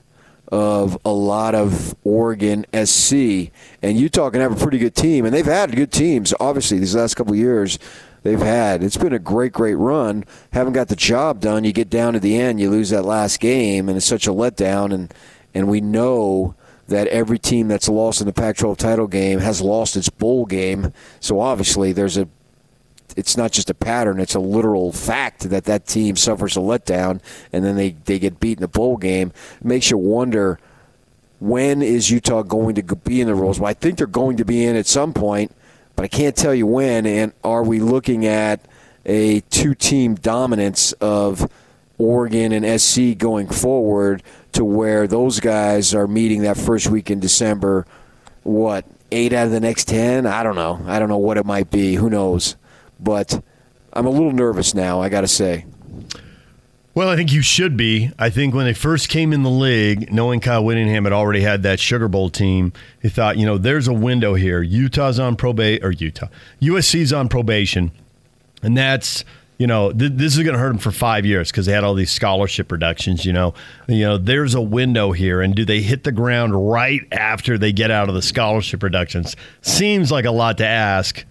of 0.52 0.98
a 1.04 1.12
lot 1.12 1.56
of 1.56 1.96
Oregon 2.04 2.66
SC. 2.74 3.52
And 3.82 4.00
Utah 4.00 4.30
can 4.30 4.42
have 4.42 4.52
a 4.52 4.64
pretty 4.64 4.78
good 4.78 4.96
team, 4.96 5.26
and 5.26 5.34
they've 5.34 5.46
had 5.46 5.76
good 5.76 5.92
teams, 5.92 6.34
obviously, 6.40 6.80
these 6.80 6.96
last 6.96 7.16
couple 7.16 7.34
of 7.34 7.40
years. 7.40 7.80
They've 8.24 8.40
had. 8.40 8.84
It's 8.84 8.96
been 8.96 9.14
a 9.14 9.20
great, 9.20 9.52
great 9.52 9.76
run. 9.76 10.24
Haven't 10.54 10.74
got 10.74 10.88
the 10.88 10.96
job 10.96 11.42
done. 11.42 11.66
You 11.66 11.74
get 11.74 11.90
down 11.90 12.14
to 12.14 12.20
the 12.20 12.38
end, 12.38 12.60
you 12.60 12.70
lose 12.70 12.90
that 12.92 13.04
last 13.04 13.40
game, 13.42 13.90
and 13.90 13.98
it's 13.98 14.06
such 14.06 14.28
a 14.28 14.32
letdown. 14.32 14.94
And 14.94 15.14
and 15.54 15.68
we 15.68 15.82
know 15.82 16.56
that 16.88 17.08
every 17.08 17.40
team 17.40 17.68
that's 17.68 17.88
lost 17.88 18.22
in 18.22 18.28
the 18.28 18.34
Pac-12 18.34 18.78
title 18.78 19.08
game 19.08 19.40
has 19.40 19.62
lost 19.62 19.96
its 19.96 20.10
bowl 20.10 20.46
game. 20.46 20.94
So 21.20 21.40
obviously, 21.40 21.94
there's 21.94 22.18
a 22.18 22.28
it's 23.16 23.38
not 23.38 23.52
just 23.52 23.70
a 23.70 23.74
pattern; 23.74 24.20
it's 24.20 24.36
a 24.36 24.40
literal 24.40 24.92
fact 24.92 25.50
that 25.50 25.66
that 25.66 25.86
team 25.86 26.16
suffers 26.16 26.58
a 26.58 26.60
letdown, 26.60 27.22
and 27.52 27.64
then 27.64 27.76
they 27.76 27.92
they 28.06 28.20
get 28.20 28.40
beat 28.40 28.58
in 28.58 28.62
the 28.62 28.68
bowl 28.68 28.98
game. 28.98 29.32
It 29.60 29.66
makes 29.66 29.92
you 29.92 29.98
wonder 29.98 30.60
when 31.40 31.82
is 31.82 32.10
Utah 32.10 32.42
going 32.42 32.76
to 32.76 32.96
be 32.96 33.20
in 33.20 33.28
the 33.28 33.36
Rose 33.36 33.60
Bowl? 33.60 33.68
I 33.68 33.74
think 33.74 33.98
they're 33.98 34.08
going 34.08 34.38
to 34.38 34.46
be 34.46 34.66
in 34.66 34.76
at 34.76 34.88
some 34.88 35.14
point, 35.14 35.52
but 35.96 36.04
I 36.04 36.08
can't 36.08 36.36
tell 36.36 36.56
you 36.56 36.66
when. 36.66 37.06
And 37.06 37.34
are 37.44 37.64
we 37.64 37.80
looking 37.80 38.26
at 38.26 38.62
a 39.06 39.42
two-team 39.42 40.16
dominance 40.16 40.94
of 40.94 41.52
Oregon 41.98 42.54
and 42.54 42.82
SC 42.82 43.18
going 43.18 43.50
forward? 43.50 44.24
To 44.54 44.66
where 44.66 45.08
those 45.08 45.40
guys 45.40 45.94
are 45.94 46.08
meeting 46.08 46.44
that 46.44 46.58
first 46.58 46.88
week 46.88 47.12
in 47.12 47.20
December. 47.20 47.86
What 48.44 48.86
eight 49.12 49.34
out 49.34 49.48
of 49.48 49.52
the 49.52 49.60
next 49.60 49.88
ten? 49.88 50.26
I 50.26 50.44
don't 50.44 50.56
know. 50.56 50.82
I 50.86 51.00
don't 51.00 51.10
know 51.10 51.18
what 51.18 51.38
it 51.38 51.46
might 51.46 51.70
be. 51.70 51.96
Who 51.96 52.10
knows? 52.10 52.56
But 53.00 53.44
I'm 53.92 54.06
a 54.06 54.10
little 54.10 54.32
nervous 54.32 54.74
now. 54.74 55.02
I 55.02 55.10
got 55.10 55.22
to 55.22 55.28
say. 55.28 55.66
Well, 56.96 57.10
I 57.10 57.16
think 57.16 57.34
you 57.34 57.42
should 57.42 57.76
be. 57.76 58.12
I 58.20 58.30
think 58.30 58.54
when 58.54 58.66
they 58.66 58.74
first 58.74 59.10
came 59.10 59.34
in 59.34 59.42
the 59.42 59.50
league, 59.50 60.14
knowing 60.14 60.40
Kyle 60.40 60.64
Whittingham 60.64 61.06
had 61.06 61.14
already 61.14 61.42
had 61.42 61.64
that 61.64 61.80
Sugar 61.80 62.08
Bowl 62.08 62.30
team, 62.30 62.72
he 63.02 63.10
thought, 63.10 63.38
you 63.38 63.48
know, 63.48 63.58
there's 63.58 63.88
a 63.88 63.94
window 63.94 64.36
here. 64.36 64.62
Utah's 64.62 65.18
on 65.20 65.36
probation, 65.36 65.84
or 65.84 65.92
Utah, 65.92 66.28
USC's 66.62 67.12
on 67.12 67.30
probation, 67.30 67.92
and 68.62 68.78
that's 68.78 69.26
you 69.58 69.68
know, 69.68 69.92
th- 69.92 70.14
this 70.16 70.36
is 70.36 70.44
going 70.44 70.54
to 70.54 70.60
hurt 70.60 70.70
them 70.70 70.78
for 70.78 70.92
five 70.92 71.26
years 71.26 71.52
because 71.52 71.66
they 71.66 71.72
had 71.72 71.84
all 71.84 71.94
these 71.94 72.12
scholarship 72.12 72.72
reductions. 72.72 73.26
You 73.26 73.34
know, 73.34 73.54
you 73.88 74.04
know, 74.04 74.18
there's 74.18 74.56
a 74.56 74.62
window 74.62 75.12
here, 75.12 75.42
and 75.42 75.56
do 75.56 75.66
they 75.66 75.82
hit 75.82 76.04
the 76.04 76.12
ground 76.12 76.70
right 76.70 77.02
after 77.12 77.58
they 77.58 77.72
get 77.72 77.92
out 77.92 78.10
of 78.10 78.16
the 78.16 78.22
scholarship 78.22 78.84
reductions? 78.84 79.36
Seems 79.62 80.12
like 80.12 80.26
a 80.26 80.32
lot 80.32 80.58
to 80.58 80.66
ask, 80.66 81.26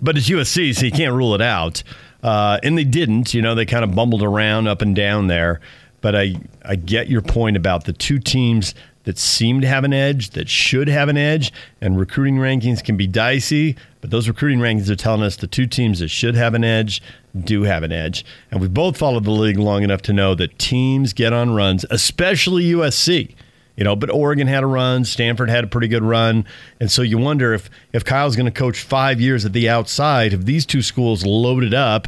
but 0.00 0.16
it's 0.16 0.28
USC, 0.28 0.74
so 0.74 0.86
you 0.86 0.92
can't 0.92 1.14
rule 1.14 1.34
it 1.34 1.42
out. 1.42 1.82
Uh, 2.22 2.60
and 2.62 2.78
they 2.78 2.84
didn't. 2.84 3.34
You 3.34 3.42
know, 3.42 3.54
they 3.54 3.66
kind 3.66 3.84
of 3.84 3.94
bumbled 3.94 4.22
around 4.22 4.68
up 4.68 4.80
and 4.80 4.94
down 4.94 5.26
there. 5.26 5.60
But 6.00 6.16
I, 6.16 6.34
I 6.64 6.76
get 6.76 7.08
your 7.08 7.22
point 7.22 7.56
about 7.56 7.84
the 7.84 7.92
two 7.92 8.18
teams 8.18 8.74
that 9.04 9.18
seem 9.18 9.60
to 9.60 9.66
have 9.66 9.84
an 9.84 9.92
edge, 9.92 10.30
that 10.30 10.48
should 10.48 10.88
have 10.88 11.08
an 11.08 11.16
edge, 11.16 11.52
and 11.80 11.98
recruiting 11.98 12.36
rankings 12.36 12.82
can 12.82 12.96
be 12.96 13.06
dicey, 13.06 13.76
but 14.00 14.10
those 14.10 14.28
recruiting 14.28 14.58
rankings 14.58 14.88
are 14.88 14.96
telling 14.96 15.22
us 15.22 15.36
the 15.36 15.46
two 15.46 15.66
teams 15.66 15.98
that 16.00 16.08
should 16.08 16.34
have 16.34 16.54
an 16.54 16.64
edge 16.64 17.02
do 17.38 17.62
have 17.62 17.82
an 17.82 17.92
edge. 17.92 18.24
And 18.50 18.60
we've 18.60 18.72
both 18.72 18.96
followed 18.96 19.24
the 19.24 19.30
league 19.30 19.58
long 19.58 19.82
enough 19.82 20.02
to 20.02 20.12
know 20.12 20.34
that 20.36 20.58
teams 20.58 21.12
get 21.12 21.32
on 21.32 21.54
runs, 21.54 21.84
especially 21.90 22.64
USC. 22.64 23.34
You 23.76 23.84
know, 23.84 23.96
but 23.96 24.10
Oregon 24.10 24.46
had 24.46 24.62
a 24.62 24.66
run, 24.66 25.04
Stanford 25.04 25.48
had 25.48 25.64
a 25.64 25.66
pretty 25.66 25.88
good 25.88 26.02
run, 26.02 26.44
and 26.78 26.90
so 26.90 27.00
you 27.00 27.16
wonder 27.16 27.54
if 27.54 27.70
if 27.94 28.04
Kyle's 28.04 28.36
going 28.36 28.46
to 28.46 28.52
coach 28.52 28.80
five 28.80 29.18
years 29.18 29.46
at 29.46 29.54
the 29.54 29.66
outside, 29.66 30.34
if 30.34 30.44
these 30.44 30.66
two 30.66 30.82
schools 30.82 31.24
loaded 31.24 31.72
up 31.72 32.06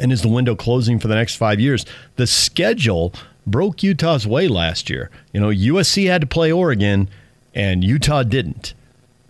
and 0.00 0.10
is 0.12 0.22
the 0.22 0.28
window 0.28 0.56
closing 0.56 0.98
for 0.98 1.06
the 1.06 1.14
next 1.14 1.36
five 1.36 1.60
years? 1.60 1.86
The 2.16 2.26
schedule 2.26 3.14
broke 3.46 3.82
Utah's 3.82 4.26
way 4.26 4.48
last 4.48 4.88
year. 4.90 5.10
You 5.32 5.40
know, 5.40 5.48
USC 5.48 6.06
had 6.06 6.20
to 6.20 6.26
play 6.26 6.50
Oregon, 6.50 7.08
and 7.54 7.84
Utah 7.84 8.22
didn't. 8.22 8.74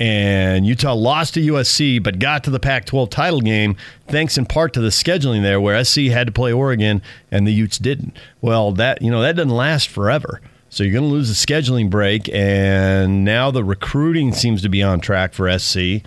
And 0.00 0.66
Utah 0.66 0.94
lost 0.94 1.34
to 1.34 1.40
USC, 1.40 2.02
but 2.02 2.18
got 2.18 2.42
to 2.44 2.50
the 2.50 2.58
Pac 2.58 2.84
12 2.84 3.10
title 3.10 3.40
game 3.40 3.76
thanks 4.08 4.36
in 4.36 4.44
part 4.44 4.72
to 4.74 4.80
the 4.80 4.88
scheduling 4.88 5.42
there, 5.42 5.60
where 5.60 5.82
SC 5.84 6.02
had 6.02 6.26
to 6.26 6.32
play 6.32 6.52
Oregon 6.52 7.00
and 7.30 7.46
the 7.46 7.52
Utes 7.52 7.78
didn't. 7.78 8.16
Well, 8.40 8.72
that 8.72 9.02
you 9.02 9.10
know 9.10 9.22
that 9.22 9.36
doesn't 9.36 9.50
last 9.50 9.88
forever. 9.88 10.40
So 10.68 10.82
you're 10.82 10.92
going 10.92 11.04
to 11.04 11.10
lose 11.10 11.28
the 11.28 11.34
scheduling 11.46 11.88
break, 11.88 12.28
and 12.32 13.24
now 13.24 13.52
the 13.52 13.62
recruiting 13.62 14.32
seems 14.32 14.60
to 14.62 14.68
be 14.68 14.82
on 14.82 14.98
track 14.98 15.32
for 15.32 15.56
SC. 15.56 16.02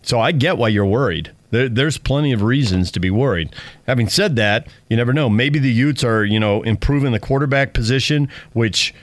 So 0.00 0.18
I 0.18 0.32
get 0.32 0.56
why 0.56 0.68
you're 0.68 0.86
worried. 0.86 1.32
There, 1.50 1.68
there's 1.68 1.98
plenty 1.98 2.32
of 2.32 2.42
reasons 2.42 2.90
to 2.92 3.00
be 3.00 3.10
worried. 3.10 3.54
Having 3.86 4.08
said 4.08 4.36
that, 4.36 4.68
you 4.88 4.96
never 4.96 5.12
know. 5.12 5.28
Maybe 5.28 5.58
the 5.58 5.70
Utes 5.70 6.04
are, 6.04 6.24
you 6.24 6.38
know, 6.38 6.62
improving 6.62 7.12
the 7.12 7.20
quarterback 7.20 7.72
position, 7.72 8.28
which 8.52 8.94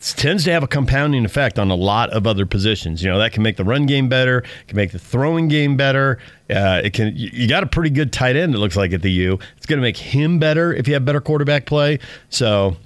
tends 0.00 0.44
to 0.44 0.52
have 0.52 0.62
a 0.62 0.66
compounding 0.66 1.24
effect 1.24 1.58
on 1.58 1.70
a 1.70 1.74
lot 1.74 2.10
of 2.10 2.26
other 2.26 2.46
positions. 2.46 3.02
You 3.02 3.10
know, 3.10 3.18
that 3.18 3.32
can 3.32 3.42
make 3.42 3.56
the 3.56 3.64
run 3.64 3.86
game 3.86 4.08
better, 4.08 4.42
can 4.66 4.76
make 4.76 4.92
the 4.92 4.98
throwing 4.98 5.48
game 5.48 5.76
better. 5.76 6.18
Uh, 6.48 6.80
it 6.82 6.92
can. 6.94 7.12
You 7.14 7.46
got 7.46 7.62
a 7.62 7.66
pretty 7.66 7.90
good 7.90 8.12
tight 8.12 8.36
end. 8.36 8.54
It 8.54 8.58
looks 8.58 8.76
like 8.76 8.92
at 8.92 9.02
the 9.02 9.12
U. 9.12 9.38
It's 9.56 9.66
going 9.66 9.78
to 9.78 9.82
make 9.82 9.96
him 9.96 10.38
better 10.38 10.72
if 10.72 10.88
you 10.88 10.94
have 10.94 11.04
better 11.04 11.20
quarterback 11.20 11.66
play. 11.66 11.98
So 12.30 12.76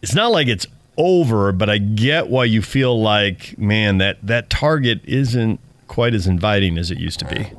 it's 0.00 0.14
not 0.14 0.30
like 0.30 0.46
it's 0.46 0.66
over, 0.96 1.52
but 1.52 1.68
I 1.68 1.78
get 1.78 2.28
why 2.28 2.44
you 2.44 2.62
feel 2.62 3.00
like, 3.00 3.58
man, 3.58 3.98
that 3.98 4.18
that 4.26 4.50
target 4.50 5.00
isn't 5.04 5.58
quite 5.92 6.14
as 6.14 6.26
inviting 6.26 6.78
as 6.78 6.90
it 6.90 6.96
used 6.96 7.18
to 7.18 7.26
be. 7.26 7.52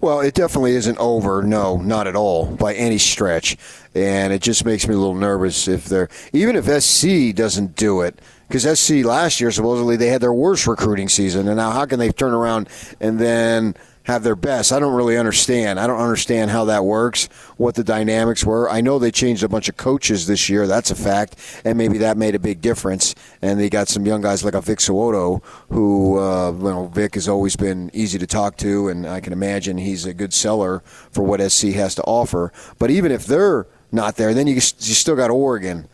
Well, 0.00 0.18
it 0.18 0.34
definitely 0.34 0.74
isn't 0.74 0.98
over. 0.98 1.40
No, 1.40 1.76
not 1.76 2.08
at 2.08 2.16
all 2.16 2.46
by 2.56 2.74
any 2.74 2.98
stretch. 2.98 3.56
And 3.94 4.32
it 4.32 4.42
just 4.42 4.64
makes 4.64 4.88
me 4.88 4.94
a 4.94 4.98
little 4.98 5.14
nervous 5.14 5.68
if 5.68 5.84
they're 5.84 6.08
even 6.32 6.56
if 6.56 6.64
SC 6.82 7.32
doesn't 7.32 7.76
do 7.76 8.00
it 8.00 8.20
because 8.48 8.64
SC 8.80 9.04
last 9.04 9.40
year 9.40 9.52
supposedly 9.52 9.96
they 9.96 10.08
had 10.08 10.20
their 10.20 10.32
worst 10.32 10.66
recruiting 10.66 11.08
season, 11.08 11.46
and 11.46 11.58
now 11.58 11.70
how 11.70 11.86
can 11.86 12.00
they 12.00 12.10
turn 12.10 12.32
around 12.34 12.68
and 13.00 13.20
then 13.20 13.76
have 14.10 14.22
their 14.22 14.36
best. 14.36 14.72
I 14.72 14.78
don't 14.78 14.94
really 14.94 15.16
understand. 15.16 15.78
I 15.78 15.86
don't 15.86 16.00
understand 16.00 16.50
how 16.50 16.64
that 16.66 16.84
works, 16.84 17.26
what 17.56 17.74
the 17.74 17.84
dynamics 17.84 18.44
were. 18.44 18.68
I 18.68 18.80
know 18.80 18.98
they 18.98 19.10
changed 19.10 19.42
a 19.42 19.48
bunch 19.48 19.68
of 19.68 19.76
coaches 19.76 20.26
this 20.26 20.48
year. 20.48 20.66
That's 20.66 20.90
a 20.90 20.94
fact, 20.94 21.36
and 21.64 21.78
maybe 21.78 21.98
that 21.98 22.16
made 22.16 22.34
a 22.34 22.38
big 22.38 22.60
difference. 22.60 23.14
And 23.40 23.58
they 23.58 23.70
got 23.70 23.88
some 23.88 24.04
young 24.04 24.20
guys 24.20 24.44
like 24.44 24.54
a 24.54 24.60
Vic 24.60 24.80
So'oto, 24.80 25.42
who 25.70 26.18
uh, 26.18 26.52
you 26.52 26.64
know 26.64 26.86
Vic 26.88 27.14
has 27.14 27.28
always 27.28 27.56
been 27.56 27.90
easy 27.94 28.18
to 28.18 28.26
talk 28.26 28.56
to, 28.58 28.88
and 28.88 29.06
I 29.06 29.20
can 29.20 29.32
imagine 29.32 29.78
he's 29.78 30.04
a 30.06 30.12
good 30.12 30.34
seller 30.34 30.80
for 31.10 31.22
what 31.22 31.40
SC 31.40 31.68
has 31.68 31.94
to 31.94 32.02
offer. 32.02 32.52
But 32.78 32.90
even 32.90 33.12
if 33.12 33.26
they're 33.26 33.66
not 33.92 34.16
there, 34.16 34.34
then 34.34 34.46
you 34.46 34.54
you 34.54 34.60
still 34.60 35.16
got 35.16 35.30
Oregon, 35.30 35.88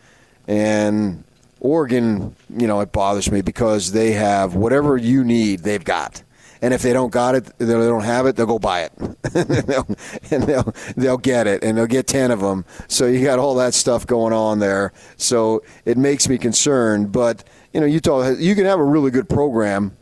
and 0.47 1.23
Oregon, 1.59 2.35
you 2.49 2.67
know, 2.67 2.79
it 2.81 2.91
bothers 2.91 3.31
me 3.31 3.41
because 3.41 3.91
they 3.91 4.11
have 4.13 4.55
whatever 4.55 4.97
you 4.97 5.23
need, 5.23 5.61
they've 5.61 5.83
got 5.83 6.23
and 6.61 6.73
if 6.73 6.81
they 6.81 6.93
don't 6.93 7.11
got 7.11 7.35
it, 7.35 7.45
they 7.57 7.65
don't 7.65 8.03
have 8.03 8.25
it, 8.25 8.35
they'll 8.35 8.45
go 8.45 8.59
buy 8.59 8.81
it, 8.81 8.91
and 10.31 10.43
they'll 10.43 10.73
they'll 10.95 11.17
get 11.17 11.47
it, 11.47 11.63
and 11.63 11.77
they'll 11.77 11.85
get 11.85 12.07
ten 12.07 12.31
of 12.31 12.39
them. 12.39 12.65
So 12.87 13.07
you 13.07 13.23
got 13.23 13.39
all 13.39 13.55
that 13.55 13.73
stuff 13.73 14.05
going 14.07 14.33
on 14.33 14.59
there. 14.59 14.93
So 15.17 15.63
it 15.85 15.97
makes 15.97 16.27
me 16.27 16.37
concerned. 16.37 17.11
But 17.11 17.43
you 17.73 17.79
know, 17.79 17.85
Utah, 17.85 18.29
you 18.29 18.55
can 18.55 18.65
have 18.65 18.79
a 18.79 18.83
really 18.83 19.11
good 19.11 19.29
program, 19.29 19.95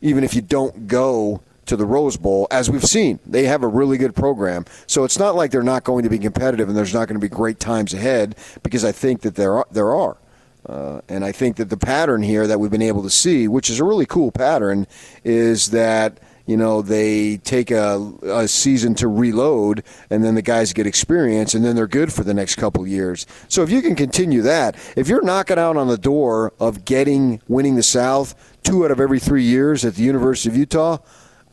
even 0.00 0.24
if 0.24 0.34
you 0.34 0.42
don't 0.42 0.86
go 0.86 1.42
to 1.66 1.76
the 1.76 1.86
Rose 1.86 2.16
Bowl, 2.16 2.46
as 2.50 2.70
we've 2.70 2.84
seen. 2.84 3.18
They 3.26 3.44
have 3.44 3.62
a 3.62 3.68
really 3.68 3.98
good 3.98 4.14
program. 4.14 4.64
So 4.86 5.04
it's 5.04 5.18
not 5.18 5.34
like 5.34 5.50
they're 5.50 5.62
not 5.62 5.84
going 5.84 6.04
to 6.04 6.10
be 6.10 6.18
competitive 6.18 6.68
and 6.68 6.76
there's 6.76 6.94
not 6.94 7.08
going 7.08 7.20
to 7.20 7.24
be 7.24 7.28
great 7.28 7.58
times 7.58 7.94
ahead 7.94 8.36
because 8.62 8.84
I 8.84 8.92
think 8.92 9.22
that 9.22 9.34
there 9.34 9.54
are. 9.54 9.66
There 9.70 9.94
are. 9.94 10.16
Uh, 10.66 11.00
and 11.08 11.24
I 11.24 11.32
think 11.32 11.56
that 11.56 11.68
the 11.68 11.76
pattern 11.76 12.22
here 12.22 12.46
that 12.46 12.58
we've 12.58 12.70
been 12.70 12.82
able 12.82 13.02
to 13.02 13.10
see, 13.10 13.48
which 13.48 13.68
is 13.68 13.80
a 13.80 13.84
really 13.84 14.06
cool 14.06 14.30
pattern, 14.30 14.86
is 15.22 15.70
that 15.70 16.18
you 16.46 16.56
know 16.56 16.82
they 16.82 17.38
take 17.38 17.70
a, 17.70 18.12
a, 18.22 18.48
season 18.48 18.94
to 18.96 19.08
reload 19.08 19.82
and 20.10 20.22
then 20.22 20.34
the 20.34 20.42
guys 20.42 20.72
get 20.72 20.86
experience 20.86 21.54
and 21.54 21.64
then 21.64 21.74
they're 21.74 21.86
good 21.86 22.12
for 22.12 22.22
the 22.22 22.34
next 22.34 22.56
couple 22.56 22.86
years. 22.86 23.26
So 23.48 23.62
if 23.62 23.70
you 23.70 23.82
can 23.82 23.94
continue 23.94 24.42
that 24.42 24.76
if 24.96 25.08
you're 25.08 25.22
knocking 25.22 25.58
out 25.58 25.76
on 25.76 25.88
the 25.88 25.98
door 25.98 26.52
of 26.60 26.84
getting 26.84 27.40
winning 27.48 27.76
the 27.76 27.82
south 27.82 28.34
two 28.62 28.84
out 28.84 28.90
of 28.90 29.00
every 29.00 29.20
three 29.20 29.44
years 29.44 29.84
at 29.84 29.94
the 29.94 30.02
university 30.02 30.50
of 30.50 30.56
utah 30.56 30.98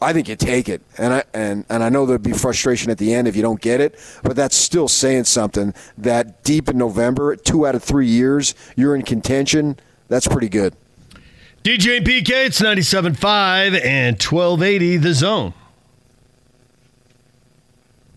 I 0.01 0.13
think 0.13 0.27
you 0.27 0.35
take 0.35 0.67
it, 0.67 0.81
and 0.97 1.13
I 1.13 1.23
and, 1.33 1.63
and 1.69 1.83
I 1.83 1.89
know 1.89 2.07
there'd 2.07 2.23
be 2.23 2.33
frustration 2.33 2.89
at 2.89 2.97
the 2.97 3.13
end 3.13 3.27
if 3.27 3.35
you 3.35 3.43
don't 3.43 3.61
get 3.61 3.79
it, 3.79 3.99
but 4.23 4.35
that's 4.35 4.55
still 4.55 4.87
saying 4.87 5.25
something. 5.25 5.75
That 5.97 6.43
deep 6.43 6.69
in 6.69 6.77
November, 6.77 7.35
two 7.35 7.67
out 7.67 7.75
of 7.75 7.83
three 7.83 8.07
years, 8.07 8.55
you're 8.75 8.95
in 8.95 9.03
contention. 9.03 9.77
That's 10.07 10.27
pretty 10.27 10.49
good. 10.49 10.75
DJ 11.63 11.97
and 11.97 12.05
PK, 12.05 12.47
it's 12.47 12.59
97.5 12.59 13.85
and 13.85 14.21
1280 14.21 14.97
The 14.97 15.13
Zone. 15.13 15.53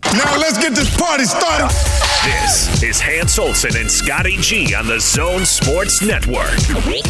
Now 0.05 0.39
let's 0.39 0.57
get 0.57 0.75
this 0.75 0.97
party 0.97 1.25
started. 1.25 2.14
This 2.25 2.83
is 2.83 3.01
Hans 3.01 3.39
Olsen 3.39 3.77
and 3.77 3.91
Scotty 3.91 4.39
G 4.39 4.75
on 4.75 4.87
the 4.87 4.99
Zone 4.99 5.45
Sports 5.45 6.01
Network. 6.01 6.57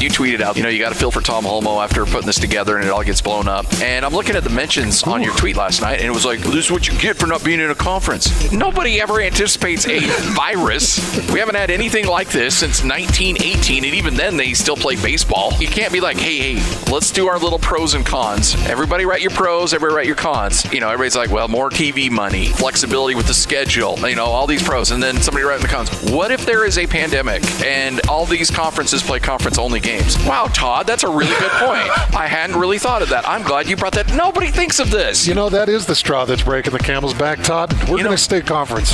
You 0.00 0.10
tweeted 0.10 0.40
out, 0.40 0.56
you 0.56 0.64
know, 0.64 0.68
you 0.68 0.80
got 0.80 0.88
to 0.88 0.98
feel 0.98 1.12
for 1.12 1.20
Tom 1.20 1.44
Holmoe 1.44 1.84
after 1.84 2.04
putting 2.04 2.26
this 2.26 2.40
together 2.40 2.78
and 2.78 2.84
it 2.84 2.90
all 2.90 3.04
gets 3.04 3.20
blown 3.20 3.46
up. 3.46 3.64
And 3.80 4.04
I'm 4.04 4.12
looking 4.12 4.34
at 4.34 4.42
the 4.42 4.50
mentions 4.50 5.04
on 5.04 5.22
your 5.22 5.32
tweet 5.36 5.54
last 5.54 5.80
night, 5.80 6.00
and 6.00 6.08
it 6.08 6.10
was 6.10 6.24
like, 6.24 6.40
this 6.40 6.66
is 6.66 6.70
what 6.72 6.88
you 6.88 6.98
get 6.98 7.16
for 7.16 7.28
not 7.28 7.44
being 7.44 7.60
in 7.60 7.70
a 7.70 7.76
conference. 7.76 8.50
Nobody 8.52 9.00
ever 9.00 9.20
anticipates 9.20 9.86
a 9.86 10.00
virus. 10.34 10.98
We 11.32 11.38
haven't 11.38 11.54
had 11.54 11.70
anything 11.70 12.08
like 12.08 12.30
this 12.30 12.58
since 12.58 12.82
1918, 12.82 13.84
and 13.84 13.94
even 13.94 14.14
then 14.14 14.36
they 14.36 14.52
still 14.52 14.76
play 14.76 14.96
baseball. 14.96 15.52
You 15.60 15.68
can't 15.68 15.92
be 15.92 16.00
like, 16.00 16.16
hey, 16.16 16.54
hey, 16.56 16.90
let's 16.90 17.12
do 17.12 17.28
our 17.28 17.38
little 17.38 17.60
pros 17.60 17.94
and 17.94 18.04
cons. 18.04 18.56
Everybody 18.66 19.04
write 19.04 19.22
your 19.22 19.30
pros, 19.30 19.74
everybody 19.74 19.96
write 19.96 20.06
your 20.06 20.16
cons. 20.16 20.64
You 20.72 20.80
know, 20.80 20.88
everybody's 20.88 21.16
like, 21.16 21.30
well, 21.30 21.46
more 21.46 21.70
TV 21.70 22.10
money, 22.10 22.46
flexibility 22.46 23.14
with 23.14 23.28
the 23.28 23.34
schedule, 23.34 23.96
you 24.08 24.16
know, 24.16 24.26
all 24.26 24.48
these 24.48 24.62
pros. 24.62 24.90
And 24.90 25.03
then 25.04 25.22
somebody 25.22 25.44
write 25.44 25.56
in 25.56 25.62
the 25.62 25.68
comments, 25.68 26.10
what 26.10 26.32
if 26.32 26.44
there 26.44 26.64
is 26.64 26.78
a 26.78 26.86
pandemic 26.86 27.44
and 27.62 28.00
all 28.08 28.26
these 28.26 28.50
conferences 28.50 29.02
play 29.02 29.20
conference 29.20 29.58
only 29.58 29.78
games? 29.78 30.16
Wow, 30.26 30.46
Todd, 30.46 30.86
that's 30.86 31.04
a 31.04 31.08
really 31.08 31.36
good 31.38 31.52
point. 31.52 31.88
I 32.16 32.26
hadn't 32.26 32.58
really 32.58 32.78
thought 32.78 33.02
of 33.02 33.10
that. 33.10 33.28
I'm 33.28 33.42
glad 33.42 33.68
you 33.68 33.76
brought 33.76 33.92
that. 33.94 34.12
Nobody 34.14 34.48
thinks 34.48 34.80
of 34.80 34.90
this. 34.90 35.26
You 35.28 35.34
know, 35.34 35.48
that 35.50 35.68
is 35.68 35.86
the 35.86 35.94
straw 35.94 36.24
that's 36.24 36.42
breaking 36.42 36.72
the 36.72 36.78
camel's 36.78 37.14
back, 37.14 37.42
Todd. 37.42 37.72
We're 37.88 37.98
going 37.98 38.10
to 38.10 38.18
stay 38.18 38.40
conference. 38.40 38.90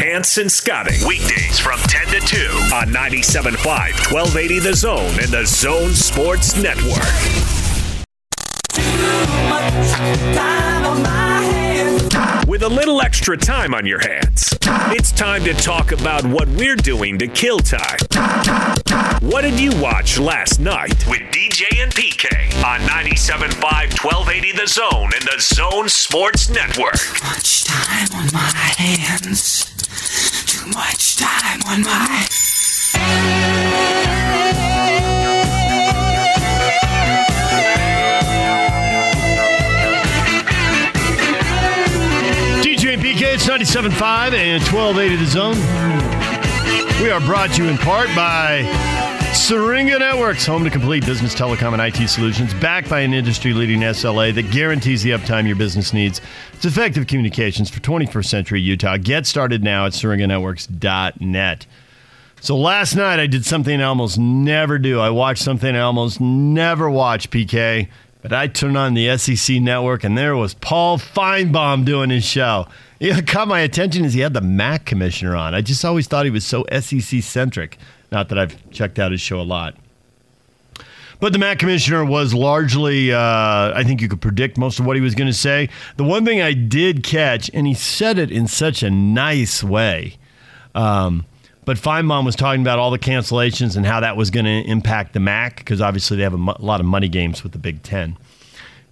Hanson 0.00 0.40
and 0.40 0.50
Scotty, 0.50 0.96
weekdays 1.06 1.58
from 1.58 1.78
10 1.80 2.06
to 2.06 2.20
2 2.20 2.36
on 2.72 2.88
97.5, 2.88 3.56
1280 4.10 4.58
The 4.60 4.74
Zone 4.74 5.10
and 5.20 5.28
the 5.28 5.44
Zone 5.44 5.90
Sports 5.90 6.56
Network. 6.56 6.96
With 12.70 12.78
a 12.78 12.82
little 12.82 13.02
extra 13.02 13.36
time 13.36 13.74
on 13.74 13.84
your 13.84 13.98
hands, 13.98 14.56
it's 14.92 15.10
time 15.10 15.42
to 15.42 15.54
talk 15.54 15.90
about 15.90 16.24
what 16.24 16.46
we're 16.50 16.76
doing 16.76 17.18
to 17.18 17.26
kill 17.26 17.58
time. 17.58 17.98
What 19.20 19.40
did 19.40 19.58
you 19.58 19.72
watch 19.80 20.20
last 20.20 20.60
night 20.60 21.04
with 21.08 21.20
DJ 21.32 21.82
and 21.82 21.92
PK 21.92 22.28
on 22.64 22.78
97.5 22.82 24.04
1280 24.04 24.52
The 24.52 24.66
Zone 24.68 25.10
and 25.12 25.24
the 25.24 25.40
Zone 25.40 25.88
Sports 25.88 26.48
Network? 26.48 26.94
Too 26.94 27.24
much 27.24 27.64
time 27.64 28.08
on 28.14 28.28
my 28.32 28.72
hands. 28.78 29.64
Too 30.46 30.66
much 30.68 31.16
time 31.16 31.62
on 31.66 31.82
my. 31.82 32.28
It's 43.42 43.48
97.5 43.48 44.34
and 44.34 44.62
1280 44.62 45.16
The 45.16 45.24
Zone. 45.24 45.56
We 47.02 47.10
are 47.10 47.22
brought 47.22 47.50
to 47.54 47.64
you 47.64 47.70
in 47.70 47.78
part 47.78 48.08
by 48.08 48.64
Syringa 49.32 49.98
Networks, 49.98 50.44
home 50.44 50.62
to 50.64 50.68
complete 50.68 51.06
business 51.06 51.34
telecom 51.34 51.72
and 51.72 51.80
IT 51.80 52.06
solutions, 52.10 52.52
backed 52.52 52.90
by 52.90 53.00
an 53.00 53.14
industry 53.14 53.54
leading 53.54 53.80
SLA 53.80 54.34
that 54.34 54.50
guarantees 54.50 55.02
the 55.02 55.12
uptime 55.12 55.46
your 55.46 55.56
business 55.56 55.94
needs. 55.94 56.20
It's 56.52 56.66
effective 56.66 57.06
communications 57.06 57.70
for 57.70 57.80
21st 57.80 58.26
century 58.26 58.60
Utah. 58.60 58.98
Get 58.98 59.24
started 59.24 59.64
now 59.64 59.86
at 59.86 59.92
syringanetworks.net. 59.92 61.66
So 62.42 62.58
last 62.58 62.94
night 62.94 63.20
I 63.20 63.26
did 63.26 63.46
something 63.46 63.80
I 63.80 63.84
almost 63.84 64.18
never 64.18 64.78
do. 64.78 65.00
I 65.00 65.08
watched 65.08 65.42
something 65.42 65.74
I 65.74 65.80
almost 65.80 66.20
never 66.20 66.90
watch, 66.90 67.30
PK. 67.30 67.88
But 68.20 68.34
I 68.34 68.48
turned 68.48 68.76
on 68.76 68.92
the 68.92 69.16
SEC 69.16 69.62
network 69.62 70.04
and 70.04 70.18
there 70.18 70.36
was 70.36 70.52
Paul 70.52 70.98
Finebaum 70.98 71.86
doing 71.86 72.10
his 72.10 72.26
show. 72.26 72.66
It 73.00 73.26
caught 73.26 73.48
my 73.48 73.60
attention 73.60 74.04
is 74.04 74.12
he 74.12 74.20
had 74.20 74.34
the 74.34 74.42
MAC 74.42 74.84
commissioner 74.84 75.34
on. 75.34 75.54
I 75.54 75.62
just 75.62 75.84
always 75.84 76.06
thought 76.06 76.26
he 76.26 76.30
was 76.30 76.44
so 76.44 76.66
SEC 76.70 77.22
centric. 77.22 77.78
Not 78.12 78.28
that 78.28 78.38
I've 78.38 78.70
checked 78.70 78.98
out 78.98 79.10
his 79.10 79.22
show 79.22 79.40
a 79.40 79.42
lot. 79.42 79.74
But 81.18 81.32
the 81.32 81.38
MAC 81.38 81.58
commissioner 81.58 82.04
was 82.04 82.34
largely, 82.34 83.12
uh, 83.12 83.18
I 83.18 83.84
think 83.84 84.00
you 84.02 84.08
could 84.08 84.20
predict 84.20 84.58
most 84.58 84.78
of 84.80 84.86
what 84.86 84.96
he 84.96 85.02
was 85.02 85.14
going 85.14 85.28
to 85.28 85.36
say. 85.36 85.68
The 85.96 86.04
one 86.04 86.24
thing 86.24 86.42
I 86.42 86.52
did 86.52 87.02
catch, 87.02 87.50
and 87.54 87.66
he 87.66 87.74
said 87.74 88.18
it 88.18 88.30
in 88.30 88.46
such 88.46 88.82
a 88.82 88.90
nice 88.90 89.62
way, 89.62 90.16
um, 90.74 91.24
but 91.64 91.76
Finebaum 91.76 92.24
was 92.24 92.36
talking 92.36 92.62
about 92.62 92.78
all 92.78 92.90
the 92.90 92.98
cancellations 92.98 93.76
and 93.76 93.84
how 93.84 94.00
that 94.00 94.16
was 94.16 94.30
going 94.30 94.46
to 94.46 94.70
impact 94.70 95.12
the 95.12 95.20
MAC 95.20 95.58
because 95.58 95.80
obviously 95.80 96.16
they 96.16 96.22
have 96.22 96.34
a, 96.34 96.38
mo- 96.38 96.56
a 96.58 96.62
lot 96.64 96.80
of 96.80 96.86
money 96.86 97.08
games 97.08 97.42
with 97.42 97.52
the 97.52 97.58
Big 97.58 97.82
Ten. 97.82 98.16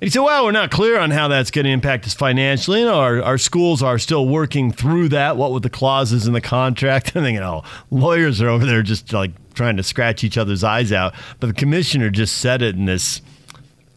And 0.00 0.06
he 0.06 0.10
said, 0.10 0.22
well, 0.22 0.44
we're 0.44 0.52
not 0.52 0.70
clear 0.70 0.96
on 0.96 1.10
how 1.10 1.26
that's 1.26 1.50
going 1.50 1.64
to 1.64 1.72
impact 1.72 2.06
us 2.06 2.14
financially. 2.14 2.80
You 2.80 2.86
know, 2.86 3.00
our, 3.00 3.20
our 3.20 3.36
schools 3.36 3.82
are 3.82 3.98
still 3.98 4.28
working 4.28 4.70
through 4.70 5.08
that. 5.08 5.36
What 5.36 5.50
with 5.50 5.64
the 5.64 5.70
clauses 5.70 6.28
in 6.28 6.34
the 6.34 6.40
contract? 6.40 7.16
I'm 7.16 7.24
thinking, 7.24 7.42
oh, 7.42 7.64
lawyers 7.90 8.40
are 8.40 8.48
over 8.48 8.64
there 8.64 8.82
just 8.82 9.12
like 9.12 9.32
trying 9.54 9.76
to 9.76 9.82
scratch 9.82 10.22
each 10.22 10.38
other's 10.38 10.62
eyes 10.62 10.92
out. 10.92 11.14
But 11.40 11.48
the 11.48 11.52
commissioner 11.52 12.10
just 12.10 12.38
said 12.38 12.62
it 12.62 12.76
in 12.76 12.84
this, 12.84 13.22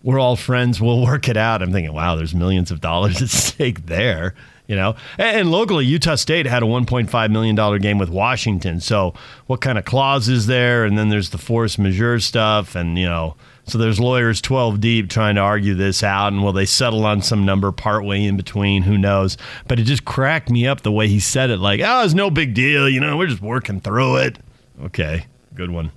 we're 0.01 0.17
all 0.17 0.35
friends, 0.35 0.81
we'll 0.81 1.03
work 1.03 1.29
it 1.29 1.37
out. 1.37 1.61
I'm 1.61 1.71
thinking, 1.71 1.93
wow, 1.93 2.15
there's 2.15 2.33
millions 2.33 2.71
of 2.71 2.81
dollars 2.81 3.21
at 3.21 3.29
stake 3.29 3.85
there. 3.85 4.33
You 4.65 4.77
know, 4.77 4.95
and, 5.19 5.37
and 5.37 5.51
locally, 5.51 5.85
Utah 5.85 6.15
State 6.15 6.47
had 6.47 6.63
a 6.63 6.65
1.5 6.65 7.31
million 7.31 7.55
dollar 7.55 7.77
game 7.77 7.97
with 7.97 8.09
Washington. 8.09 8.79
So, 8.79 9.13
what 9.47 9.59
kind 9.59 9.77
of 9.77 9.85
clause 9.85 10.29
is 10.29 10.47
there? 10.47 10.85
And 10.85 10.97
then 10.97 11.09
there's 11.09 11.31
the 11.31 11.37
force 11.37 11.77
majeure 11.77 12.21
stuff, 12.21 12.73
and 12.73 12.97
you 12.97 13.05
know, 13.05 13.35
so 13.67 13.77
there's 13.77 13.99
lawyers 13.99 14.41
12 14.41 14.79
deep 14.81 15.09
trying 15.09 15.35
to 15.35 15.41
argue 15.41 15.73
this 15.75 16.03
out, 16.03 16.33
and 16.33 16.43
will 16.43 16.53
they 16.53 16.65
settle 16.65 17.05
on 17.05 17.21
some 17.21 17.45
number 17.45 17.71
partway 17.71 18.23
in 18.23 18.37
between? 18.37 18.83
Who 18.83 18.97
knows? 18.97 19.37
But 19.67 19.79
it 19.79 19.83
just 19.83 20.03
cracked 20.05 20.49
me 20.49 20.67
up 20.67 20.81
the 20.81 20.91
way 20.91 21.07
he 21.07 21.19
said 21.19 21.49
it, 21.49 21.57
like, 21.57 21.79
oh, 21.83 22.03
it's 22.03 22.13
no 22.13 22.29
big 22.29 22.53
deal. 22.53 22.89
You 22.89 22.99
know, 22.99 23.17
we're 23.17 23.27
just 23.27 23.41
working 23.41 23.79
through 23.79 24.17
it. 24.17 24.39
Okay, 24.83 25.25
good 25.55 25.69
one. 25.71 25.91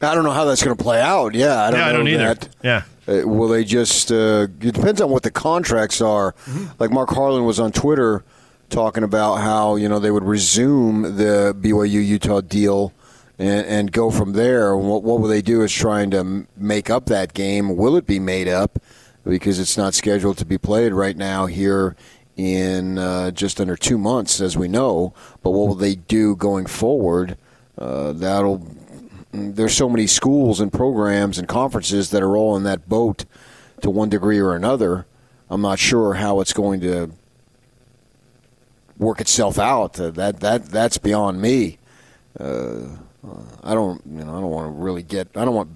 I 0.00 0.14
don't 0.14 0.24
know 0.24 0.32
how 0.32 0.44
that's 0.44 0.62
going 0.62 0.76
to 0.76 0.82
play 0.82 1.00
out. 1.00 1.34
Yeah, 1.34 1.62
I 1.62 1.70
don't 1.70 1.80
Yeah, 1.80 1.86
I 1.86 1.92
know 1.92 1.98
don't 1.98 2.08
either. 2.08 2.34
that. 2.34 2.48
Yeah. 2.62 2.82
Uh, 3.06 3.26
will 3.26 3.48
they 3.48 3.64
just? 3.64 4.10
Uh, 4.10 4.46
it 4.60 4.72
depends 4.72 5.00
on 5.00 5.10
what 5.10 5.22
the 5.22 5.30
contracts 5.30 6.00
are. 6.00 6.32
Mm-hmm. 6.46 6.66
Like 6.78 6.90
Mark 6.90 7.10
Harlan 7.10 7.44
was 7.44 7.60
on 7.60 7.72
Twitter 7.72 8.24
talking 8.70 9.02
about 9.04 9.36
how 9.36 9.76
you 9.76 9.88
know 9.88 9.98
they 9.98 10.10
would 10.10 10.24
resume 10.24 11.02
the 11.16 11.54
BYU 11.58 12.04
Utah 12.06 12.40
deal 12.40 12.92
and, 13.38 13.66
and 13.66 13.92
go 13.92 14.10
from 14.10 14.32
there. 14.32 14.76
What, 14.76 15.02
what 15.02 15.20
will 15.20 15.28
they 15.28 15.42
do 15.42 15.62
is 15.62 15.72
trying 15.72 16.10
to 16.12 16.46
make 16.56 16.90
up 16.90 17.06
that 17.06 17.34
game. 17.34 17.76
Will 17.76 17.96
it 17.96 18.06
be 18.06 18.18
made 18.18 18.48
up 18.48 18.78
because 19.24 19.58
it's 19.58 19.76
not 19.76 19.94
scheduled 19.94 20.38
to 20.38 20.44
be 20.44 20.58
played 20.58 20.92
right 20.92 21.16
now 21.16 21.46
here 21.46 21.96
in 22.36 22.98
uh, 22.98 23.30
just 23.30 23.60
under 23.60 23.76
two 23.76 23.98
months, 23.98 24.40
as 24.40 24.56
we 24.56 24.68
know. 24.68 25.14
But 25.42 25.50
what 25.50 25.68
will 25.68 25.74
they 25.74 25.94
do 25.94 26.36
going 26.36 26.66
forward? 26.66 27.36
Uh, 27.78 28.12
that'll 28.12 28.66
there's 29.32 29.76
so 29.76 29.88
many 29.88 30.06
schools 30.06 30.60
and 30.60 30.72
programs 30.72 31.38
and 31.38 31.48
conferences 31.48 32.10
that 32.10 32.22
are 32.22 32.36
all 32.36 32.56
in 32.56 32.62
that 32.62 32.88
boat 32.88 33.24
to 33.82 33.90
one 33.90 34.08
degree 34.08 34.38
or 34.38 34.54
another. 34.54 35.06
I'm 35.50 35.60
not 35.60 35.80
sure 35.80 36.14
how 36.14 36.40
it's 36.40 36.52
going 36.52 36.80
to 36.82 37.10
work 38.96 39.20
itself 39.20 39.58
out. 39.58 39.98
Uh, 39.98 40.10
that 40.10 40.40
that 40.40 40.66
that's 40.66 40.98
beyond 40.98 41.40
me. 41.40 41.78
Uh, 42.38 42.98
I 43.62 43.74
don't 43.74 44.02
you 44.06 44.24
know 44.24 44.36
I 44.36 44.40
don't 44.40 44.50
want 44.50 44.66
to 44.68 44.82
really 44.82 45.02
get 45.02 45.28
I 45.34 45.44
don't 45.44 45.54
want 45.54 45.70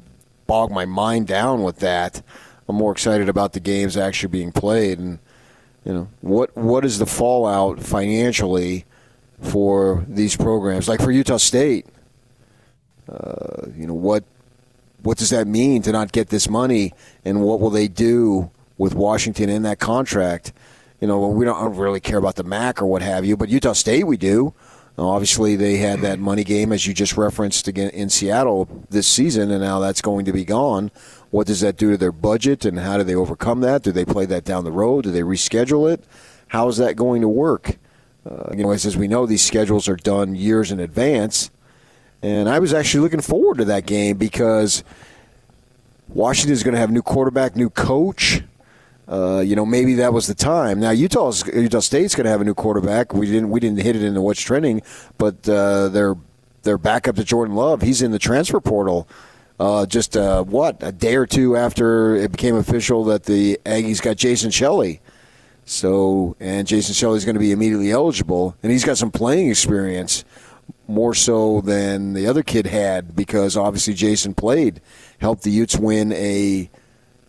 bog 0.47 0.71
my 0.71 0.85
mind 0.85 1.27
down 1.27 1.63
with 1.63 1.79
that. 1.81 2.23
I'm 2.69 2.77
more 2.77 2.93
excited 2.93 3.29
about 3.29 3.53
the 3.53 3.61
games 3.61 3.97
actually 3.97 4.31
being 4.31 4.53
played 4.53 4.99
and 4.99 5.19
you 5.85 5.93
know 5.93 6.09
what 6.21 6.57
what 6.57 6.85
is 6.85 6.99
the 6.99 7.07
fallout 7.07 7.81
financially 7.81 8.85
for 9.41 10.05
these 10.09 10.37
programs? 10.37 10.89
Like 10.89 11.01
for 11.01 11.11
Utah 11.11 11.39
State 11.39 11.87
uh, 13.11 13.67
you 13.75 13.87
know 13.87 13.95
what 13.95 14.25
what 15.03 15.17
does 15.17 15.31
that 15.31 15.47
mean 15.47 15.81
to 15.83 15.93
not 15.93 16.13
get 16.13 16.29
this 16.29 16.49
money 16.49 16.93
and 17.25 17.41
what 17.43 17.61
will 17.61 17.71
they 17.71 17.89
do 17.89 18.51
with 18.77 18.95
Washington 18.95 19.49
in 19.49 19.63
that 19.63 19.79
contract? 19.79 20.53
You 21.01 21.09
know 21.09 21.29
we 21.29 21.45
don't 21.45 21.77
really 21.77 22.01
care 22.01 22.19
about 22.19 22.37
the 22.37 22.45
MAC 22.45 22.83
or 22.83 22.87
what 22.87 23.01
have 23.03 23.25
you 23.25 23.37
but 23.37 23.49
Utah 23.49 23.73
State 23.73 24.05
we 24.05 24.17
do 24.19 24.53
obviously 25.07 25.57
they 25.57 25.77
had 25.77 26.01
that 26.01 26.19
money 26.19 26.45
game 26.45 26.73
as 26.73 26.87
you 26.87 26.95
just 26.95 27.17
referenced 27.17 27.69
again 27.69 27.91
in 27.91 28.11
Seattle 28.11 28.69
this 28.91 29.07
season 29.07 29.51
and 29.51 29.63
now 29.63 29.79
that's 29.79 30.03
going 30.03 30.25
to 30.25 30.33
be 30.33 30.45
gone. 30.45 30.91
What 31.31 31.47
does 31.47 31.61
that 31.61 31.77
do 31.77 31.91
to 31.91 31.97
their 31.97 32.13
budget 32.13 32.65
and 32.65 32.79
how 32.79 32.97
do 32.97 33.05
they 33.05 33.15
overcome 33.15 33.61
that? 33.61 33.83
Do 33.83 33.93
they 33.93 34.05
play 34.05 34.27
that 34.27 34.45
down 34.45 34.65
the 34.65 34.73
road? 34.73 35.05
Do 35.05 35.11
they 35.11 35.21
reschedule 35.21 35.93
it? 35.93 36.03
How 36.49 36.69
is 36.69 36.79
that 36.79 36.97
going 36.97 37.21
to 37.21 37.29
work? 37.29 37.79
Uh, 38.29 38.51
you 38.53 38.63
know 38.63 38.71
as 38.73 38.97
we 38.97 39.09
know 39.09 39.27
these 39.27 39.45
schedules 39.45 39.89
are 39.89 39.97
done 39.97 40.35
years 40.35 40.73
in 40.73 40.81
advance 40.81 41.51
and 42.23 42.49
I 42.49 42.59
was 42.59 42.75
actually 42.75 43.01
looking 43.01 43.21
forward 43.21 43.59
to 43.59 43.65
that 43.67 43.87
game 43.87 44.17
because 44.17 44.83
Washington 46.09 46.53
is 46.53 46.63
going 46.63 46.75
to 46.75 46.81
have 46.81 46.91
new 46.91 47.03
quarterback, 47.03 47.55
new 47.55 47.71
coach. 47.71 48.43
Uh, 49.09 49.41
you 49.41 49.57
know, 49.57 49.65
maybe 49.65 49.95
that 49.95 50.13
was 50.13 50.27
the 50.27 50.35
time. 50.35 50.81
Now 50.81 50.91
Utah's 50.91 51.47
Utah 51.47 51.81
State's 51.81 52.15
going 52.15 52.25
to 52.25 52.31
have 52.31 52.43
a 52.43 52.45
new 52.45 52.55
quarterback. 52.55 53.15
We 53.15 53.27
didn't 53.27 53.49
we 53.51 53.59
didn't 53.59 53.81
hit 53.81 53.97
it 53.97 54.03
into 54.03 54.21
what's 54.21 54.41
trending, 54.41 54.83
but 55.17 55.49
uh, 55.49 55.89
their 55.89 56.15
their 56.63 56.77
backup 56.77 57.17
to 57.17 57.25
Jordan 57.25 57.55
Love, 57.55 57.81
he's 57.81 58.03
in 58.03 58.11
the 58.11 58.19
transfer 58.19 58.61
portal. 58.61 59.09
Uh, 59.59 59.87
just 59.87 60.17
uh, 60.17 60.45
what 60.45 60.77
a 60.83 60.93
day 60.93 61.17
or 61.17 61.27
two 61.27 61.57
after 61.57 62.15
it 62.17 62.31
became 62.31 62.55
official 62.55 63.05
that 63.05 63.25
the 63.25 63.59
Aggies 63.65 64.03
got 64.03 64.17
Jason 64.17 64.51
Shelley. 64.51 65.01
So 65.65 66.37
and 66.39 66.67
Jason 66.67 66.95
Shelley's 66.95 67.25
going 67.25 67.35
to 67.35 67.41
be 67.41 67.53
immediately 67.53 67.91
eligible, 67.91 68.57
and 68.63 68.71
he's 68.71 68.85
got 68.85 68.99
some 68.99 69.11
playing 69.11 69.49
experience 69.49 70.25
more 70.87 71.15
so 71.15 71.61
than 71.63 72.13
the 72.13 72.27
other 72.27 72.43
kid 72.43 72.67
had 72.67 73.17
because 73.17 73.57
obviously 73.57 73.95
Jason 73.95 74.35
played, 74.35 74.81
helped 75.19 75.43
the 75.43 75.51
Utes 75.51 75.77
win 75.77 76.13
a 76.13 76.71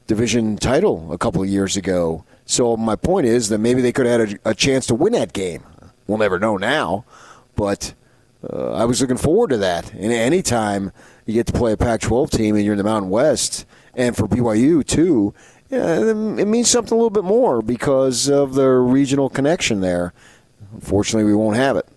division 0.09 0.57
title 0.57 1.13
a 1.13 1.17
couple 1.19 1.41
of 1.41 1.47
years 1.47 1.77
ago. 1.77 2.25
So 2.45 2.75
my 2.75 2.95
point 2.95 3.27
is 3.27 3.49
that 3.49 3.59
maybe 3.59 3.79
they 3.81 3.91
could 3.91 4.07
have 4.07 4.19
had 4.27 4.39
a, 4.43 4.49
a 4.49 4.55
chance 4.55 4.87
to 4.87 4.95
win 4.95 5.13
that 5.13 5.33
game. 5.33 5.63
We'll 6.07 6.17
never 6.17 6.39
know 6.39 6.57
now, 6.57 7.05
but 7.55 7.93
uh, 8.51 8.71
I 8.71 8.85
was 8.85 8.99
looking 9.01 9.17
forward 9.17 9.51
to 9.51 9.57
that. 9.57 9.93
And 9.93 10.11
anytime 10.11 10.91
you 11.27 11.35
get 11.35 11.45
to 11.45 11.53
play 11.53 11.73
a 11.73 11.77
Pac-12 11.77 12.31
team 12.31 12.55
and 12.55 12.65
you're 12.65 12.73
in 12.73 12.79
the 12.79 12.83
Mountain 12.83 13.11
West, 13.11 13.67
and 13.93 14.17
for 14.17 14.27
BYU 14.27 14.83
too, 14.83 15.35
yeah, 15.69 15.99
it 15.99 16.47
means 16.47 16.71
something 16.71 16.93
a 16.93 16.95
little 16.95 17.11
bit 17.11 17.23
more 17.23 17.61
because 17.61 18.27
of 18.27 18.55
the 18.55 18.67
regional 18.67 19.29
connection 19.29 19.81
there. 19.81 20.13
Unfortunately, 20.73 21.25
we 21.25 21.35
won't 21.35 21.55
have 21.55 21.77
it. 21.77 21.87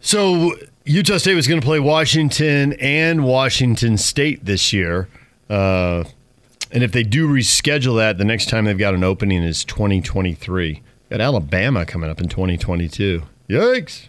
So 0.00 0.54
Utah 0.86 1.18
State 1.18 1.34
was 1.34 1.46
going 1.46 1.60
to 1.60 1.64
play 1.64 1.78
Washington 1.78 2.72
and 2.80 3.26
Washington 3.26 3.98
State 3.98 4.46
this 4.46 4.72
year. 4.72 5.08
Uh, 5.50 6.04
and 6.70 6.84
if 6.84 6.92
they 6.92 7.02
do 7.02 7.28
reschedule 7.28 7.96
that, 7.98 8.16
the 8.16 8.24
next 8.24 8.48
time 8.48 8.64
they've 8.64 8.78
got 8.78 8.94
an 8.94 9.02
opening 9.02 9.42
is 9.42 9.64
2023. 9.64 10.82
Got 11.10 11.20
Alabama 11.20 11.84
coming 11.84 12.08
up 12.08 12.20
in 12.20 12.28
2022. 12.28 13.22
Yikes. 13.48 14.08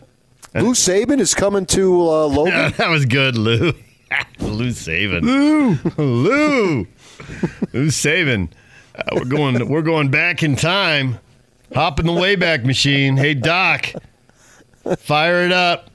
Lou 0.54 0.74
Saban 0.74 1.20
is 1.20 1.34
coming 1.34 1.66
to 1.68 2.02
uh, 2.02 2.28
Logan. 2.28 2.74
that 2.78 2.90
was 2.90 3.06
good, 3.06 3.36
Lou. 3.36 3.74
Lou 4.40 4.70
Saban. 4.70 5.22
Lou. 5.22 5.78
Lou. 5.98 6.88
Lou 7.74 7.88
Saban. 7.88 8.50
Uh, 8.94 9.04
we're 9.14 9.26
going 9.26 9.70
we're 9.70 9.82
going 9.82 10.12
back 10.12 10.44
in 10.44 10.56
time. 10.56 11.18
Hop 11.74 12.00
in 12.00 12.06
the 12.06 12.12
Wayback 12.12 12.66
Machine. 12.66 13.16
Hey 13.18 13.34
Doc. 13.34 13.94
Fire 14.98 15.46
it 15.46 15.54
up. 15.54 15.90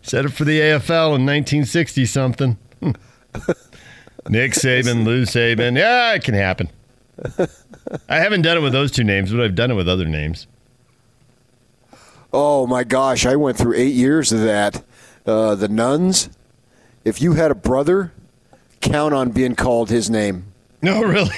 Set 0.00 0.24
it 0.24 0.30
for 0.30 0.44
the 0.44 0.58
AFL 0.60 1.16
in 1.16 1.26
1960 1.26 2.06
something. 2.06 2.56
Nick 4.28 4.52
Saban, 4.52 5.04
Lou 5.04 5.24
Saban. 5.24 5.76
Yeah, 5.76 6.14
it 6.14 6.24
can 6.24 6.34
happen. 6.34 6.70
I 8.08 8.18
haven't 8.18 8.42
done 8.42 8.58
it 8.58 8.60
with 8.60 8.72
those 8.72 8.90
two 8.90 9.04
names, 9.04 9.32
but 9.32 9.40
I've 9.40 9.54
done 9.54 9.70
it 9.70 9.74
with 9.74 9.88
other 9.88 10.06
names. 10.06 10.46
Oh 12.32 12.66
my 12.66 12.84
gosh, 12.84 13.24
I 13.24 13.36
went 13.36 13.56
through 13.56 13.74
eight 13.74 13.94
years 13.94 14.32
of 14.32 14.40
that. 14.40 14.82
Uh, 15.24 15.54
the 15.54 15.68
nuns. 15.68 16.28
If 17.04 17.22
you 17.22 17.34
had 17.34 17.50
a 17.50 17.54
brother, 17.54 18.12
count 18.80 19.14
on 19.14 19.30
being 19.30 19.54
called 19.54 19.90
his 19.90 20.10
name. 20.10 20.52
No, 20.82 21.02
really. 21.02 21.34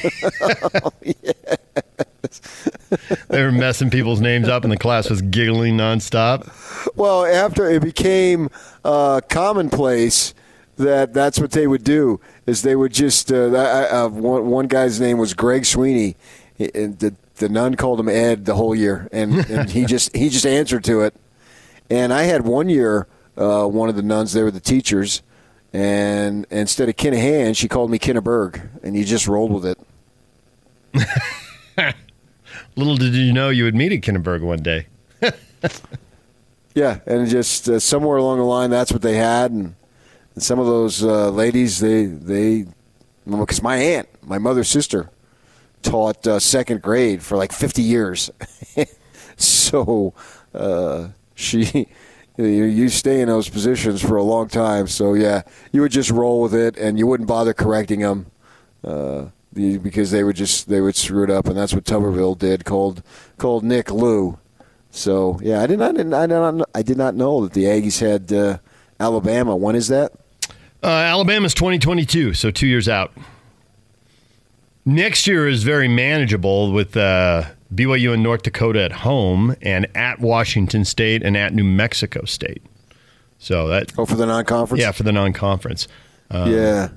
yes 1.05 1.57
they 3.29 3.43
were 3.43 3.53
messing 3.53 3.91
people's 3.91 4.21
names 4.21 4.49
up, 4.49 4.65
and 4.65 4.73
the 4.73 4.77
class 4.77 5.11
was 5.11 5.23
giggling 5.23 5.77
nonstop. 5.77 6.51
Well, 6.97 7.25
after 7.25 7.69
it 7.69 7.83
became 7.83 8.49
uh, 8.85 9.21
commonplace 9.29 10.35
that 10.79 11.13
that's 11.13 11.39
what 11.39 11.53
they 11.53 11.67
would 11.67 11.85
do 11.85 12.21
is 12.47 12.63
they 12.63 12.77
would 12.77 12.93
just 12.93 13.31
uh, 13.33 13.47
uh, 13.47 14.09
one, 14.09 14.47
one 14.47 14.67
guy's 14.67 15.01
name 15.01 15.19
was 15.19 15.35
Greg 15.35 15.65
Sweeney. 15.65 16.17
And 16.59 16.99
the 16.99 17.15
the 17.37 17.49
nun 17.49 17.77
called 17.77 18.01
him 18.01 18.09
Ed 18.09 18.45
the 18.45 18.55
whole 18.55 18.75
year, 18.75 19.09
and, 19.13 19.49
and 19.49 19.71
he 19.71 19.85
just 19.87 20.17
he 20.17 20.29
just 20.29 20.47
answered 20.47 20.83
to 20.85 21.03
it. 21.03 21.15
And 21.89 22.13
I 22.13 22.25
had 22.25 22.45
one 22.45 22.69
year, 22.69 23.07
uh, 23.37 23.67
one 23.67 23.89
of 23.89 23.95
the 23.95 24.03
nuns, 24.03 24.33
they 24.33 24.43
were 24.43 24.51
the 24.51 24.59
teachers, 24.59 25.23
and 25.73 26.47
instead 26.51 26.89
of 26.89 26.97
Kinahan, 26.97 27.57
she 27.57 27.69
called 27.69 27.91
me 27.91 27.99
Kinneberg, 27.99 28.69
and 28.83 28.97
you 28.97 29.05
just 29.05 29.29
rolled 29.29 29.53
with 29.53 29.65
it. 29.65 29.79
Little 32.77 32.97
did 32.97 33.15
you 33.15 33.33
know 33.33 33.51
you 33.51 33.65
would 33.65 33.77
meet 33.77 33.93
at 33.93 34.01
Kinneberg 34.01 34.43
one 34.43 34.63
day. 34.63 34.87
Yeah, 36.79 37.01
and 37.07 37.29
just 37.29 37.69
uh, 37.69 37.81
somewhere 37.81 38.19
along 38.19 38.39
the 38.39 38.45
line, 38.45 38.71
that's 38.71 38.93
what 38.93 39.03
they 39.03 39.17
had, 39.17 39.51
and 39.51 39.75
And 40.39 40.43
some 40.45 40.61
of 40.61 40.67
those 40.67 41.03
uh, 41.03 41.31
ladies, 41.31 41.81
they 41.81 42.05
they 42.07 42.65
because 43.27 43.61
my 43.61 43.75
aunt, 43.75 44.09
my 44.23 44.39
mother's 44.39 44.69
sister, 44.69 45.11
taught 45.83 46.25
uh, 46.29 46.39
second 46.39 46.81
grade 46.81 47.25
for 47.25 47.37
like 47.37 47.51
50 47.51 47.83
years. 47.83 48.31
so 49.37 50.15
uh, 50.55 51.09
she, 51.35 51.89
you, 52.37 52.89
stay 52.89 53.21
in 53.21 53.27
those 53.27 53.49
positions 53.49 54.01
for 54.01 54.15
a 54.15 54.23
long 54.23 54.47
time. 54.47 54.87
So 54.87 55.15
yeah, 55.15 55.43
you 55.73 55.81
would 55.81 55.91
just 55.91 56.13
roll 56.13 56.41
with 56.41 56.55
it, 56.55 56.77
and 56.77 57.01
you 57.01 57.09
wouldn't 57.09 57.29
bother 57.29 57.53
correcting 57.53 57.99
them. 57.99 58.27
Uh, 58.85 59.31
because 59.53 60.13
they 60.13 60.23
would 60.23 60.37
just 60.37 60.69
they 60.69 60.81
would 60.81 60.95
screw 60.95 61.25
it 61.25 61.31
up, 61.31 61.49
and 61.49 61.57
that's 61.57 61.75
what 61.75 61.83
Tuberville 61.83 62.39
did. 62.39 62.65
Called 62.65 63.03
called 63.39 63.65
Nick 63.65 63.91
Lou. 63.91 64.39
So 64.93 65.41
yeah, 65.43 65.63
I 65.63 65.67
did 65.67 65.81
not 65.81 65.99
I 65.99 66.27
did 66.29 66.37
not 66.37 66.69
I 66.77 66.83
did 66.83 66.97
not 66.97 67.17
know 67.17 67.43
that 67.43 67.55
the 67.55 67.65
Aggies 67.65 67.99
had 67.99 68.33
uh, 68.33 68.59
Alabama. 69.01 69.57
When 69.57 69.75
is 69.75 69.89
that? 69.89 70.13
Uh, 70.83 70.87
Alabama's 70.87 71.55
2022, 71.55 72.35
so 72.35 72.51
two 72.51 72.67
years 72.67 72.89
out. 72.89 73.13
Next 74.85 75.27
year 75.27 75.49
is 75.49 75.65
very 75.65 75.89
manageable 75.89 76.73
with 76.73 76.97
uh, 76.97 77.45
BYU 77.75 78.15
and 78.15 78.23
North 78.23 78.43
Dakota 78.43 78.83
at 78.83 78.93
home, 78.93 79.55
and 79.61 79.87
at 79.95 80.21
Washington 80.21 80.85
State 80.85 81.23
and 81.23 81.37
at 81.37 81.53
New 81.53 81.65
Mexico 81.65 82.25
State. 82.25 82.63
So 83.39 83.69
that 83.69 83.93
oh 83.99 84.07
for 84.07 84.17
the 84.17 84.27
non-conference. 84.27 84.81
Yeah, 84.81 84.93
for 84.93 85.03
the 85.03 85.13
non-conference. 85.13 85.89
Um, 86.31 86.53
yeah, 86.53 86.89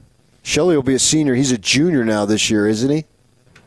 Shelley 0.43 0.75
will 0.75 0.83
be 0.83 0.95
a 0.95 0.99
senior. 0.99 1.35
He's 1.35 1.51
a 1.51 1.57
junior 1.57 2.05
now 2.05 2.25
this 2.25 2.49
year, 2.49 2.67
isn't 2.67 2.89
he? 2.89 3.05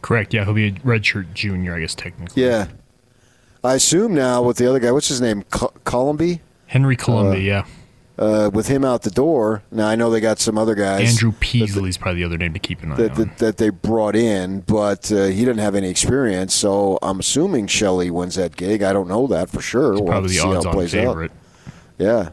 Correct. 0.01 0.33
Yeah, 0.35 0.45
he'll 0.45 0.55
be 0.55 0.69
a 0.69 0.73
redshirt 0.73 1.33
junior, 1.35 1.75
I 1.75 1.81
guess 1.81 1.95
technically. 1.95 2.43
Yeah. 2.45 2.69
I 3.63 3.75
assume 3.75 4.15
now 4.15 4.43
with 4.43 4.59
the 4.59 4.69
other 4.69 4.79
guy, 4.79 4.93
what's 4.93 5.09
his 5.09 5.21
name? 5.23 5.43
Co- 5.45 5.73
Colombi? 5.85 6.41
Henry 6.67 6.97
Colombi, 6.97 7.41
yeah. 7.43 7.65
Uh, 8.17 8.49
with 8.55 8.69
him 8.69 8.85
out 8.85 9.03
the 9.03 9.11
door. 9.11 9.65
Now 9.73 9.89
I 9.89 9.97
know 9.97 10.09
they 10.09 10.21
got 10.21 10.39
some 10.39 10.57
other 10.57 10.77
guys. 10.77 11.11
Andrew 11.11 11.33
Peasley's 11.41 11.97
probably 11.97 12.21
the 12.23 12.27
other 12.27 12.39
name 12.39 12.53
to 12.53 12.61
keep 12.61 12.81
an 12.85 12.93
eye 12.93 12.97
that, 12.97 13.11
on. 13.11 13.19
that, 13.19 13.39
that 13.39 13.57
they 13.57 13.71
brought 13.71 14.15
in, 14.15 14.61
but 14.61 15.11
uh, 15.11 15.25
he 15.25 15.41
didn't 15.41 15.59
have 15.59 15.75
any 15.75 15.89
experience. 15.89 16.55
So 16.55 16.97
I'm 17.03 17.19
assuming 17.19 17.67
Shelley 17.67 18.13
wins 18.13 18.37
that 18.37 18.55
gig. 18.55 18.85
I 18.85 18.93
don't 18.93 19.09
know 19.09 19.27
that 19.27 19.51
for 19.51 19.61
sure. 19.61 19.95
We'll 19.95 20.05
probably 20.05 20.37
the 20.37 20.43
how 20.43 20.53
it 20.53 20.57
odds-on 20.59 20.73
plays 20.75 20.95
out. 20.95 21.09
favorite. 21.09 21.33
Yeah, 21.99 22.31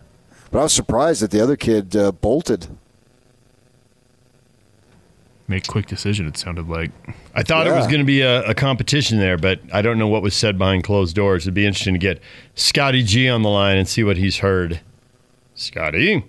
but 0.52 0.60
I 0.60 0.64
was 0.64 0.74
surprised 0.74 1.24
that 1.24 1.32
the 1.32 1.42
other 1.42 1.56
kid 1.56 1.96
uh, 1.96 2.12
bolted. 2.12 2.68
Make 5.48 5.66
quick 5.66 5.88
decision. 5.88 6.28
It 6.28 6.38
sounded 6.38 6.70
like. 6.70 6.92
I 7.34 7.42
thought 7.42 7.66
it 7.66 7.74
was 7.74 7.88
going 7.88 8.02
to 8.02 8.06
be 8.06 8.22
a, 8.22 8.44
a 8.44 8.54
competition 8.54 9.18
there, 9.18 9.38
but 9.38 9.60
I 9.74 9.82
don't 9.82 9.98
know 9.98 10.08
what 10.08 10.22
was 10.22 10.36
said 10.36 10.60
behind 10.60 10.84
closed 10.84 11.16
doors. 11.16 11.46
It'd 11.46 11.56
be 11.56 11.66
interesting 11.66 11.96
to 11.96 12.00
get 12.00 12.22
Scotty 12.54 13.02
G 13.02 13.28
on 13.28 13.42
the 13.42 13.50
line 13.50 13.78
and 13.78 13.88
see 13.88 14.04
what 14.04 14.18
he's 14.18 14.38
heard. 14.38 14.80
Scotty, 15.62 16.26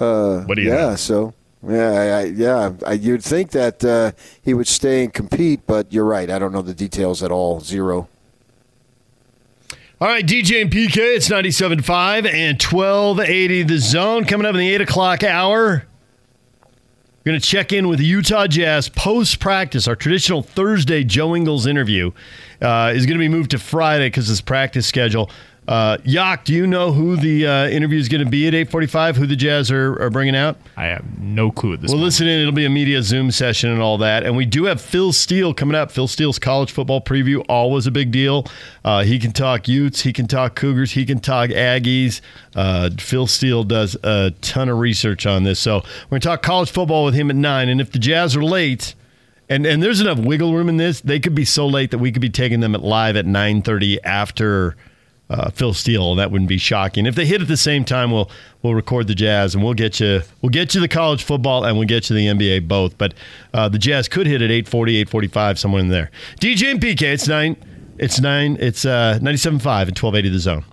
Uh, 0.00 0.40
What 0.42 0.56
do 0.56 0.62
you 0.62 0.70
yeah, 0.70 0.90
know? 0.90 0.96
so 0.96 1.34
yeah, 1.68 1.90
I, 1.92 2.06
I, 2.06 2.24
yeah. 2.24 2.72
I, 2.84 2.92
you'd 2.94 3.22
think 3.22 3.50
that 3.52 3.84
uh, 3.84 4.12
he 4.42 4.52
would 4.54 4.66
stay 4.66 5.04
and 5.04 5.12
compete, 5.12 5.60
but 5.66 5.92
you're 5.92 6.04
right. 6.04 6.28
I 6.28 6.38
don't 6.40 6.50
know 6.52 6.62
the 6.62 6.74
details 6.74 7.22
at 7.22 7.30
all. 7.30 7.60
Zero. 7.60 8.08
All 10.00 10.08
right, 10.08 10.26
DJ 10.26 10.60
and 10.62 10.70
PK, 10.70 10.96
it's 10.96 11.28
97.5 11.28 12.26
and 12.32 12.60
1280 12.60 13.62
the 13.62 13.78
zone. 13.78 14.24
Coming 14.24 14.44
up 14.46 14.54
in 14.54 14.58
the 14.58 14.74
8 14.74 14.80
o'clock 14.80 15.22
hour, 15.22 15.84
we're 17.24 17.30
going 17.30 17.40
to 17.40 17.46
check 17.46 17.72
in 17.72 17.86
with 17.86 18.00
the 18.00 18.04
Utah 18.04 18.48
Jazz 18.48 18.88
post 18.88 19.38
practice. 19.38 19.86
Our 19.86 19.94
traditional 19.94 20.42
Thursday 20.42 21.04
Joe 21.04 21.36
Ingles 21.36 21.68
interview 21.68 22.10
uh, 22.60 22.92
is 22.92 23.06
going 23.06 23.16
to 23.16 23.22
be 23.22 23.28
moved 23.28 23.52
to 23.52 23.60
Friday 23.60 24.06
because 24.06 24.26
his 24.26 24.40
practice 24.40 24.88
schedule. 24.88 25.30
Uh, 25.72 26.36
do 26.44 26.52
you 26.52 26.66
know 26.66 26.92
who 26.92 27.16
the 27.16 27.46
uh, 27.46 27.66
interview 27.68 27.98
is 27.98 28.10
going 28.10 28.22
to 28.22 28.30
be 28.30 28.46
at 28.46 28.52
845, 28.52 29.16
who 29.16 29.26
the 29.26 29.34
Jazz 29.34 29.70
are, 29.70 29.98
are 30.02 30.10
bringing 30.10 30.36
out? 30.36 30.58
I 30.76 30.84
have 30.88 31.18
no 31.18 31.50
clue 31.50 31.72
at 31.72 31.80
this 31.80 31.88
Well, 31.88 31.96
moment. 31.96 32.04
listen 32.08 32.28
in. 32.28 32.40
It'll 32.40 32.52
be 32.52 32.66
a 32.66 32.70
media 32.70 33.02
Zoom 33.02 33.30
session 33.30 33.70
and 33.70 33.80
all 33.80 33.96
that. 33.98 34.22
And 34.22 34.36
we 34.36 34.44
do 34.44 34.64
have 34.64 34.82
Phil 34.82 35.14
Steele 35.14 35.54
coming 35.54 35.74
up. 35.74 35.90
Phil 35.90 36.06
Steele's 36.06 36.38
college 36.38 36.70
football 36.72 37.00
preview, 37.00 37.42
always 37.48 37.86
a 37.86 37.90
big 37.90 38.10
deal. 38.10 38.46
Uh, 38.84 39.02
he 39.04 39.18
can 39.18 39.32
talk 39.32 39.66
Utes, 39.66 40.02
he 40.02 40.12
can 40.12 40.26
talk 40.26 40.56
Cougars, 40.56 40.92
he 40.92 41.06
can 41.06 41.20
talk 41.20 41.48
Aggies. 41.48 42.20
Uh, 42.54 42.90
Phil 42.98 43.26
Steele 43.26 43.64
does 43.64 43.96
a 44.02 44.32
ton 44.42 44.68
of 44.68 44.78
research 44.78 45.24
on 45.24 45.44
this. 45.44 45.58
So 45.58 45.76
we're 45.76 46.10
going 46.10 46.20
to 46.20 46.28
talk 46.28 46.42
college 46.42 46.70
football 46.70 47.06
with 47.06 47.14
him 47.14 47.30
at 47.30 47.36
9. 47.36 47.68
And 47.70 47.80
if 47.80 47.92
the 47.92 47.98
Jazz 47.98 48.36
are 48.36 48.44
late, 48.44 48.94
and, 49.48 49.64
and 49.64 49.82
there's 49.82 50.02
enough 50.02 50.18
wiggle 50.18 50.52
room 50.54 50.68
in 50.68 50.76
this, 50.76 51.00
they 51.00 51.18
could 51.18 51.34
be 51.34 51.46
so 51.46 51.66
late 51.66 51.92
that 51.92 51.98
we 51.98 52.12
could 52.12 52.20
be 52.22 52.28
taking 52.28 52.60
them 52.60 52.74
at 52.74 52.82
live 52.82 53.16
at 53.16 53.24
9.30 53.24 53.96
after 54.04 54.76
uh, 55.32 55.50
Phil 55.50 55.72
Steele, 55.72 56.14
that 56.16 56.30
wouldn't 56.30 56.48
be 56.48 56.58
shocking. 56.58 57.06
If 57.06 57.14
they 57.14 57.24
hit 57.24 57.40
at 57.40 57.48
the 57.48 57.56
same 57.56 57.84
time, 57.84 58.10
we'll 58.10 58.30
we'll 58.62 58.74
record 58.74 59.06
the 59.06 59.14
Jazz, 59.14 59.54
and 59.54 59.64
we'll 59.64 59.74
get 59.74 59.98
you 59.98 60.20
we'll 60.42 60.50
get 60.50 60.74
you 60.74 60.80
the 60.80 60.88
college 60.88 61.24
football, 61.24 61.64
and 61.64 61.78
we'll 61.78 61.88
get 61.88 62.10
you 62.10 62.16
the 62.16 62.26
NBA 62.26 62.68
both. 62.68 62.98
But 62.98 63.14
uh, 63.54 63.68
the 63.68 63.78
Jazz 63.78 64.08
could 64.08 64.26
hit 64.26 64.42
at 64.42 64.50
8:40, 64.50 65.06
8:45, 65.06 65.58
somewhere 65.58 65.80
in 65.80 65.88
there. 65.88 66.10
DJ 66.40 66.70
and 66.70 66.80
PK, 66.80 67.02
it's 67.02 67.26
nine, 67.26 67.56
it's 67.98 68.20
nine, 68.20 68.58
it's 68.60 68.84
uh, 68.84 69.18
97.5 69.22 69.48
and 69.54 69.98
1280 69.98 70.28
the 70.28 70.38
zone. 70.38 70.64